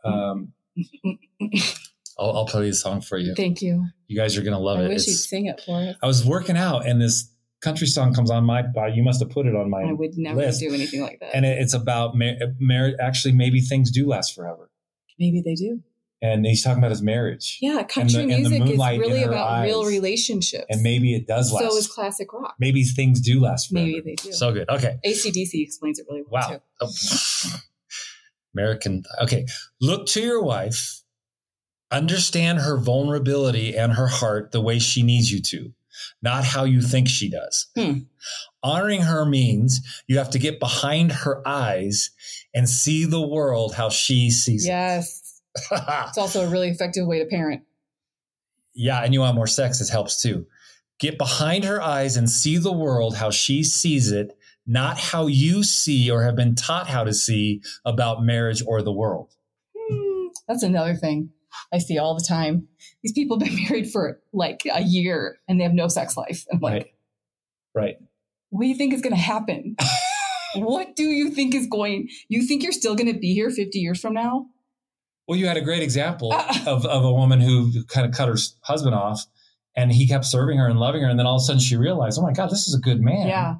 Um, 0.08 0.54
I'll, 2.20 2.32
I'll 2.38 2.46
play 2.46 2.70
the 2.70 2.76
song 2.76 3.02
for 3.02 3.17
you. 3.17 3.34
Thank 3.36 3.62
you. 3.62 3.86
You 4.08 4.17
guys 4.17 4.38
are 4.38 4.41
gonna 4.41 4.60
love 4.60 4.80
I 4.80 4.84
it. 4.84 4.86
I 4.86 4.88
wish 4.89 4.96
It's- 5.04 5.08
you'd 5.08 5.15
sing 5.17 5.46
it 5.46 5.62
for 5.65 5.78
us. 5.80 5.96
I 6.02 6.08
was 6.08 6.26
working 6.26 6.58
out 6.58 6.88
and 6.88 7.00
this 7.02 7.30
country 7.62 7.88
song 7.88 8.13
comes 8.13 8.32
on 8.32 8.43
my. 8.43 8.63
Uh, 8.76 8.86
you 8.86 9.04
must 9.04 9.20
have 9.20 9.30
put 9.30 9.46
it 9.46 9.56
on 9.56 9.70
my 9.70 9.82
I 9.82 9.91
would 9.93 10.17
never 10.17 10.38
list. 10.39 10.60
do 10.60 10.74
anything 10.74 11.02
like 11.02 11.20
that. 11.20 11.36
and 11.36 11.46
it, 11.46 11.60
it's 11.60 11.74
about 11.74 12.15
marriage. 12.15 12.96
Actually, 13.00 13.34
maybe 13.34 13.62
things 13.62 13.91
do 13.91 14.08
last 14.08 14.34
forever. 14.34 14.70
Maybe 15.20 15.41
they 15.41 15.56
do. 15.56 15.82
And 16.20 16.48
he's 16.48 16.63
talking 16.63 16.80
about 16.80 16.89
his 16.89 17.04
marriage. 17.04 17.60
Yeah, 17.62 17.84
country 17.84 18.22
and 18.24 18.32
the 18.32 18.38
music 18.38 18.62
is 18.63 18.70
moonlight 18.70 18.96
in 18.96 19.02
really 19.02 19.22
her 19.22 19.30
about 19.30 19.63
real 19.65 19.82
eyes. 19.82 19.88
relationships. 19.88 20.65
And 20.70 20.82
maybe 20.82 21.13
it 21.13 21.28
does 21.28 21.52
last. 21.54 21.70
so 21.70 21.78
is 21.78 21.86
classic 21.88 22.34
rock. 22.34 22.56
maybe 22.60 22.84
things 22.84 23.22
do 23.22 23.39
last 23.39 23.70
forever. 23.70 23.86
Maybe 23.86 24.02
they 24.02 24.15
do. 24.15 24.32
So 24.32 24.52
good. 24.52 24.67
Okay. 24.67 24.98
ACDC 25.06 25.50
explains 25.62 26.00
it 26.00 26.08
really 26.10 26.24
well 26.28 26.60
Wow. 26.82 26.88
American. 28.58 29.04
Okay. 29.22 29.46
Look 29.82 30.08
to 30.08 30.22
your 30.22 30.41
wife. 30.43 31.02
Understand 31.91 32.60
her 32.60 32.78
vulnerability 32.78 33.78
and 33.78 33.93
her 33.93 34.08
heart 34.08 34.52
the 34.52 34.62
way 34.62 34.80
she 34.80 35.04
needs 35.04 35.32
you 35.32 35.41
to. 35.41 35.74
not 36.22 36.43
how 36.43 36.63
you 36.63 36.82
think 36.82 37.08
she 37.08 37.30
does. 37.30 37.67
Hmm. 37.76 38.00
Honoring 38.62 39.02
her 39.02 39.26
means 39.26 39.80
you 40.08 40.17
have 40.20 40.30
to 40.32 40.39
get 40.39 40.60
behind 40.60 41.12
her 41.12 41.41
eyes 41.48 42.12
and 42.54 42.70
see 42.70 43.06
the 43.06 43.26
world 43.26 43.74
how 43.74 43.89
she 43.89 44.30
sees 44.30 44.65
Yes. 44.67 45.39
it. 45.56 45.72
Yes. 45.72 46.06
it's 46.10 46.17
also 46.17 46.46
a 46.46 46.50
really 46.50 46.70
effective 46.70 47.08
way 47.08 47.17
to 47.20 47.26
parent. 47.26 47.63
yeah, 48.76 49.02
and 49.04 49.12
you 49.13 49.22
want 49.22 49.34
more 49.36 49.48
sex, 49.48 49.82
it 49.82 49.89
helps 49.89 50.22
too. 50.22 50.46
Get 51.00 51.17
behind 51.17 51.63
her 51.63 51.82
eyes 51.82 52.15
and 52.17 52.30
see 52.30 52.58
the 52.58 52.72
world 52.74 53.15
how 53.15 53.32
she 53.32 53.63
sees 53.63 54.12
it, 54.12 54.37
not 54.67 54.99
how 54.99 55.27
you 55.27 55.63
see 55.63 56.12
or 56.12 56.23
have 56.23 56.36
been 56.36 56.53
taught 56.56 56.88
how 56.88 57.03
to 57.03 57.13
see 57.13 57.62
about 57.86 58.21
marriage 58.23 58.62
or 58.67 58.82
the 58.82 58.91
world. 58.91 59.34
Hmm, 59.75 60.27
That's 60.47 60.63
another 60.63 60.93
thing 60.95 61.30
I 61.73 61.77
see 61.80 61.97
all 61.97 62.13
the 62.15 62.25
time. 62.27 62.67
These 63.01 63.13
people 63.13 63.39
have 63.39 63.47
been 63.49 63.63
married 63.69 63.89
for 63.89 64.19
like 64.34 64.62
a 64.71 64.82
year 64.84 65.38
and 65.47 65.60
they 65.60 65.63
have 65.63 65.73
no 65.73 65.88
sex 65.88 66.15
life. 66.17 66.45
I'm 66.51 66.60
like, 66.60 66.73
Right. 66.73 66.93
Right. 67.75 67.95
what 68.49 68.63
do 68.63 68.67
you 68.67 68.75
think 68.75 68.93
is 68.93 69.01
going 69.01 69.15
to 69.15 69.21
happen? 69.21 69.75
what 70.56 70.95
do 70.95 71.03
you 71.03 71.32
think 71.32 71.53
is 71.56 71.67
going? 71.67 72.10
You 72.27 72.43
think 72.47 72.63
you're 72.63 72.71
still 72.71 72.95
going 72.95 73.12
to 73.13 73.19
be 73.19 73.34
here 73.34 73.49
50 73.49 73.77
years 73.80 73.99
from 74.01 74.13
now? 74.13 74.47
Well, 75.27 75.38
you 75.38 75.47
had 75.47 75.58
a 75.58 75.62
great 75.62 75.84
example 75.84 76.32
Ah. 76.34 76.63
of, 76.67 76.86
of 76.86 77.03
a 77.06 77.12
woman 77.13 77.39
who 77.41 77.84
kind 77.86 78.06
of 78.08 78.13
cut 78.13 78.27
her 78.30 78.36
husband 78.62 78.95
off 78.95 79.25
and 79.75 79.91
he 79.91 80.08
kept 80.08 80.25
serving 80.25 80.58
her 80.58 80.67
and 80.67 80.80
loving 80.80 81.03
her. 81.03 81.10
And 81.10 81.19
then 81.19 81.25
all 81.27 81.36
of 81.36 81.41
a 81.41 81.45
sudden 81.45 81.60
she 81.60 81.75
realized, 81.75 82.17
oh 82.19 82.23
my 82.23 82.34
God, 82.34 82.49
this 82.49 82.67
is 82.67 82.73
a 82.75 82.80
good 82.80 82.99
man. 83.01 83.27
Yeah, 83.27 83.56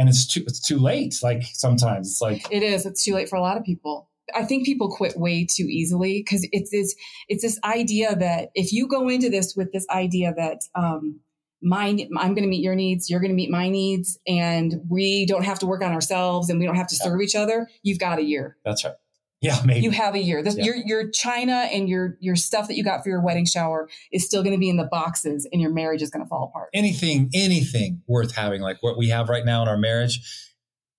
And 0.00 0.08
it's 0.08 0.26
too, 0.26 0.42
it's 0.46 0.60
too 0.60 0.78
late. 0.78 1.14
Like 1.22 1.42
sometimes 1.52 2.08
it's 2.10 2.20
like, 2.22 2.50
it 2.50 2.62
is. 2.62 2.86
It's 2.86 3.04
too 3.04 3.14
late 3.14 3.28
for 3.28 3.36
a 3.36 3.40
lot 3.42 3.58
of 3.58 3.64
people. 3.64 4.08
I 4.34 4.44
think 4.44 4.64
people 4.64 4.88
quit 4.90 5.14
way 5.16 5.44
too 5.44 5.64
easily 5.64 6.20
because 6.24 6.48
it's 6.52 6.70
this 6.70 6.94
it's 7.28 7.42
this 7.42 7.58
idea 7.64 8.16
that 8.16 8.48
if 8.54 8.72
you 8.72 8.88
go 8.88 9.08
into 9.08 9.28
this 9.28 9.54
with 9.56 9.72
this 9.72 9.86
idea 9.90 10.32
that 10.36 10.60
um, 10.74 11.20
mine 11.60 12.08
I'm 12.16 12.32
going 12.34 12.44
to 12.44 12.48
meet 12.48 12.62
your 12.62 12.76
needs, 12.76 13.10
you're 13.10 13.20
going 13.20 13.30
to 13.32 13.36
meet 13.36 13.50
my 13.50 13.68
needs, 13.68 14.18
and 14.26 14.80
we 14.88 15.26
don't 15.26 15.44
have 15.44 15.58
to 15.58 15.66
work 15.66 15.82
on 15.82 15.92
ourselves 15.92 16.48
and 16.48 16.58
we 16.60 16.64
don't 16.66 16.76
have 16.76 16.88
to 16.88 16.96
Yeah. 16.98 17.06
serve 17.08 17.20
each 17.20 17.34
other, 17.34 17.68
you've 17.82 17.98
got 17.98 18.18
a 18.18 18.22
year. 18.22 18.56
that's 18.64 18.84
right. 18.84 18.94
Yeah, 19.40 19.58
maybe. 19.64 19.80
You 19.80 19.90
have 19.90 20.14
a 20.14 20.18
year. 20.18 20.42
This, 20.42 20.56
Yeah. 20.56 20.64
Your 20.64 20.76
your 20.76 21.10
china 21.10 21.68
and 21.72 21.88
your 21.88 22.16
your 22.20 22.36
stuff 22.36 22.68
that 22.68 22.76
you 22.76 22.84
got 22.84 23.02
for 23.02 23.08
your 23.08 23.22
wedding 23.22 23.46
shower 23.46 23.88
is 24.12 24.24
still 24.24 24.42
going 24.42 24.54
to 24.54 24.58
be 24.58 24.68
in 24.68 24.76
the 24.76 24.88
boxes, 24.90 25.48
and 25.50 25.62
your 25.62 25.72
marriage 25.72 26.02
is 26.02 26.10
going 26.10 26.24
to 26.24 26.28
fall 26.28 26.44
apart. 26.44 26.68
anything, 26.74 27.30
anything 27.34 28.02
worth 28.06 28.34
having, 28.34 28.60
like 28.60 28.82
what 28.82 28.98
we 28.98 29.08
have 29.08 29.28
right 29.28 29.44
now 29.44 29.62
in 29.62 29.68
our 29.68 29.78
marriage, 29.78 30.20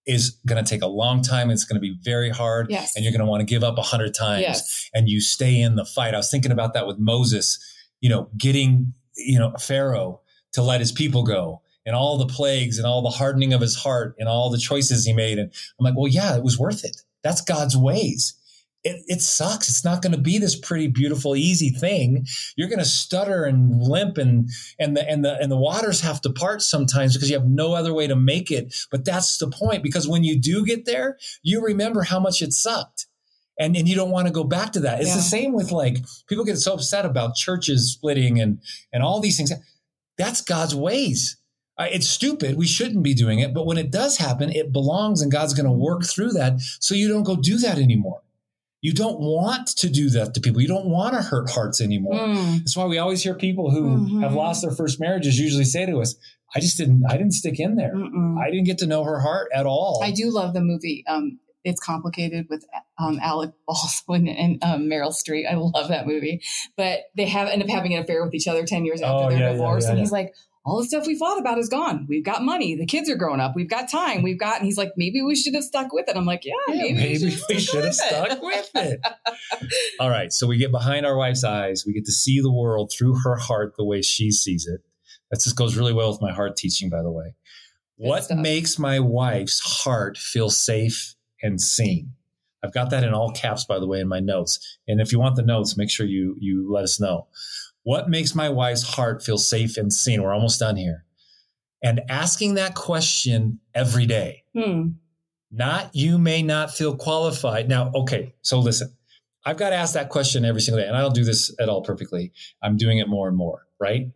is 0.06 0.38
going 0.47 0.63
to 0.63 0.67
take 0.67 0.82
a 0.82 0.88
long 0.88 1.21
time. 1.21 1.51
It's 1.51 1.65
going 1.65 1.75
to 1.75 1.82
be 1.82 1.95
very 2.01 2.30
hard. 2.32 2.67
Yes. 2.69 2.95
And 2.95 3.06
you're 3.06 3.12
going 3.12 3.23
to 3.23 3.27
want 3.27 3.41
to 3.41 3.45
give 3.45 3.63
up 3.63 3.77
a 3.77 3.84
hundred 3.84 4.13
times. 4.13 4.41
Yes. 4.41 4.89
And 4.93 5.08
you 5.08 5.21
stay 5.21 5.62
in 5.62 5.75
the 5.75 5.86
fight. 5.86 6.13
I 6.13 6.17
was 6.17 6.32
thinking 6.32 6.51
about 6.51 6.73
that 6.73 6.88
with 6.88 6.97
Moses, 6.97 7.60
you 7.99 8.10
know, 8.10 8.30
getting, 8.38 8.93
you 9.15 9.38
know, 9.38 9.54
Pharaoh 9.60 10.21
to 10.54 10.63
let 10.63 10.80
his 10.80 10.91
people 10.91 11.23
go 11.23 11.62
and 11.86 11.95
all 11.95 12.17
the 12.17 12.25
plagues 12.25 12.77
and 12.77 12.88
all 12.88 13.01
the 13.01 13.10
hardening 13.10 13.54
of 13.54 13.62
his 13.62 13.75
heart 13.75 14.15
and 14.17 14.27
all 14.27 14.49
the 14.49 14.58
choices 14.58 15.06
he 15.06 15.13
made. 15.13 15.38
And 15.38 15.51
I'm 15.80 15.84
like, 15.84 15.95
well, 15.95 16.08
yeah, 16.08 16.36
it 16.36 16.43
was 16.43 16.58
worth 16.58 16.84
it. 16.84 16.97
That's 17.24 17.42
God's 17.42 17.78
ways. 17.78 18.36
It, 18.84 19.04
it 19.08 19.22
sucks. 19.22 19.70
It's 19.70 19.86
not 19.86 20.02
going 20.02 20.14
to 20.14 20.18
be 20.22 20.40
this 20.40 20.56
pretty, 20.60 20.88
beautiful, 20.88 21.36
easy 21.36 21.70
thing. 21.70 22.26
You're 22.56 22.68
going 22.68 22.80
to 22.80 22.86
stutter 22.86 23.44
and 23.44 23.80
limp 23.80 24.18
and 24.18 24.50
and 24.80 24.98
the 24.98 25.08
and 25.08 25.24
the 25.24 25.40
and 25.40 25.52
the 25.52 25.58
waters 25.58 26.02
have 26.02 26.20
to 26.22 26.32
part 26.32 26.64
sometimes 26.64 27.14
because 27.16 27.30
you 27.30 27.38
have 27.38 27.48
no 27.48 27.74
other 27.74 27.94
way 27.94 28.08
to 28.08 28.16
make 28.16 28.50
it. 28.50 28.74
But 28.90 29.06
that's 29.06 29.38
the 29.38 29.52
point 29.52 29.84
because 29.84 30.08
when 30.08 30.24
you 30.24 30.40
do 30.42 30.66
get 30.66 30.86
there, 30.86 31.20
you 31.44 31.62
remember 31.64 32.02
how 32.02 32.20
much 32.20 32.42
it 32.42 32.54
sucked. 32.54 33.06
And, 33.60 33.76
and 33.76 33.88
you 33.88 33.94
don't 33.96 34.10
want 34.10 34.26
to 34.28 34.34
go 34.34 34.44
back 34.44 34.72
to 34.72 34.80
that. 34.80 35.02
It's 35.02 35.10
Yeah. 35.10 35.18
the 35.18 35.22
same 35.22 35.54
with 35.54 35.72
like 35.72 35.98
people 36.28 36.44
get 36.44 36.58
so 36.58 36.74
upset 36.74 37.06
about 37.06 37.36
churches 37.36 37.92
splitting 37.94 38.40
and 38.42 38.60
and 38.92 39.04
all 39.04 39.20
these 39.20 39.38
things. 39.38 39.52
That's 40.18 40.42
God's 40.42 40.74
ways. 40.74 41.38
Uh, 41.82 41.88
it's 41.91 42.08
stupid. 42.08 42.58
We 42.58 42.67
shouldn't 42.67 43.04
be 43.04 43.13
doing 43.13 43.39
it. 43.39 43.54
But 43.54 43.65
when 43.65 43.78
it 43.78 43.91
does 43.91 44.17
happen, 44.17 44.52
it 44.52 44.72
belongs 44.72 45.22
and 45.22 45.32
God's 45.32 45.54
going 45.54 45.65
to 45.65 45.72
work 45.72 46.04
through 46.04 46.32
that 46.34 46.60
so 46.80 46.94
you 46.96 47.08
don't 47.08 47.24
go 47.24 47.36
do 47.36 47.58
that 47.60 47.78
anymore. 47.78 48.22
You 48.82 48.94
don't 48.94 49.20
want 49.20 49.67
to 49.78 49.89
do 49.89 50.10
that 50.12 50.34
to 50.34 50.41
people. 50.41 50.60
You 50.62 50.67
don't 50.67 50.88
want 50.88 51.13
to 51.15 51.22
hurt 51.22 51.50
hearts 51.52 51.82
anymore. 51.82 52.15
Mm. 52.15 52.60
That's 52.60 52.76
why 52.76 52.86
we 52.86 52.98
always 52.98 53.22
hear 53.24 53.36
people 53.36 53.70
who 53.72 53.98
Mhm. 53.98 54.22
have 54.24 54.34
lost 54.34 54.63
their 54.63 54.72
first 54.72 55.00
marriages 55.00 55.39
usually 55.39 55.65
say 55.65 55.86
to 55.86 56.02
us, 56.02 56.15
I 56.56 56.60
just 56.60 56.78
didn't, 56.78 57.04
I 57.08 57.13
didn't 57.15 57.34
stick 57.34 57.60
in 57.60 57.76
there. 57.76 57.94
Mm-mm. 57.96 58.39
I 58.41 58.50
didn't 58.50 58.65
get 58.65 58.80
to 58.80 58.88
know 58.88 59.04
her 59.04 59.20
heart 59.20 59.50
at 59.54 59.65
all. 59.67 60.02
I 60.04 60.12
do 60.12 60.32
love 60.32 60.54
the 60.54 60.62
movie. 60.62 61.04
Um, 61.08 61.39
it's 61.63 61.80
complicated 61.80 62.48
with 62.50 62.65
um, 62.98 63.20
Alec 63.22 63.52
Baldwin 63.67 64.28
and 64.28 64.63
um, 64.63 64.82
Meryl 64.89 65.13
Streep. 65.13 65.50
I 65.50 65.54
love 65.56 65.89
that 65.89 66.08
movie. 66.08 66.41
But 66.76 67.02
they 67.15 67.26
have 67.28 67.48
end 67.50 67.62
up 67.62 67.70
having 67.70 67.94
an 67.94 68.02
affair 68.04 68.26
with 68.26 68.34
each 68.34 68.48
other 68.48 68.65
ten 68.65 68.84
years 68.84 69.02
after 69.02 69.26
Oh, 69.26 69.30
their 69.30 69.39
yeah, 69.39 69.52
divorce, 69.52 69.84
yeah, 69.84 69.91
and 69.91 70.00
yeah. 70.00 70.04
he's 70.04 70.12
like, 70.12 70.34
"All 70.63 70.80
the 70.80 70.86
stuff 70.86 71.08
we 71.08 71.17
fought 71.17 71.39
about 71.39 71.58
is 71.58 71.69
gone. 71.69 72.06
We've 72.08 72.24
got 72.24 72.43
money. 72.43 72.76
The 72.76 72.86
kids 72.86 73.10
are 73.10 73.15
growing 73.15 73.39
up. 73.39 73.54
We've 73.56 73.69
got 73.69 73.89
time. 73.89 74.21
We've 74.21 74.39
got." 74.39 74.58
And 74.58 74.65
he's 74.65 74.78
like, 74.78 74.93
"Maybe 74.97 75.21
we 75.21 75.36
should 75.36 75.56
have 75.56 75.63
stuck 75.63 75.91
with 75.93 76.08
it." 76.08 76.15
I'm 76.15 76.26
like, 76.26 76.45
"Yeah, 76.45 76.54
Yeah, 76.69 76.76
maybe, 76.76 76.93
maybe 76.93 77.38
we 77.50 77.60
should 77.60 77.86
have 77.86 77.95
stuck 77.95 78.41
with 78.41 78.71
it. 78.76 79.02
All 80.00 80.10
right. 80.10 80.32
So 80.32 80.47
we 80.47 80.58
get 80.58 80.71
behind 80.71 81.06
our 81.06 81.17
wife's 81.17 81.43
eyes. 81.43 81.84
We 81.86 81.93
get 81.93 82.06
to 82.06 82.12
see 82.12 82.39
the 82.41 82.52
world 82.52 82.91
through 82.95 83.15
her 83.24 83.36
heart 83.36 83.76
the 83.78 83.86
way 83.86 84.02
she 84.02 84.32
sees 84.32 84.67
it. 84.67 84.82
That 85.32 85.41
just 85.41 85.56
goes 85.56 85.78
really 85.78 85.93
well 85.93 86.12
with 86.12 86.21
my 86.21 86.34
heart 86.34 86.58
teaching, 86.58 86.89
by 86.89 87.02
the 87.02 87.12
way. 87.12 87.36
What 87.95 88.26
stuff. 88.26 88.39
makes 88.39 88.80
my 88.80 89.00
wife's 89.00 89.60
heart 89.60 90.17
feel 90.17 90.50
safe 90.50 91.15
and 91.41 91.62
seen? 91.62 92.13
I've 92.63 92.74
got 92.74 92.89
that 92.91 93.04
in 93.04 93.13
all 93.13 93.32
caps, 93.32 93.65
by 93.65 93.80
the 93.80 93.88
way, 93.88 94.00
in 94.00 94.08
my 94.08 94.19
notes. 94.19 94.78
And 94.88 95.02
if 95.02 95.12
you 95.12 95.19
want 95.19 95.36
the 95.36 95.41
notes, 95.41 95.78
make 95.78 95.89
sure 95.89 96.06
you 96.06 96.36
you 96.39 96.71
let 96.71 96.84
us 96.84 97.00
know. 97.00 97.28
What 97.84 98.10
makes 98.10 98.36
my 98.36 98.50
wife's 98.50 98.84
heart 98.84 99.24
feel 99.24 99.38
safe 99.38 99.78
and 99.78 99.91
seen? 99.91 100.22
We're 100.22 100.34
almost 100.34 100.60
done 100.60 100.76
here. 100.76 101.06
And 101.84 102.02
asking 102.10 102.56
that 102.56 102.76
question 102.76 103.60
every 103.74 104.06
day 104.06 104.44
Hmm. 104.56 104.89
not 105.52 105.96
you 105.96 106.17
may 106.20 106.44
not 106.44 106.72
feel 106.72 106.96
qualified. 106.96 107.67
Now, 107.67 107.91
okay, 107.96 108.34
so 108.41 108.60
listen, 108.60 108.96
I've 109.46 109.58
got 109.58 109.72
to 109.72 109.76
ask 109.76 109.96
that 109.96 110.10
question 110.10 110.46
every 110.46 110.62
single 110.62 110.82
day, 110.84 110.88
and 110.88 110.96
I 110.96 111.02
don't 111.02 111.15
do 111.15 111.24
this 111.24 111.54
at 111.60 111.67
all 111.70 111.82
perfectly. 111.82 112.32
I'm 112.62 112.78
doing 112.78 113.00
it 113.00 113.08
more 113.10 113.28
and 113.28 113.36
more, 113.36 113.65
right? 113.80 114.12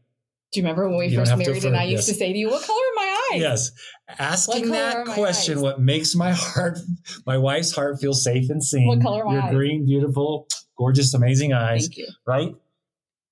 Do 0.51 0.59
you 0.59 0.63
remember 0.63 0.87
when 0.87 0.99
we 0.99 1.07
You 1.07 1.17
first 1.17 1.35
married 1.35 1.65
and 1.65 1.75
I 1.75 1.81
affirm, 1.83 1.91
used 1.91 2.07
to 2.07 2.13
say 2.13 2.31
to 2.31 2.37
you, 2.37 2.49
"What 2.49 2.63
color 2.63 2.77
are 2.77 2.95
my 2.95 3.27
eyes?" 3.33 3.41
Yes. 3.41 3.71
Asking 4.19 4.69
that 4.69 5.07
question, 5.07 5.57
eyes? 5.57 5.63
what 5.63 5.81
makes 5.81 6.13
my 6.15 6.31
heart, 6.33 6.77
my 7.25 7.37
wife's 7.39 7.71
heart 7.75 7.99
feel 7.99 8.13
safe 8.13 8.49
and 8.51 8.63
seen. 8.63 8.87
What 8.87 9.01
color 9.01 9.23
are 9.23 9.25
my 9.25 9.33
Your 9.33 9.41
eyes? 9.43 9.53
green, 9.53 9.85
beautiful, 9.85 10.47
gorgeous, 10.77 11.13
amazing 11.15 11.51
eyes, 11.53 11.87
Thank 11.87 11.97
you. 11.97 12.07
right? 12.27 12.53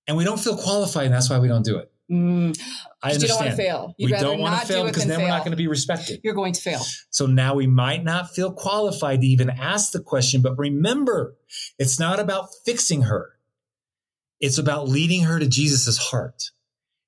And 0.07 0.17
we 0.17 0.23
don't 0.23 0.39
feel 0.39 0.57
qualified, 0.57 1.05
and 1.05 1.13
that's 1.13 1.29
why 1.29 1.39
we 1.39 1.47
don't 1.47 1.63
do 1.63 1.77
it. 1.77 1.91
Mm. 2.11 2.57
I 3.01 3.13
you 3.13 3.19
don't 3.19 3.29
want 3.29 3.39
to 3.39 3.45
understand. 3.45 3.55
fail. 3.55 3.95
You'd 3.97 4.11
we 4.11 4.17
don't 4.17 4.39
want 4.39 4.61
to 4.61 4.67
fail 4.67 4.85
because 4.85 5.05
then 5.05 5.17
fail. 5.19 5.25
we're 5.25 5.31
not 5.31 5.39
going 5.39 5.51
to 5.51 5.57
be 5.57 5.67
respected. 5.67 6.19
You're 6.23 6.33
going 6.33 6.53
to 6.53 6.61
fail. 6.61 6.81
So 7.09 7.25
now 7.25 7.55
we 7.55 7.67
might 7.67 8.03
not 8.03 8.33
feel 8.35 8.51
qualified 8.51 9.21
to 9.21 9.27
even 9.27 9.49
ask 9.49 9.91
the 9.91 10.01
question, 10.01 10.41
but 10.41 10.57
remember, 10.57 11.35
it's 11.79 11.99
not 11.99 12.19
about 12.19 12.49
fixing 12.65 13.03
her. 13.03 13.31
It's 14.39 14.57
about 14.57 14.89
leading 14.89 15.23
her 15.23 15.39
to 15.39 15.47
Jesus' 15.47 15.97
heart. 15.97 16.51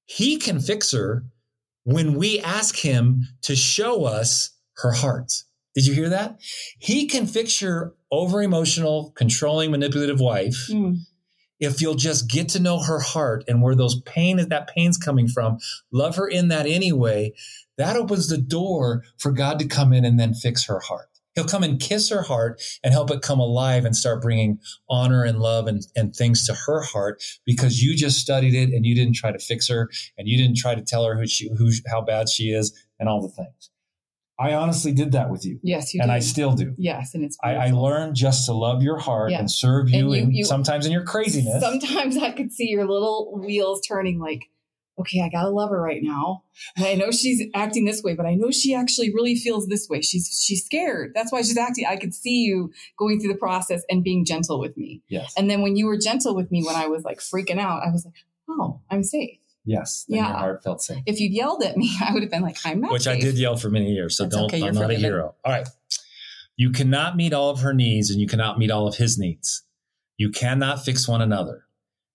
He 0.05 0.37
can 0.37 0.59
fix 0.59 0.91
her 0.91 1.25
when 1.83 2.15
we 2.15 2.39
ask 2.39 2.77
him 2.77 3.23
to 3.41 3.55
show 3.55 4.05
us 4.05 4.51
her 4.77 4.91
heart. 4.91 5.43
Did 5.75 5.85
you 5.85 5.93
hear 5.93 6.09
that? 6.09 6.39
He 6.79 7.07
can 7.07 7.27
fix 7.27 7.61
your 7.61 7.95
over 8.11 8.41
emotional, 8.41 9.11
controlling, 9.15 9.71
manipulative 9.71 10.21
wife 10.21 10.69
Mm. 10.69 10.99
If 11.59 11.81
you'll 11.81 11.95
just 11.95 12.29
get 12.29 12.49
to 12.49 12.59
know 12.59 12.79
her 12.79 12.99
heart 12.99 13.43
and 13.47 13.61
where 13.61 13.75
those 13.75 14.01
pain 14.01 14.37
that 14.37 14.67
pain's 14.67 14.97
coming 14.97 15.27
from, 15.27 15.57
love 15.91 16.15
her 16.15 16.27
in 16.27 16.49
that 16.49 16.65
anyway, 16.65 17.33
that 17.77 17.95
opens 17.95 18.27
the 18.27 18.37
door 18.37 19.03
for 19.17 19.31
God 19.31 19.59
to 19.59 19.67
come 19.67 19.93
in 19.93 20.05
and 20.05 20.19
then 20.19 20.33
fix 20.33 20.65
her 20.65 20.79
heart. 20.79 21.09
He'll 21.33 21.43
come 21.43 21.63
and 21.63 21.79
kiss 21.79 22.09
her 22.09 22.21
heart 22.21 22.61
and 22.81 22.93
help 22.93 23.11
it 23.11 23.21
come 23.21 23.39
alive 23.39 23.83
and 23.83 23.95
start 23.95 24.21
bringing 24.21 24.59
honor 24.89 25.23
and 25.23 25.39
love 25.39 25.67
and, 25.67 25.85
and 25.93 26.15
things 26.15 26.45
to 26.45 26.53
her 26.65 26.81
heart 26.81 27.21
because 27.45 27.83
you 27.83 27.95
just 27.95 28.19
studied 28.19 28.55
it 28.55 28.73
and 28.73 28.85
you 28.85 28.95
didn't 28.95 29.15
try 29.15 29.33
to 29.33 29.39
fix 29.39 29.67
her 29.67 29.89
and 30.17 30.29
you 30.29 30.37
didn't 30.37 30.57
try 30.57 30.75
to 30.75 30.81
tell 30.81 31.03
her 31.03 31.17
who 31.17 31.27
she, 31.27 31.49
who, 31.57 31.71
how 31.87 32.01
bad 32.01 32.29
she 32.29 32.51
is 32.51 32.73
and 32.99 33.09
all 33.09 33.21
the 33.21 33.27
things. 33.27 33.69
I 34.37 34.53
honestly 34.53 34.91
did 34.91 35.13
that 35.13 35.29
with 35.29 35.45
you 35.45 35.59
Yes, 35.63 35.93
you 35.93 35.99
did. 36.01 36.03
and 36.03 36.11
do. 36.11 36.15
I 36.15 36.19
still 36.19 36.51
do. 36.53 36.73
yes, 36.77 37.13
and 37.15 37.23
it's 37.23 37.37
I, 37.43 37.55
I 37.55 37.71
learned 37.71 38.15
just 38.15 38.45
to 38.47 38.53
love 38.53 38.83
your 38.83 38.97
heart 38.97 39.31
Yeah. 39.31 39.39
and 39.39 39.49
serve 39.49 39.89
you, 39.89 39.99
And 39.99 40.07
you- 40.15 40.23
and 40.23 40.35
you- 40.35 40.45
sometimes 40.45 40.85
in 40.85 40.91
your 40.91 41.03
craziness. 41.03 41.61
Sometimes 41.63 42.17
I 42.17 42.31
could 42.31 42.51
see 42.51 42.67
your 42.67 42.85
little 42.85 43.31
wheels 43.39 43.81
turning 43.87 44.19
like, 44.19 44.43
okay, 44.99 45.21
I 45.21 45.29
gotta 45.29 45.49
love 45.49 45.69
her 45.71 45.81
right 45.81 46.01
now. 46.01 46.43
And 46.77 46.85
I 46.85 46.95
know 46.95 47.11
she's 47.11 47.43
acting 47.53 47.83
this 47.85 48.01
way, 48.01 48.13
but 48.13 48.25
I 48.25 48.35
know 48.35 48.49
she 48.51 48.73
actually 48.73 49.13
really 49.13 49.35
feels 49.35 49.67
this 49.67 49.87
way. 49.89 50.01
She's 50.01 50.41
she's 50.45 50.63
scared. 50.65 51.11
That's 51.13 51.31
why 51.31 51.41
she's 51.41 51.57
acting. 51.57 51.85
I 51.85 51.97
could 51.97 52.13
see 52.13 52.43
you 52.43 52.71
going 52.97 53.19
through 53.19 53.33
the 53.33 53.37
process 53.39 53.83
and 53.89 54.03
being 54.05 54.23
gentle 54.25 54.59
with 54.59 54.75
me. 54.77 55.01
yes. 55.09 55.33
And 55.37 55.49
then 55.49 55.61
when 55.61 55.75
you 55.75 55.85
were 55.85 55.97
gentle 55.97 56.33
with 56.35 56.49
me 56.51 56.63
when 56.63 56.75
I 56.75 56.87
was 56.87 57.03
like 57.03 57.19
freaking 57.19 57.59
out, 57.59 57.83
I 57.85 57.91
was 57.91 58.05
like, 58.05 58.13
oh, 58.49 58.79
I'm 58.89 59.03
safe. 59.03 59.37
Yes, 59.65 60.05
then 60.07 60.17
Yeah. 60.17 60.27
your 60.29 60.37
heart 60.37 60.63
felt 60.63 60.81
safe. 60.81 61.01
If 61.05 61.19
you'd 61.19 61.31
yelled 61.33 61.63
at 61.63 61.75
me, 61.77 61.91
I 62.07 62.13
would 62.13 62.21
have 62.23 62.31
been 62.31 62.43
like, 62.43 62.57
I'm 62.65 62.81
not 62.81 62.91
Which 62.91 63.07
I 63.07 63.19
did 63.19 63.37
yell 63.37 63.57
for 63.57 63.69
many 63.69 63.91
years, 63.93 64.15
so 64.17 64.23
That's 64.23 64.35
don't. 64.35 64.45
okay, 64.45 64.59
you're 64.59 64.67
I'm 64.69 64.75
not 64.75 64.91
a 64.91 64.95
hero. 64.95 65.35
All 65.43 65.51
right, 65.51 65.67
you 66.57 66.71
cannot 66.71 67.15
meet 67.17 67.33
all 67.33 67.49
of 67.49 67.59
her 67.61 67.73
needs, 67.73 68.09
and 68.11 68.19
you 68.21 68.27
cannot 68.27 68.57
meet 68.59 68.71
all 68.71 68.87
of 68.87 68.95
his 68.95 69.17
needs. 69.17 69.63
You 70.17 70.29
cannot 70.29 70.85
fix 70.85 71.07
one 71.07 71.21
another. 71.21 71.63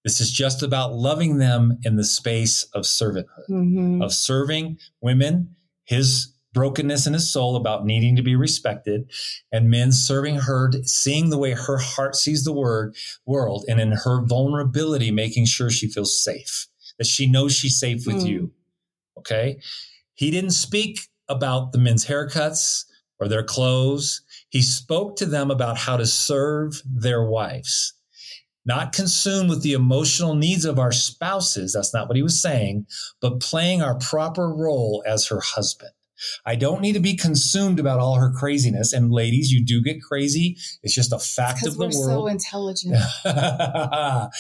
This 0.05 0.21
is 0.21 0.31
just 0.33 0.63
about 0.63 0.95
loving 0.95 1.37
them 1.37 1.79
in 1.85 1.97
the 1.97 2.05
space 2.05 2.65
of 2.73 2.85
servanthood, 2.85 3.51
Mhm. 3.51 4.03
of 4.03 4.15
serving 4.15 4.79
women, 5.03 5.57
his 5.85 6.33
brokenness 6.55 7.07
in 7.07 7.13
his 7.13 7.31
soul 7.31 7.55
about 7.55 7.85
needing 7.85 8.17
to 8.17 8.23
be 8.23 8.35
respected, 8.35 9.11
and 9.53 9.69
men 9.69 9.93
serving 9.93 10.37
her, 10.37 10.71
seeing 10.85 11.29
the 11.31 11.37
way 11.39 11.53
her 11.53 11.77
heart 11.77 12.17
sees 12.17 12.45
the 12.45 12.53
word 12.53 12.97
world, 13.27 13.65
and 13.69 13.79
in 13.81 13.93
her 13.93 14.25
vulnerability, 14.25 15.11
making 15.11 15.45
sure 15.45 15.69
she 15.71 15.87
feels 15.87 16.19
safe, 16.19 16.67
that 17.01 17.07
she 17.07 17.27
knows 17.27 17.53
she's 17.55 17.81
safe 17.81 18.07
with 18.07 18.17
Mm. 18.17 18.29
you. 18.29 18.53
Okay. 19.17 19.59
He 20.13 20.31
didn't 20.31 20.51
speak 20.51 21.01
about 21.31 21.73
the 21.73 21.79
men's 21.79 22.05
haircuts 22.05 22.85
or 23.19 23.27
their 23.27 23.43
clothes. 23.43 24.21
He 24.51 24.61
spoke 24.61 25.17
to 25.17 25.25
them 25.25 25.51
about 25.51 25.79
how 25.79 25.97
to 25.97 26.05
serve 26.07 26.83
their 26.85 27.25
wives, 27.25 27.95
not 28.67 28.93
consumed 28.93 29.49
with 29.49 29.63
the 29.63 29.73
emotional 29.73 30.35
needs 30.35 30.67
of 30.67 30.79
our 30.79 30.93
spouses. 30.93 31.73
That's 31.73 31.95
not 31.95 32.07
what 32.07 32.17
he 32.17 32.23
was 32.23 32.39
saying, 32.39 32.85
but 33.23 33.41
playing 33.41 33.81
our 33.81 33.95
proper 33.99 34.53
role 34.55 35.03
as 35.07 35.29
her 35.29 35.41
husband. 35.41 35.93
I 36.45 36.55
don't 36.55 36.83
need 36.83 36.93
to 36.93 37.01
be 37.01 37.17
consumed 37.17 37.81
about 37.81 37.99
all 37.99 38.17
her 38.17 38.31
craziness. 38.31 38.93
And 38.93 39.11
ladies, 39.11 39.51
you 39.51 39.65
do 39.65 39.81
get 39.81 40.03
crazy. 40.03 40.59
It's 40.83 40.93
just 40.95 41.15
a 41.15 41.19
fact 41.19 41.67
of 41.67 41.79
the 41.79 41.87
we're 41.89 41.99
world 41.99 42.25
so 42.25 42.27
intelligent. 42.27 42.97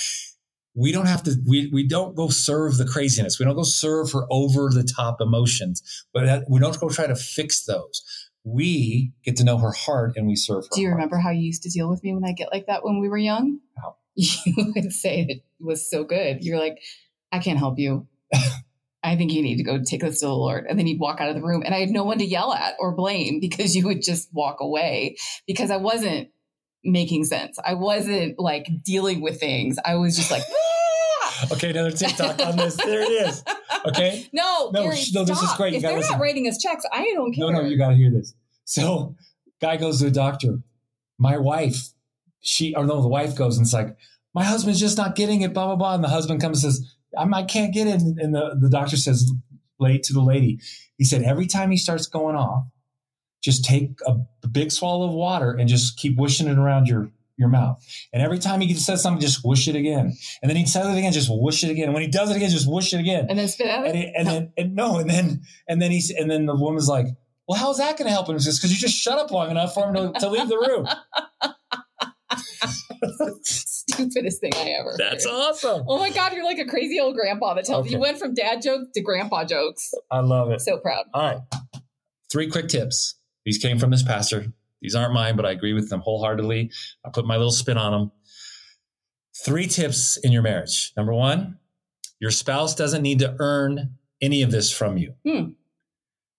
we 0.74 0.92
don't 0.92 1.06
have 1.06 1.22
to 1.24 1.34
we, 1.46 1.68
we 1.72 1.86
don't 1.86 2.14
go 2.14 2.28
serve 2.28 2.76
the 2.76 2.86
craziness 2.86 3.38
we 3.38 3.44
don't 3.44 3.56
go 3.56 3.62
serve 3.62 4.12
her 4.12 4.26
over 4.30 4.70
the 4.72 4.84
top 4.84 5.20
emotions 5.20 6.06
but 6.14 6.44
we 6.48 6.60
don't 6.60 6.78
go 6.78 6.88
try 6.88 7.06
to 7.06 7.16
fix 7.16 7.64
those 7.64 8.02
we 8.44 9.12
get 9.24 9.36
to 9.36 9.44
know 9.44 9.58
her 9.58 9.72
heart 9.72 10.12
and 10.16 10.26
we 10.26 10.34
serve 10.36 10.64
her 10.64 10.68
Do 10.74 10.80
you 10.80 10.88
heart. 10.88 10.96
remember 10.96 11.18
how 11.18 11.30
you 11.30 11.42
used 11.42 11.62
to 11.64 11.70
deal 11.70 11.90
with 11.90 12.02
me 12.02 12.14
when 12.14 12.24
I 12.24 12.32
get 12.32 12.48
like 12.52 12.66
that 12.66 12.84
when 12.84 13.00
we 13.00 13.08
were 13.08 13.18
young? 13.18 13.58
You 14.16 14.72
would 14.74 14.92
say 14.92 15.24
it 15.28 15.44
was 15.60 15.88
so 15.88 16.04
good. 16.04 16.44
You're 16.44 16.58
like, 16.58 16.78
I 17.32 17.38
can't 17.38 17.58
help 17.58 17.78
you. 17.78 18.06
I 19.02 19.16
think 19.16 19.32
you 19.32 19.40
need 19.40 19.56
to 19.56 19.62
go 19.62 19.82
take 19.82 20.02
this 20.02 20.20
to 20.20 20.26
the 20.26 20.34
Lord. 20.34 20.66
And 20.68 20.78
then 20.78 20.86
you'd 20.86 21.00
walk 21.00 21.20
out 21.20 21.30
of 21.30 21.36
the 21.36 21.42
room 21.42 21.62
and 21.64 21.74
I 21.74 21.80
had 21.80 21.90
no 21.90 22.04
one 22.04 22.18
to 22.18 22.24
yell 22.26 22.52
at 22.52 22.74
or 22.78 22.92
blame 22.94 23.40
because 23.40 23.74
you 23.74 23.86
would 23.86 24.02
just 24.02 24.28
walk 24.32 24.60
away 24.60 25.16
because 25.46 25.70
I 25.70 25.78
wasn't 25.78 26.28
making 26.84 27.24
sense. 27.24 27.58
I 27.64 27.74
wasn't 27.74 28.38
like 28.38 28.68
dealing 28.84 29.20
with 29.20 29.38
things. 29.40 29.76
I 29.84 29.96
was 29.96 30.16
just 30.16 30.30
like, 30.30 30.42
"Ah!" 30.50 31.46
okay 31.52 31.70
another 31.70 31.90
tiktok 31.90 32.38
on 32.44 32.56
this 32.56 32.76
there 32.76 33.00
it 33.00 33.08
is 33.10 33.42
okay 33.86 34.26
no, 34.32 34.70
No, 34.74 34.82
Gary, 34.82 34.96
sh- 34.96 35.12
no, 35.14 35.24
this 35.24 35.40
is 35.40 35.50
great. 35.54 35.72
You 35.72 35.76
If 35.78 35.82
they're 35.82 35.96
listen. 35.96 36.12
not 36.12 36.20
writing 36.20 36.46
us 36.48 36.58
checks, 36.58 36.84
I 36.92 37.04
don't 37.14 37.32
care. 37.32 37.46
no 37.50 37.60
no 37.60 37.66
you 37.66 37.78
got 37.78 37.90
to 37.90 37.94
hear 37.96 38.10
this 38.10 38.34
so 38.64 39.14
guy 39.60 39.76
goes 39.78 39.98
to 39.98 40.04
the 40.04 40.10
doctor 40.10 40.58
my 41.18 41.38
wife 41.38 41.90
she 42.40 42.74
or 42.74 42.84
no 42.84 43.00
the 43.00 43.08
wife 43.08 43.34
goes 43.36 43.56
and 43.56 43.64
it's 43.66 43.72
like 43.72 43.96
my 44.34 44.44
husband's 44.44 44.80
just 44.80 44.96
not 44.98 45.14
getting 45.16 45.40
it 45.42 45.54
blah 45.54 45.66
blah 45.66 45.76
blah 45.76 45.94
and 45.94 46.04
the 46.04 46.08
husband 46.08 46.40
comes 46.42 46.62
and 46.62 46.72
says 46.72 46.94
I'm, 47.16 47.32
i 47.34 47.42
can't 47.42 47.72
get 47.72 47.86
it 47.86 48.00
and 48.02 48.34
the, 48.34 48.56
the 48.60 48.68
doctor 48.70 48.96
says 48.96 49.30
late 49.78 50.02
to 50.04 50.12
the 50.12 50.20
lady 50.22 50.60
he 50.98 51.04
said 51.04 51.22
every 51.22 51.46
time 51.46 51.70
he 51.70 51.76
starts 51.78 52.06
going 52.06 52.36
off 52.36 52.64
just 53.42 53.64
take 53.64 53.90
a, 54.06 54.16
a 54.44 54.48
big 54.48 54.70
swallow 54.70 55.08
of 55.08 55.14
water 55.14 55.52
and 55.52 55.68
just 55.68 55.96
keep 55.96 56.18
wishing 56.18 56.46
it 56.48 56.58
around 56.58 56.86
your 56.88 57.10
your 57.36 57.48
mouth 57.48 57.82
and 58.12 58.22
every 58.22 58.38
time 58.38 58.60
he 58.60 58.74
says 58.74 59.02
something 59.02 59.18
just 59.18 59.42
whoosh 59.42 59.66
it 59.66 59.74
again 59.74 60.12
and 60.42 60.50
then 60.50 60.56
he 60.56 60.66
says 60.66 60.86
it 60.86 60.98
again 60.98 61.10
just 61.10 61.30
whoosh 61.30 61.64
it 61.64 61.70
again 61.70 61.84
and 61.84 61.94
when 61.94 62.02
he 62.02 62.08
does 62.08 62.30
it 62.30 62.36
again 62.36 62.50
just 62.50 62.70
whoosh 62.70 62.92
it 62.92 63.00
again 63.00 63.24
and 63.30 63.38
then 63.38 63.48
spit 63.48 63.66
out 63.66 63.86
and, 63.86 63.96
it. 63.96 64.08
it, 64.08 64.12
and 64.14 64.28
then 64.28 64.52
and 64.58 64.76
no, 64.76 64.98
and 64.98 65.08
then 65.08 65.40
and 65.66 65.80
then 65.80 65.90
he's 65.90 66.10
and 66.10 66.30
then 66.30 66.44
the 66.44 66.54
woman's 66.54 66.86
like, 66.86 67.06
"Well, 67.48 67.58
how's 67.58 67.78
that 67.78 67.96
going 67.96 68.08
to 68.08 68.12
help 68.12 68.28
him?" 68.28 68.38
Just 68.38 68.60
because 68.60 68.70
you 68.70 68.76
just 68.78 68.94
shut 68.94 69.18
up 69.18 69.30
long 69.30 69.50
enough 69.50 69.72
for 69.72 69.88
him 69.88 69.94
to, 70.12 70.20
to 70.20 70.28
leave 70.28 70.48
the 70.48 70.58
room. 70.58 70.86
Stupidest 73.42 74.40
thing 74.40 74.52
I 74.54 74.74
ever. 74.78 74.94
That's 74.98 75.24
heard. 75.24 75.30
awesome. 75.32 75.84
Oh 75.88 75.98
my 75.98 76.10
God, 76.10 76.32
you're 76.34 76.44
like 76.44 76.58
a 76.58 76.66
crazy 76.66 77.00
old 77.00 77.16
grandpa 77.16 77.54
that 77.54 77.64
tells 77.64 77.86
Okay. 77.86 77.94
you 77.94 78.00
went 78.00 78.18
from 78.18 78.34
dad 78.34 78.60
jokes 78.62 78.88
to 78.94 79.00
grandpa 79.00 79.44
jokes. 79.44 79.92
I 80.10 80.20
love 80.20 80.50
it. 80.50 80.60
So 80.60 80.76
proud. 80.78 81.06
All 81.14 81.22
right, 81.22 81.38
three 82.30 82.48
quick 82.50 82.68
tips. 82.68 83.14
These 83.44 83.58
came 83.58 83.78
from 83.78 83.90
this 83.90 84.02
pastor. 84.02 84.46
These 84.80 84.94
aren't 84.94 85.14
mine, 85.14 85.36
but 85.36 85.46
I 85.46 85.50
agree 85.50 85.72
with 85.72 85.90
them 85.90 86.00
wholeheartedly. 86.00 86.70
I 87.04 87.10
put 87.10 87.26
my 87.26 87.36
little 87.36 87.52
spin 87.52 87.76
on 87.76 87.92
them. 87.92 88.12
Three 89.44 89.66
tips 89.66 90.16
in 90.18 90.32
your 90.32 90.42
marriage. 90.42 90.92
Number 90.96 91.12
one, 91.12 91.58
your 92.18 92.30
spouse 92.30 92.74
doesn't 92.74 93.02
need 93.02 93.18
to 93.20 93.36
earn 93.38 93.94
any 94.20 94.42
of 94.42 94.50
this 94.50 94.70
from 94.70 94.98
you. 94.98 95.14
Hmm. 95.26 95.50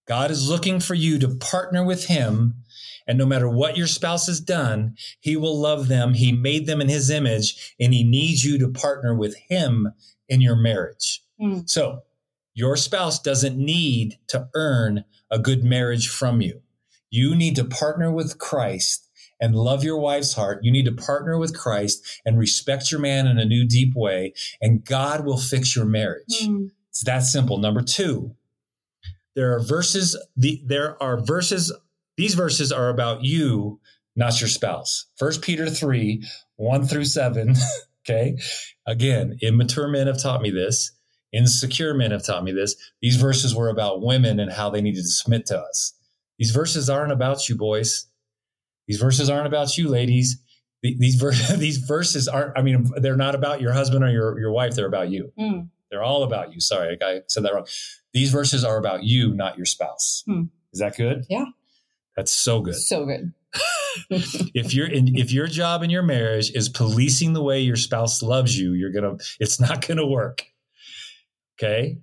God 0.08 0.32
is 0.32 0.50
looking 0.50 0.80
for 0.80 0.94
you 0.94 1.20
to 1.20 1.36
partner 1.36 1.86
with 1.86 2.06
Him. 2.06 2.56
And 3.08 3.18
no 3.18 3.26
matter 3.26 3.50
what 3.50 3.78
your 3.78 3.88
spouse 3.88 4.28
has 4.28 4.40
done, 4.40 4.96
He 5.20 5.36
will 5.36 5.60
love 5.60 5.88
them. 5.88 6.14
He 6.14 6.32
made 6.32 6.68
them 6.68 6.82
in 6.82 6.90
His 6.90 7.10
image, 7.10 7.76
and 7.80 7.94
He 7.94 8.04
needs 8.04 8.44
you 8.44 8.60
to 8.60 8.70
partner 8.70 9.16
with 9.16 9.36
Him 9.50 9.92
in 10.30 10.42
your 10.42 10.56
marriage. 10.56 11.24
Hmm. 11.40 11.62
So 11.66 12.02
your 12.54 12.76
spouse 12.78 13.20
doesn't 13.20 13.58
need 13.58 14.20
to 14.28 14.50
earn 14.54 15.06
a 15.32 15.40
good 15.40 15.64
marriage 15.64 16.10
from 16.10 16.42
you. 16.42 16.62
You 17.12 17.36
need 17.36 17.56
to 17.58 17.66
partner 17.66 18.12
with 18.12 18.40
Christ 18.40 19.08
and 19.40 19.56
love 19.56 19.84
your 19.84 19.98
wife's 19.98 20.34
heart. 20.34 20.64
You 20.64 20.72
need 20.72 20.86
to 20.86 20.92
partner 20.92 21.38
with 21.38 21.58
Christ 21.58 22.22
and 22.26 22.40
respect 22.40 22.92
your 22.92 23.02
man 23.02 23.28
in 23.28 23.38
a 23.38 23.46
new, 23.46 23.68
deep 23.68 23.94
way, 23.96 24.34
and 24.62 24.86
God 24.86 25.26
will 25.26 25.38
fix 25.38 25.76
your 25.76 25.86
marriage. 25.86 26.42
Hmm. 26.42 26.68
It's 26.90 27.04
that 27.04 27.24
simple. 27.24 27.58
Number 27.58 27.82
two, 27.82 28.36
there 29.36 29.54
are 29.56 29.60
verses. 29.62 30.18
The, 30.36 30.62
there 30.66 31.02
are 31.02 31.20
verses. 31.22 31.74
These 32.18 32.36
verses 32.36 32.72
are 32.72 32.90
about 32.90 33.24
you, 33.24 33.80
not 34.16 34.40
your 34.40 34.50
spouse. 34.50 35.06
First 35.18 35.42
Peter 35.42 35.70
three 35.70 36.24
one 36.56 36.86
through 36.86 37.06
seven. 37.06 37.56
Okay, 38.10 38.36
again, 38.88 39.38
immature 39.44 39.88
men 39.88 40.08
have 40.08 40.20
taught 40.20 40.42
me 40.42 40.50
this. 40.50 40.92
Insecure 41.32 41.94
men 41.94 42.10
have 42.10 42.26
taught 42.26 42.44
me 42.44 42.52
this. 42.52 42.76
These 43.00 43.18
verses 43.18 43.54
were 43.54 43.70
about 43.70 44.02
women 44.02 44.40
and 44.40 44.52
how 44.52 44.72
they 44.72 44.82
needed 44.82 45.04
to 45.04 45.08
submit 45.08 45.46
to 45.46 45.60
us. 45.60 45.94
These 46.42 46.50
verses 46.50 46.90
aren't 46.90 47.12
about 47.12 47.48
you, 47.48 47.56
boys. 47.56 48.08
These 48.88 49.00
verses 49.00 49.30
aren't 49.30 49.46
about 49.46 49.78
you, 49.78 49.88
ladies. 49.88 50.42
These 50.82 51.14
ver- 51.14 51.34
these 51.56 51.78
verses 51.78 52.28
aren't. 52.28 52.58
I 52.58 52.64
mean, 52.64 52.90
they're 52.96 53.16
not 53.16 53.36
about 53.36 53.62
your 53.62 53.74
husband 53.74 54.04
or 54.04 54.10
your 54.10 54.40
your 54.40 54.52
wife. 54.52 54.74
They're 54.74 54.88
about 54.88 55.12
you. 55.12 55.32
Hmm. 55.38 55.60
They're 55.92 56.02
all 56.02 56.24
about 56.24 56.52
you. 56.52 56.60
Sorry, 56.60 56.98
I 57.00 57.20
said 57.28 57.44
that 57.44 57.54
wrong. 57.54 57.68
These 58.12 58.32
verses 58.32 58.64
are 58.64 58.78
about 58.78 59.04
you, 59.04 59.36
not 59.36 59.56
your 59.56 59.68
spouse. 59.68 60.24
Hmm. 60.26 60.46
Is 60.74 60.80
that 60.80 60.98
good? 60.98 61.26
Yeah. 61.30 61.46
That's 62.18 62.32
so 62.32 62.62
good. 62.62 62.76
So 62.76 63.06
good. 63.06 63.34
If 64.56 64.74
you're 64.74 64.88
in, 64.88 65.18
if 65.18 65.32
your 65.34 65.46
job 65.48 65.84
in 65.84 65.90
your 65.90 66.02
marriage 66.02 66.50
is 66.56 66.70
policing 66.70 67.34
the 67.34 67.44
way 67.44 67.60
your 67.60 67.76
spouse 67.76 68.24
loves 68.24 68.58
you, 68.58 68.74
you're 68.74 68.92
gonna. 68.92 69.18
It's 69.40 69.60
not 69.60 69.86
gonna 69.88 70.08
work. 70.08 70.46
Okay. 71.60 72.00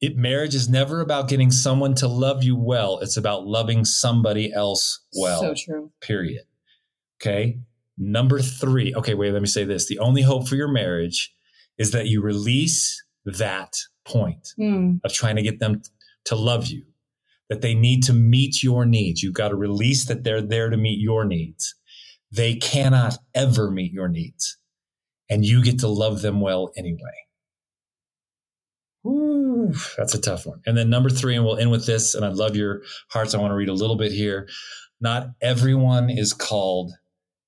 It 0.00 0.16
marriage 0.16 0.54
is 0.54 0.68
never 0.68 1.00
about 1.00 1.28
getting 1.28 1.50
someone 1.50 1.94
to 1.96 2.08
love 2.08 2.42
you 2.42 2.56
well. 2.56 2.98
It's 3.00 3.16
about 3.18 3.46
loving 3.46 3.84
somebody 3.84 4.52
else 4.52 5.00
well 5.14 5.40
so 5.40 5.54
true. 5.56 5.92
period. 6.00 6.44
Okay. 7.20 7.58
Number 7.98 8.40
three. 8.40 8.94
Okay, 8.94 9.12
wait, 9.14 9.32
let 9.32 9.42
me 9.42 9.48
say 9.48 9.64
this. 9.64 9.86
The 9.88 9.98
only 9.98 10.22
hope 10.22 10.48
for 10.48 10.56
your 10.56 10.68
marriage 10.72 11.34
is 11.76 11.90
that 11.90 12.06
you 12.06 12.22
release 12.22 13.02
that 13.26 13.74
point 14.06 14.48
Hmm. 14.56 14.96
of 15.04 15.12
trying 15.12 15.36
to 15.36 15.42
get 15.42 15.60
them 15.60 15.82
to 16.24 16.34
love 16.34 16.68
you, 16.68 16.84
that 17.50 17.60
they 17.60 17.74
need 17.74 18.02
to 18.04 18.14
meet 18.14 18.62
your 18.62 18.86
needs. 18.86 19.22
You've 19.22 19.34
got 19.34 19.48
to 19.48 19.54
release 19.56 20.06
that 20.06 20.24
they're 20.24 20.40
there 20.40 20.70
to 20.70 20.76
meet 20.78 20.98
your 20.98 21.26
needs. 21.26 21.74
They 22.32 22.54
cannot 22.54 23.18
ever 23.34 23.70
meet 23.70 23.92
your 23.92 24.08
needs. 24.08 24.56
And 25.28 25.44
you 25.44 25.62
get 25.62 25.78
to 25.80 25.88
love 25.88 26.22
them 26.22 26.40
well 26.40 26.72
anyway. 26.76 26.98
Ooh, 29.70 29.78
that's 29.96 30.14
a 30.14 30.20
tough 30.20 30.46
one. 30.46 30.60
And 30.66 30.76
then 30.76 30.90
number 30.90 31.10
three, 31.10 31.36
and 31.36 31.44
we'll 31.44 31.56
end 31.58 31.70
with 31.70 31.86
this, 31.86 32.14
and 32.14 32.24
I 32.24 32.28
love 32.28 32.56
your 32.56 32.82
hearts. 33.10 33.34
I 33.34 33.38
want 33.38 33.50
to 33.50 33.56
read 33.56 33.68
a 33.68 33.74
little 33.74 33.96
bit 33.96 34.12
here. 34.12 34.48
Not 35.00 35.28
everyone 35.40 36.10
is 36.10 36.32
called 36.32 36.92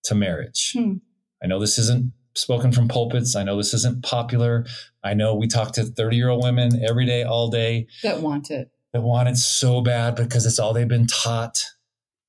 to 0.05 0.14
marriage. 0.14 0.73
Hmm. 0.77 0.95
I 1.43 1.47
know 1.47 1.59
this 1.61 1.79
isn't 1.79 2.12
spoken 2.35 2.73
from 2.73 2.89
pulpits. 2.89 3.37
I 3.37 3.43
know 3.43 3.57
this 3.57 3.75
isn't 3.75 4.03
popular. 4.05 4.64
I 5.05 5.14
know 5.14 5.35
we 5.35 5.49
talk 5.49 5.73
to 5.73 5.85
30 5.85 6.16
year 6.16 6.29
old 6.31 6.43
women 6.43 6.83
every 6.89 7.05
day, 7.05 7.25
all 7.25 7.51
day 7.51 7.89
That 8.03 8.20
want 8.23 8.51
it. 8.51 8.70
that 8.93 9.03
want 9.03 9.29
it 9.29 9.37
so 9.37 9.81
bad 9.83 10.14
because 10.16 10.47
it's 10.47 10.59
all 10.59 10.73
they've 10.73 10.89
been 10.89 11.07
taught. 11.07 11.62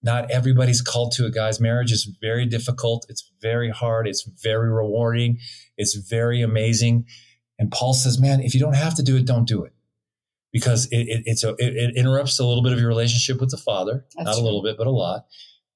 Not 0.01 0.29
everybody's 0.29 0.81
called 0.81 1.13
to 1.13 1.25
it, 1.25 1.33
guys. 1.33 1.61
Marriage 1.61 1.91
is 1.93 2.03
very 2.19 2.45
difficult. 2.45 3.05
It's 3.07 3.31
very 3.41 3.69
hard. 3.69 4.05
It's 4.07 4.29
very 4.43 4.69
rewarding. 4.69 5.37
It's 5.77 5.95
very 5.95 6.41
amazing. 6.41 7.05
And 7.57 7.71
Paul 7.71 7.93
says, 7.93 8.19
man, 8.19 8.41
if 8.41 8.53
you 8.53 8.59
don't 8.59 8.75
have 8.75 8.95
to 8.95 9.03
do 9.03 9.15
it, 9.15 9.25
don't 9.25 9.47
do 9.47 9.63
it. 9.63 9.71
Because 10.53 10.85
it, 10.91 11.07
it, 11.09 11.23
it's 11.25 11.43
a, 11.43 11.49
it, 11.57 11.75
it 11.75 11.97
interrupts 11.97 12.39
a 12.39 12.45
little 12.45 12.63
bit 12.63 12.71
of 12.71 12.79
your 12.79 12.87
relationship 12.87 13.41
with 13.41 13.49
the 13.51 13.57
Father. 13.57 14.05
That's 14.15 14.27
Not 14.27 14.37
a 14.37 14.41
little 14.41 14.63
bit, 14.63 14.77
but 14.77 14.87
a 14.87 14.91
lot. 14.91 15.25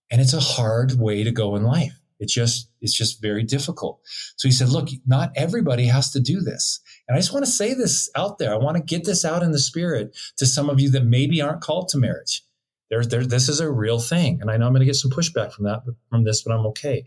And 0.09 0.21
it's 0.21 0.34
a 0.34 0.39
hard 0.39 0.97
way 0.99 1.23
to 1.25 1.32
go 1.32 1.55
in 1.57 1.63
life. 1.63 1.99
It's 2.19 2.34
just, 2.34 2.69
it's 2.82 2.93
just 2.93 3.21
very 3.21 3.43
difficult. 3.43 3.99
So 4.38 4.47
he 4.47 4.51
said, 4.51 4.69
look, 4.69 4.88
not 5.05 5.32
everybody 5.36 5.86
has 5.88 6.11
to 6.11 6.19
do 6.19 6.39
this. 6.41 6.80
And 7.07 7.15
I 7.15 7.19
just 7.19 7.34
want 7.34 7.45
to 7.45 7.51
say 7.51 7.73
this 7.73 8.09
out 8.15 8.38
there. 8.38 8.53
I 8.53 8.57
want 8.57 8.78
to 8.78 8.84
get 8.84 9.03
this 9.05 9.25
out 9.25 9.43
in 9.43 9.51
the 9.51 9.59
spirit 9.59 10.15
to 10.38 10.45
some 10.45 10.69
of 10.69 10.80
you 10.80 10.89
that 10.91 11.05
maybe 11.05 11.41
aren't 11.41 11.61
called 11.61 11.89
to 11.89 11.97
marriage. 11.97 12.43
There, 12.89 13.03
there, 13.03 13.25
this 13.25 13.49
is 13.49 13.59
a 13.59 13.69
real 13.69 13.99
thing. 13.99 14.39
And 14.41 14.49
I 14.49 14.57
know 14.57 14.65
I'm 14.65 14.71
going 14.73 14.80
to 14.80 14.86
get 14.86 14.95
some 14.95 15.11
pushback 15.11 15.51
from 15.51 15.65
that, 15.65 15.82
from 16.09 16.23
this, 16.23 16.41
but 16.41 16.53
I'm 16.53 16.65
okay. 16.67 17.05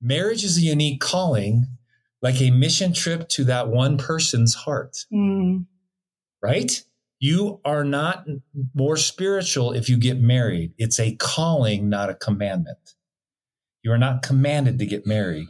Marriage 0.00 0.44
is 0.44 0.56
a 0.56 0.62
unique 0.62 1.00
calling 1.00 1.66
like 2.22 2.40
a 2.40 2.50
mission 2.50 2.92
trip 2.92 3.28
to 3.30 3.44
that 3.44 3.68
one 3.68 3.98
person's 3.98 4.54
heart, 4.54 5.04
Mm. 5.12 5.66
right? 6.42 6.82
You 7.20 7.60
are 7.66 7.84
not 7.84 8.24
more 8.74 8.96
spiritual 8.96 9.72
if 9.72 9.88
you 9.88 9.98
get 9.98 10.18
married. 10.18 10.72
It's 10.78 10.98
a 10.98 11.14
calling, 11.16 11.88
not 11.90 12.08
a 12.10 12.14
commandment. 12.14 12.78
You 13.82 13.92
are 13.92 13.98
not 13.98 14.22
commanded 14.22 14.78
to 14.78 14.86
get 14.86 15.06
married. 15.06 15.48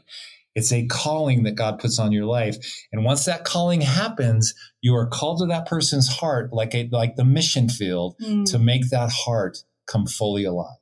It's 0.57 0.73
a 0.73 0.87
calling 0.89 1.45
that 1.45 1.53
God 1.55 1.79
puts 1.79 2.01
on 2.01 2.11
your 2.11 2.25
life. 2.27 2.57
And 2.91 3.05
once 3.05 3.25
that 3.27 3.45
calling 3.45 3.83
happens, 3.83 4.53
you 4.81 4.97
are 4.97 5.07
called 5.07 5.39
to 5.39 5.47
that 5.47 5.67
person's 5.67 6.09
heart 6.09 6.53
like 6.53 6.75
a 6.75 6.89
like 6.91 7.15
the 7.15 7.25
mission 7.25 7.69
field 7.69 8.17
Mm. 8.21 8.51
to 8.51 8.59
make 8.59 8.91
that 8.91 9.11
heart 9.11 9.59
come 9.87 10.07
fully 10.07 10.43
alive. 10.45 10.77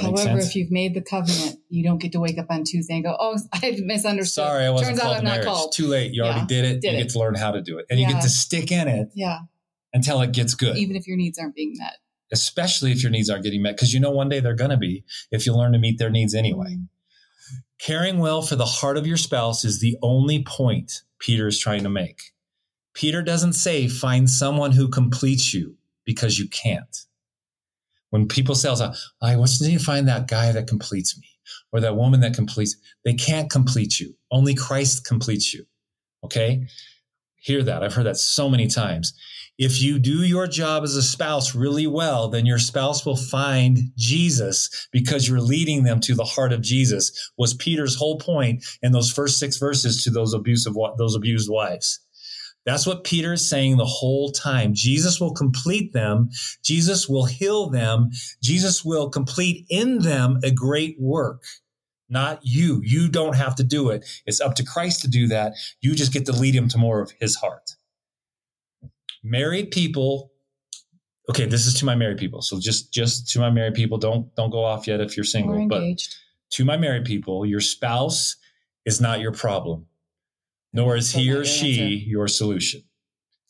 However, 0.00 0.38
if 0.38 0.54
you've 0.54 0.70
made 0.70 0.94
the 0.94 1.02
covenant, 1.02 1.58
you 1.68 1.82
don't 1.84 1.98
get 1.98 2.12
to 2.12 2.20
wake 2.20 2.38
up 2.38 2.46
on 2.48 2.64
Tuesday 2.64 2.94
and 2.94 3.04
go, 3.04 3.16
"Oh, 3.18 3.36
I 3.52 3.76
misunderstood." 3.84 4.44
Sorry, 4.44 4.64
I 4.64 4.70
wasn't 4.70 4.90
Turns 4.90 5.00
out 5.00 5.02
called 5.02 5.16
I'm 5.16 5.22
to 5.22 5.28
not 5.28 5.30
marriage. 5.32 5.46
called. 5.46 5.72
Too 5.72 5.86
late. 5.88 6.12
You 6.14 6.22
Yeah, 6.24 6.30
already 6.30 6.46
did 6.46 6.64
it. 6.64 6.80
did 6.80 6.92
you 6.92 6.98
it. 6.98 7.02
get 7.02 7.08
to 7.10 7.18
learn 7.18 7.34
how 7.34 7.50
to 7.50 7.60
do 7.60 7.78
it. 7.78 7.86
And 7.90 8.00
you 8.00 8.06
get 8.06 8.22
to 8.22 8.28
stick 8.30 8.70
in 8.72 8.88
it 8.88 9.08
Yeah, 9.14 9.40
until 9.92 10.20
it 10.20 10.32
gets 10.32 10.54
good. 10.54 10.76
even 10.76 10.96
if 10.96 11.06
your 11.06 11.16
needs 11.16 11.38
aren't 11.38 11.54
being 11.54 11.74
met. 11.78 11.96
especially 12.32 12.92
if 12.92 13.02
your 13.02 13.10
needs 13.10 13.28
aren't 13.28 13.42
getting 13.44 13.62
met, 13.62 13.76
because 13.76 13.92
you 13.92 13.98
know 14.00 14.10
one 14.10 14.28
day 14.28 14.38
they're 14.40 14.54
going 14.54 14.70
to 14.70 14.76
be 14.76 15.04
if 15.32 15.46
you 15.46 15.52
learn 15.54 15.72
to 15.72 15.78
meet 15.78 15.98
their 15.98 16.10
needs 16.10 16.34
anyway. 16.34 16.76
Caring 17.80 18.18
well 18.18 18.42
for 18.42 18.56
the 18.56 18.66
heart 18.66 18.96
of 18.96 19.06
your 19.06 19.16
spouse 19.16 19.64
is 19.64 19.80
the 19.80 19.96
only 20.02 20.44
point 20.44 21.02
Peter 21.18 21.48
is 21.48 21.58
trying 21.58 21.82
to 21.82 21.88
make. 21.88 22.20
Peter 22.94 23.22
doesn't 23.22 23.54
say 23.54 23.88
find 23.88 24.28
someone 24.28 24.72
who 24.72 24.88
completes 24.88 25.54
you 25.54 25.76
because 26.04 26.38
you 26.38 26.48
can't. 26.48 27.06
When 28.10 28.28
people 28.28 28.54
say, 28.54 28.68
I 29.22 29.34
just 29.36 29.62
need 29.62 29.78
to 29.78 29.84
find 29.84 30.06
that 30.08 30.28
guy 30.28 30.52
that 30.52 30.66
completes 30.66 31.16
me 31.18 31.28
or 31.72 31.80
that 31.80 31.96
woman 31.96 32.20
that 32.20 32.34
completes, 32.34 32.76
they 33.04 33.14
can't 33.14 33.48
complete 33.48 33.98
you. 34.00 34.14
Only 34.30 34.54
Christ 34.54 35.06
completes 35.06 35.54
you. 35.54 35.64
Okay. 36.24 36.66
Hear 37.36 37.62
that. 37.62 37.82
I've 37.82 37.94
heard 37.94 38.06
that 38.06 38.18
so 38.18 38.50
many 38.50 38.66
times. 38.66 39.14
If 39.60 39.82
you 39.82 39.98
do 39.98 40.24
your 40.24 40.46
job 40.46 40.84
as 40.84 40.96
a 40.96 41.02
spouse 41.02 41.54
really 41.54 41.86
well, 41.86 42.28
then 42.30 42.46
your 42.46 42.58
spouse 42.58 43.04
will 43.04 43.14
find 43.14 43.92
Jesus 43.94 44.88
because 44.90 45.28
you're 45.28 45.38
leading 45.38 45.84
them 45.84 46.00
to 46.00 46.14
the 46.14 46.24
heart 46.24 46.54
of 46.54 46.62
Jesus 46.62 47.30
was 47.36 47.52
Peter's 47.52 47.94
whole 47.94 48.18
point 48.18 48.64
in 48.80 48.92
those 48.92 49.12
first 49.12 49.38
six 49.38 49.58
verses 49.58 50.02
to 50.02 50.10
those 50.10 50.32
abusive, 50.32 50.72
those 50.96 51.14
abused 51.14 51.50
wives. 51.50 52.00
That's 52.64 52.86
what 52.86 53.04
Peter 53.04 53.34
is 53.34 53.46
saying 53.46 53.76
the 53.76 53.84
whole 53.84 54.32
time. 54.32 54.72
Jesus 54.72 55.20
will 55.20 55.34
complete 55.34 55.92
them. 55.92 56.30
Jesus 56.64 57.06
will 57.06 57.26
heal 57.26 57.68
them. 57.68 58.12
Jesus 58.42 58.82
will 58.82 59.10
complete 59.10 59.66
in 59.68 59.98
them 59.98 60.38
a 60.42 60.50
great 60.50 60.96
work. 60.98 61.42
Not 62.08 62.40
you. 62.42 62.80
You 62.82 63.10
don't 63.10 63.36
have 63.36 63.56
to 63.56 63.62
do 63.62 63.90
it. 63.90 64.06
It's 64.24 64.40
up 64.40 64.54
to 64.54 64.64
Christ 64.64 65.02
to 65.02 65.08
do 65.08 65.26
that. 65.28 65.52
You 65.82 65.94
just 65.94 66.14
get 66.14 66.24
to 66.26 66.32
lead 66.32 66.54
him 66.54 66.68
to 66.68 66.78
more 66.78 67.02
of 67.02 67.12
his 67.20 67.36
heart. 67.36 67.72
Married 69.22 69.70
people. 69.70 70.32
Okay, 71.28 71.46
this 71.46 71.66
is 71.66 71.74
to 71.74 71.84
my 71.84 71.94
married 71.94 72.18
people. 72.18 72.42
So 72.42 72.58
just 72.60 72.92
just 72.92 73.28
to 73.30 73.38
my 73.38 73.50
married 73.50 73.74
people, 73.74 73.98
don't 73.98 74.34
don't 74.34 74.50
go 74.50 74.64
off 74.64 74.86
yet 74.86 75.00
if 75.00 75.16
you're 75.16 75.24
single. 75.24 75.68
But 75.68 75.82
to 76.52 76.64
my 76.64 76.76
married 76.76 77.04
people, 77.04 77.46
your 77.46 77.60
spouse 77.60 78.36
is 78.84 79.00
not 79.00 79.20
your 79.20 79.32
problem, 79.32 79.86
nor 80.72 80.96
is 80.96 81.10
Still 81.10 81.20
he 81.20 81.30
or 81.32 81.44
she 81.44 81.72
answer. 81.72 82.08
your 82.08 82.28
solution. 82.28 82.82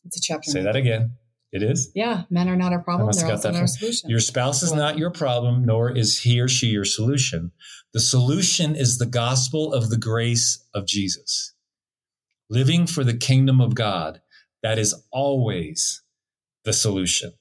It's 0.04 0.18
a 0.18 0.20
chapter. 0.20 0.50
Say 0.50 0.62
that 0.62 0.76
again. 0.76 1.12
It 1.52 1.64
is. 1.64 1.90
Yeah, 1.94 2.22
men 2.30 2.48
are 2.48 2.56
not 2.56 2.72
our 2.72 2.82
problem. 2.82 3.10
They're 3.10 3.22
got 3.22 3.32
also 3.32 3.48
that 3.48 3.54
not 3.54 3.60
our 3.62 3.66
solution. 3.66 4.08
Your 4.08 4.20
spouse 4.20 4.62
is 4.62 4.72
not 4.72 4.98
your 4.98 5.10
problem, 5.10 5.64
nor 5.64 5.90
is 5.90 6.20
he 6.20 6.38
or 6.40 6.46
she 6.46 6.68
your 6.68 6.84
solution. 6.84 7.50
The 7.92 7.98
solution 8.00 8.76
is 8.76 8.98
the 8.98 9.06
gospel 9.06 9.72
of 9.72 9.90
the 9.90 9.96
grace 9.96 10.64
of 10.74 10.86
Jesus. 10.86 11.54
Living 12.48 12.86
for 12.86 13.02
the 13.02 13.16
kingdom 13.16 13.60
of 13.60 13.74
God, 13.74 14.20
that 14.62 14.78
is 14.78 14.94
always 15.10 16.02
the 16.64 16.72
solution. 16.72 17.32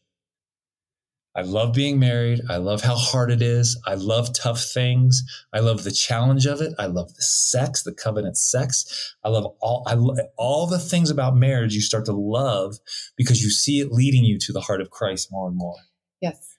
I 1.36 1.42
love 1.42 1.74
being 1.74 2.00
married. 2.00 2.42
I 2.50 2.58
love 2.58 2.82
how 2.82 2.96
hard 2.96 3.32
it 3.32 3.42
is. 3.42 3.80
I 3.86 3.94
love 3.94 4.34
tough 4.34 4.62
things. 4.62 5.24
I 5.54 5.60
love 5.60 5.84
the 5.84 5.92
challenge 5.92 6.46
of 6.48 6.60
it. 6.60 6.74
I 6.80 6.88
love 6.88 7.14
the 7.14 7.22
sex, 7.22 7.84
the 7.84 7.94
covenant 7.94 8.36
sex. 8.36 9.16
I 9.24 9.30
love 9.30 9.46
all 9.62 9.84
I 9.88 9.94
lo- 9.94 10.18
all 10.38 10.66
the 10.68 10.80
things 10.80 11.10
about 11.10 11.36
marriage 11.36 11.76
you 11.76 11.82
start 11.82 12.06
to 12.06 12.14
love 12.14 12.78
because 13.16 13.42
you 13.44 13.52
see 13.52 13.80
it 13.80 13.92
leading 13.92 14.26
you 14.26 14.38
to 14.40 14.52
the 14.52 14.62
heart 14.62 14.82
of 14.82 14.90
Christ 14.90 15.30
more 15.32 15.48
and 15.48 15.56
more. 15.56 15.76
yes. 16.20 16.58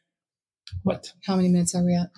What? 0.85 1.13
How 1.27 1.35
many 1.35 1.49
minutes 1.49 1.75
are 1.75 1.83
we 1.85 1.97
at? 1.97 2.11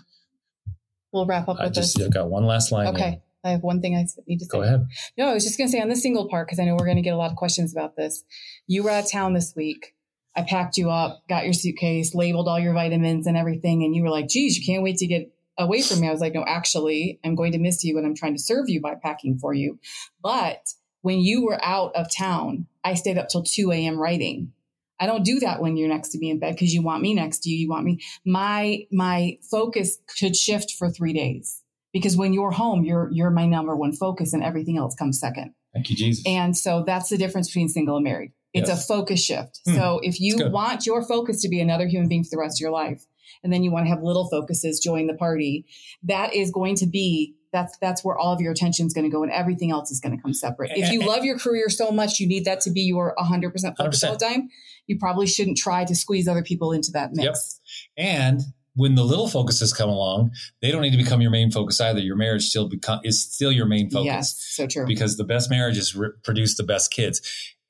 We'll 1.11 1.24
wrap 1.26 1.49
up 1.49 1.57
I 1.59 1.64
with 1.64 1.74
just 1.74 1.97
this. 1.97 2.07
I 2.07 2.11
got 2.11 2.28
one 2.28 2.45
last 2.45 2.70
line. 2.70 2.88
Okay. 2.88 3.11
here. 3.11 3.20
I 3.45 3.51
have 3.51 3.62
one 3.62 3.80
thing 3.80 3.97
I 3.97 4.07
need 4.26 4.38
to 4.38 4.45
say. 4.45 4.51
Go 4.51 4.62
ahead. 4.62 4.86
No, 5.18 5.28
I 5.28 5.34
was 5.34 5.45
just 5.45 5.59
going 5.59 5.68
to 5.68 5.72
say 5.72 5.80
on 5.80 5.88
the 5.88 5.97
single 5.97 6.28
part, 6.28 6.47
because 6.47 6.59
I 6.59 6.64
know 6.64 6.74
we're 6.74 6.86
going 6.86 6.97
to 6.97 7.03
get 7.03 7.14
a 7.14 7.16
lot 7.16 7.30
of 7.30 7.36
questions 7.36 7.72
about 7.72 7.97
this. 7.97 8.24
You 8.66 8.82
were 8.82 8.90
out 8.90 9.05
of 9.05 9.11
town 9.11 9.34
this 9.34 9.55
week. 9.57 9.95
I 10.36 10.43
packed 10.43 10.76
you 10.76 10.90
up, 10.90 11.22
got 11.28 11.45
your 11.45 11.53
suitcase, 11.53 12.14
labeled 12.14 12.49
all 12.49 12.59
your 12.59 12.72
vitamins 12.72 13.26
and 13.26 13.36
everything. 13.36 13.82
And 13.82 13.95
you 13.95 14.03
were 14.03 14.11
like, 14.11 14.28
geez, 14.28 14.57
you 14.57 14.64
can't 14.64 14.82
wait 14.82 14.97
to 14.99 15.07
get 15.07 15.32
away 15.59 15.82
from 15.82 16.01
me. 16.01 16.09
I 16.09 16.12
was 16.12 16.20
like, 16.20 16.34
no, 16.34 16.45
actually, 16.47 17.20
I'm 17.24 17.34
going 17.34 17.53
to 17.53 17.59
miss 17.59 17.84
you 17.84 17.99
and 17.99 18.07
I'm 18.07 18.14
trying 18.14 18.34
to 18.34 18.43
serve 18.43 18.68
you 18.68 18.80
by 18.80 18.95
packing 18.95 19.38
for 19.38 19.53
you. 19.53 19.78
But 20.22 20.72
when 21.03 21.18
you 21.18 21.45
were 21.45 21.62
out 21.62 21.95
of 21.95 22.14
town, 22.14 22.66
I 22.84 22.95
stayed 22.95 23.18
up 23.18 23.28
till 23.28 23.43
2 23.43 23.72
a.m. 23.72 23.99
writing. 23.99 24.53
I 24.99 25.07
don't 25.07 25.24
do 25.24 25.40
that 25.40 25.61
when 25.61 25.76
you're 25.76 25.88
next 25.88 26.11
to 26.11 26.18
me 26.18 26.30
in 26.30 26.38
bed 26.38 26.55
because 26.55 26.72
you 26.72 26.80
want 26.80 27.03
me 27.03 27.12
next 27.12 27.40
to 27.40 27.51
you. 27.51 27.57
You 27.57 27.68
want 27.68 27.84
me. 27.84 28.01
My 28.24 28.86
my 28.93 29.38
focus 29.51 29.99
could 30.18 30.36
shift 30.36 30.74
for 30.78 30.90
three 30.90 31.12
days 31.12 31.61
because 31.93 32.16
when 32.16 32.32
you're 32.32 32.51
home, 32.53 32.84
you're 32.84 33.09
you're 33.12 33.30
my 33.30 33.47
number 33.47 33.76
one 33.76 33.93
focus, 33.93 34.32
and 34.32 34.43
everything 34.43 34.76
else 34.78 34.95
comes 34.95 35.18
second. 35.20 35.55
Thank 35.72 35.90
you, 35.90 35.97
Jesus. 35.97 36.22
And 36.26 36.57
so 36.57 36.82
that's 36.86 37.09
the 37.09 37.16
difference 37.18 37.49
between 37.49 37.68
single 37.68 37.97
and 37.97 38.05
married. 38.05 38.32
It's 38.53 38.68
Yes. 38.68 38.84
a 38.84 38.86
focus 38.86 39.24
shift. 39.24 39.61
Hmm. 39.66 39.74
So 39.74 40.01
if 40.03 40.20
you 40.20 40.51
want 40.51 40.84
your 40.84 41.03
focus 41.03 41.40
to 41.43 41.49
be 41.49 41.61
another 41.61 41.86
human 41.86 42.09
being 42.09 42.24
for 42.24 42.30
the 42.30 42.38
rest 42.38 42.59
of 42.59 42.61
your 42.61 42.70
life, 42.70 43.07
and 43.43 43.53
then 43.53 43.62
you 43.62 43.70
want 43.70 43.86
to 43.86 43.90
have 43.90 44.03
little 44.03 44.28
focuses 44.28 44.78
join 44.80 45.07
the 45.07 45.14
party, 45.14 45.64
that 46.03 46.34
is 46.34 46.51
going 46.51 46.76
to 46.76 46.86
be 46.86 47.34
that's 47.53 47.76
that's 47.78 48.03
where 48.03 48.16
all 48.16 48.32
of 48.32 48.40
your 48.40 48.53
attention 48.53 48.86
is 48.86 48.95
going 48.95 49.05
to 49.05 49.11
go, 49.14 49.22
and 49.22 49.30
everything 49.32 49.70
else 49.70 49.90
is 49.90 50.01
going 50.01 50.16
to 50.16 50.22
come 50.22 50.32
separate. 50.34 50.70
If 50.74 50.90
you 50.90 51.01
love 51.01 51.24
your 51.24 51.38
career 51.38 51.68
so 51.68 51.90
much, 51.90 52.18
you 52.18 52.26
need 52.26 52.45
that 52.47 52.61
to 52.62 52.70
be 52.70 52.80
your 52.82 53.14
100% 53.18 53.76
focus 53.76 54.03
all 54.05 54.12
the 54.16 54.24
time. 54.24 54.49
You 54.86 54.99
probably 54.99 55.26
shouldn't 55.26 55.59
try 55.59 55.84
to 55.84 55.95
squeeze 55.95 56.26
other 56.28 56.43
people 56.43 56.72
into 56.72 56.90
that 56.93 57.11
mix. 57.12 57.61
and 57.97 58.40
when 58.74 58.94
the 58.94 59.04
little 59.04 59.28
focuses 59.28 59.72
come 59.72 59.90
along, 59.90 60.30
they 60.60 60.70
don't 60.70 60.82
need 60.82 60.92
to 60.92 60.96
become 60.96 61.20
your 61.20 61.30
main 61.30 61.50
focus 61.50 61.80
either. 61.80 62.00
Your 62.00 62.16
marriage 62.16 62.48
still 62.48 62.68
become 62.68 63.00
is 63.04 63.22
still 63.22 63.52
your 63.52 63.66
main 63.66 63.90
focus. 63.90 64.06
Yes, 64.06 64.38
so 64.38 64.66
true. 64.66 64.86
because 64.86 65.16
the 65.16 65.24
best 65.24 65.50
marriages 65.50 65.94
re- 65.94 66.10
produce 66.24 66.56
the 66.56 66.62
best 66.62 66.90
kids. 66.90 67.20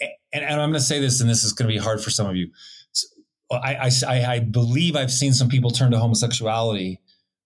And, 0.01 0.45
and 0.45 0.61
I'm 0.61 0.71
going 0.71 0.75
to 0.75 0.81
say 0.81 1.01
this, 1.01 1.21
and 1.21 1.29
this 1.29 1.45
is 1.45 1.53
going 1.53 1.69
to 1.69 1.75
be 1.75 1.83
hard 1.83 2.03
for 2.03 2.11
some 2.11 2.27
of 2.27 2.37
you. 2.37 2.51
So, 2.93 3.07
I, 3.53 3.91
I, 4.07 4.25
I 4.25 4.39
believe 4.41 4.97
I've 4.97 5.13
seen 5.13 5.33
some 5.33 5.49
people 5.49 5.71
turn 5.71 5.91
to 5.91 5.99
homosexuality 5.99 7.01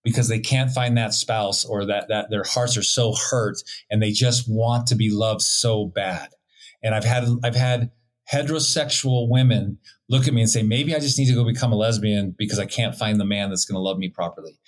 because 0.05 0.29
they 0.29 0.39
can't 0.39 0.71
find 0.71 0.97
that 0.97 1.13
spouse 1.13 1.65
or 1.65 1.87
that, 1.87 2.09
that 2.09 2.31
their 2.31 2.45
hearts 2.45 2.77
are 2.77 2.83
so 2.83 3.13
hurt 3.31 3.57
and 3.91 4.01
they 4.01 4.13
just 4.13 4.49
want 4.49 4.87
to 4.87 4.95
be 4.95 5.11
loved 5.11 5.43
so 5.43 5.87
bad. 5.87 6.29
And 6.83 6.95
I've 6.95 7.05
had, 7.05 7.27
I've 7.43 7.57
had 7.57 7.91
heterosexual 8.33 9.29
women 9.29 9.79
look 10.09 10.27
at 10.27 10.35
me 10.35 10.41
and 10.41 10.51
say, 10.51 10.63
maybe 10.63 10.95
I 10.95 10.99
just 10.99 11.19
need 11.19 11.27
to 11.27 11.35
go 11.35 11.45
become 11.45 11.73
a 11.73 11.77
lesbian 11.77 12.35
because 12.37 12.59
I 12.59 12.67
can't 12.67 12.95
find 12.95 13.21
the 13.21 13.25
man 13.25 13.51
that's 13.51 13.65
going 13.65 13.77
to 13.77 13.81
love 13.81 13.99
me 13.99 14.09
properly. 14.09 14.59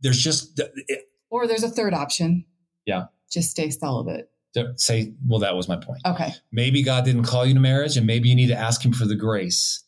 There's 0.00 0.18
just, 0.18 0.58
it, 0.58 1.08
or 1.30 1.46
there's 1.46 1.62
a 1.62 1.70
third 1.70 1.94
option. 1.94 2.44
Yeah. 2.86 3.06
Just 3.30 3.50
stay 3.50 3.70
celibate. 3.70 4.30
say, 4.76 5.14
well, 5.26 5.40
that 5.40 5.56
was 5.56 5.68
my 5.68 5.76
point. 5.76 6.00
Okay. 6.06 6.32
maybe 6.52 6.82
God 6.82 7.04
didn't 7.04 7.24
call 7.24 7.44
you 7.46 7.54
to 7.54 7.60
marriage, 7.60 7.96
and 7.96 8.06
maybe 8.06 8.28
you 8.28 8.34
need 8.34 8.48
to 8.48 8.56
ask 8.56 8.84
Him 8.84 8.92
for 8.92 9.06
the 9.06 9.16
grace 9.16 9.82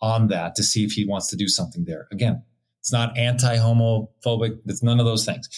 on 0.00 0.28
that 0.28 0.54
to 0.54 0.62
see 0.62 0.84
if 0.84 0.92
He 0.92 1.04
wants 1.06 1.26
to 1.28 1.36
do 1.36 1.48
something 1.48 1.84
there. 1.84 2.06
Again, 2.12 2.42
it's 2.80 2.92
not 2.92 3.18
anti-homophobic. 3.18 4.58
It's 4.66 4.82
none 4.82 5.00
of 5.00 5.06
those 5.06 5.26
things. 5.26 5.48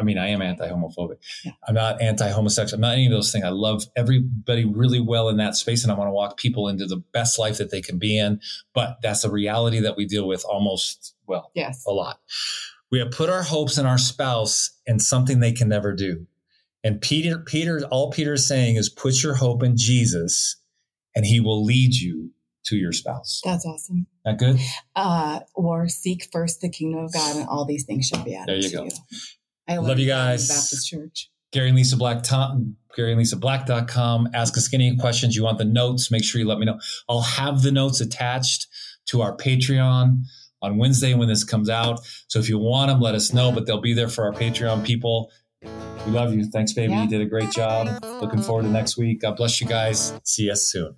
I 0.00 0.02
mean, 0.02 0.18
I 0.18 0.28
am 0.28 0.40
anti-homophobic. 0.42 1.16
Yeah. 1.44 1.52
I'm 1.68 1.74
not 1.74 2.00
anti-homosexual. 2.00 2.76
I'm 2.78 2.80
not 2.80 2.94
any 2.94 3.06
of 3.06 3.12
those 3.12 3.30
things. 3.30 3.44
I 3.44 3.50
love 3.50 3.84
everybody 3.96 4.64
really 4.64 5.00
well 5.00 5.28
in 5.28 5.36
that 5.36 5.54
space, 5.56 5.82
and 5.82 5.92
I 5.92 5.96
want 5.96 6.08
to 6.08 6.12
walk 6.12 6.38
people 6.38 6.68
into 6.68 6.86
the 6.86 6.96
best 7.12 7.38
life 7.38 7.58
that 7.58 7.70
they 7.70 7.82
can 7.82 7.98
be 7.98 8.18
in. 8.18 8.40
But 8.74 8.98
that's 9.02 9.24
a 9.24 9.30
reality 9.30 9.80
that 9.80 9.96
we 9.96 10.06
deal 10.06 10.26
with 10.26 10.44
almost 10.44 11.14
well 11.26 11.50
Yes. 11.54 11.84
a 11.86 11.92
lot. 11.92 12.20
We 12.90 12.98
have 12.98 13.10
put 13.12 13.30
our 13.30 13.42
hopes 13.42 13.78
in 13.78 13.86
our 13.86 13.98
spouse 13.98 14.70
and 14.86 15.00
something 15.00 15.38
they 15.40 15.52
can 15.52 15.68
never 15.68 15.94
do. 15.94 16.26
And 16.82 17.00
Peter, 17.00 17.38
Peter, 17.38 17.82
all 17.90 18.10
Peter 18.10 18.32
is 18.32 18.48
saying 18.48 18.76
is 18.76 18.88
put 18.88 19.22
your 19.22 19.34
hope 19.34 19.62
in 19.62 19.76
Jesus 19.76 20.56
and 21.14 21.24
he 21.26 21.38
will 21.40 21.62
lead 21.64 21.94
you 21.94 22.30
to 22.64 22.76
your 22.76 22.92
spouse. 22.92 23.40
That's 23.44 23.64
awesome. 23.64 24.06
That 24.24 24.38
good? 24.38 24.58
Uh, 24.96 25.40
or 25.54 25.88
seek 25.88 26.28
first 26.32 26.60
the 26.60 26.68
kingdom 26.68 27.04
of 27.04 27.12
God, 27.12 27.36
and 27.36 27.48
all 27.48 27.64
these 27.64 27.84
things 27.84 28.06
should 28.06 28.24
be 28.24 28.34
added. 28.34 28.48
There 28.48 28.56
you 28.56 28.68
to 28.70 28.76
go. 28.76 28.84
You. 28.84 28.90
I 29.70 29.76
Love 29.76 29.86
learned 29.86 30.00
you 30.00 30.08
guys. 30.08 30.48
Baptist 30.48 30.88
Church. 30.88 31.30
Gary 31.52 31.68
and 31.68 31.76
Lisa 31.76 31.96
Black, 31.96 32.22
Tom, 32.22 32.76
Gary 32.96 33.12
and 33.12 33.18
Lisa 33.18 33.36
Black.com. 33.36 34.28
Ask 34.34 34.56
us 34.56 34.72
any 34.74 34.96
questions. 34.96 35.36
You 35.36 35.44
want 35.44 35.58
the 35.58 35.64
notes? 35.64 36.10
Make 36.10 36.24
sure 36.24 36.40
you 36.40 36.46
let 36.46 36.58
me 36.58 36.66
know. 36.66 36.78
I'll 37.08 37.22
have 37.22 37.62
the 37.62 37.70
notes 37.70 38.00
attached 38.00 38.66
to 39.06 39.22
our 39.22 39.36
Patreon 39.36 40.22
on 40.62 40.76
Wednesday 40.76 41.14
when 41.14 41.28
this 41.28 41.44
comes 41.44 41.70
out. 41.70 42.00
So 42.26 42.40
if 42.40 42.48
you 42.48 42.58
want 42.58 42.90
them, 42.90 43.00
let 43.00 43.14
us 43.14 43.32
know, 43.32 43.52
but 43.52 43.66
they'll 43.66 43.80
be 43.80 43.94
there 43.94 44.08
for 44.08 44.24
our 44.24 44.32
Patreon 44.32 44.84
people. 44.84 45.30
We 45.62 46.12
love 46.12 46.34
you. 46.34 46.44
Thanks, 46.46 46.72
baby. 46.72 46.92
Yeah. 46.92 47.04
You 47.04 47.08
did 47.08 47.20
a 47.20 47.26
great 47.26 47.50
job. 47.50 48.02
Looking 48.20 48.42
forward 48.42 48.62
to 48.62 48.68
next 48.68 48.96
week. 48.96 49.20
God 49.20 49.36
bless 49.36 49.60
you 49.60 49.66
guys. 49.66 50.18
See 50.24 50.50
us 50.50 50.62
soon. 50.62 50.94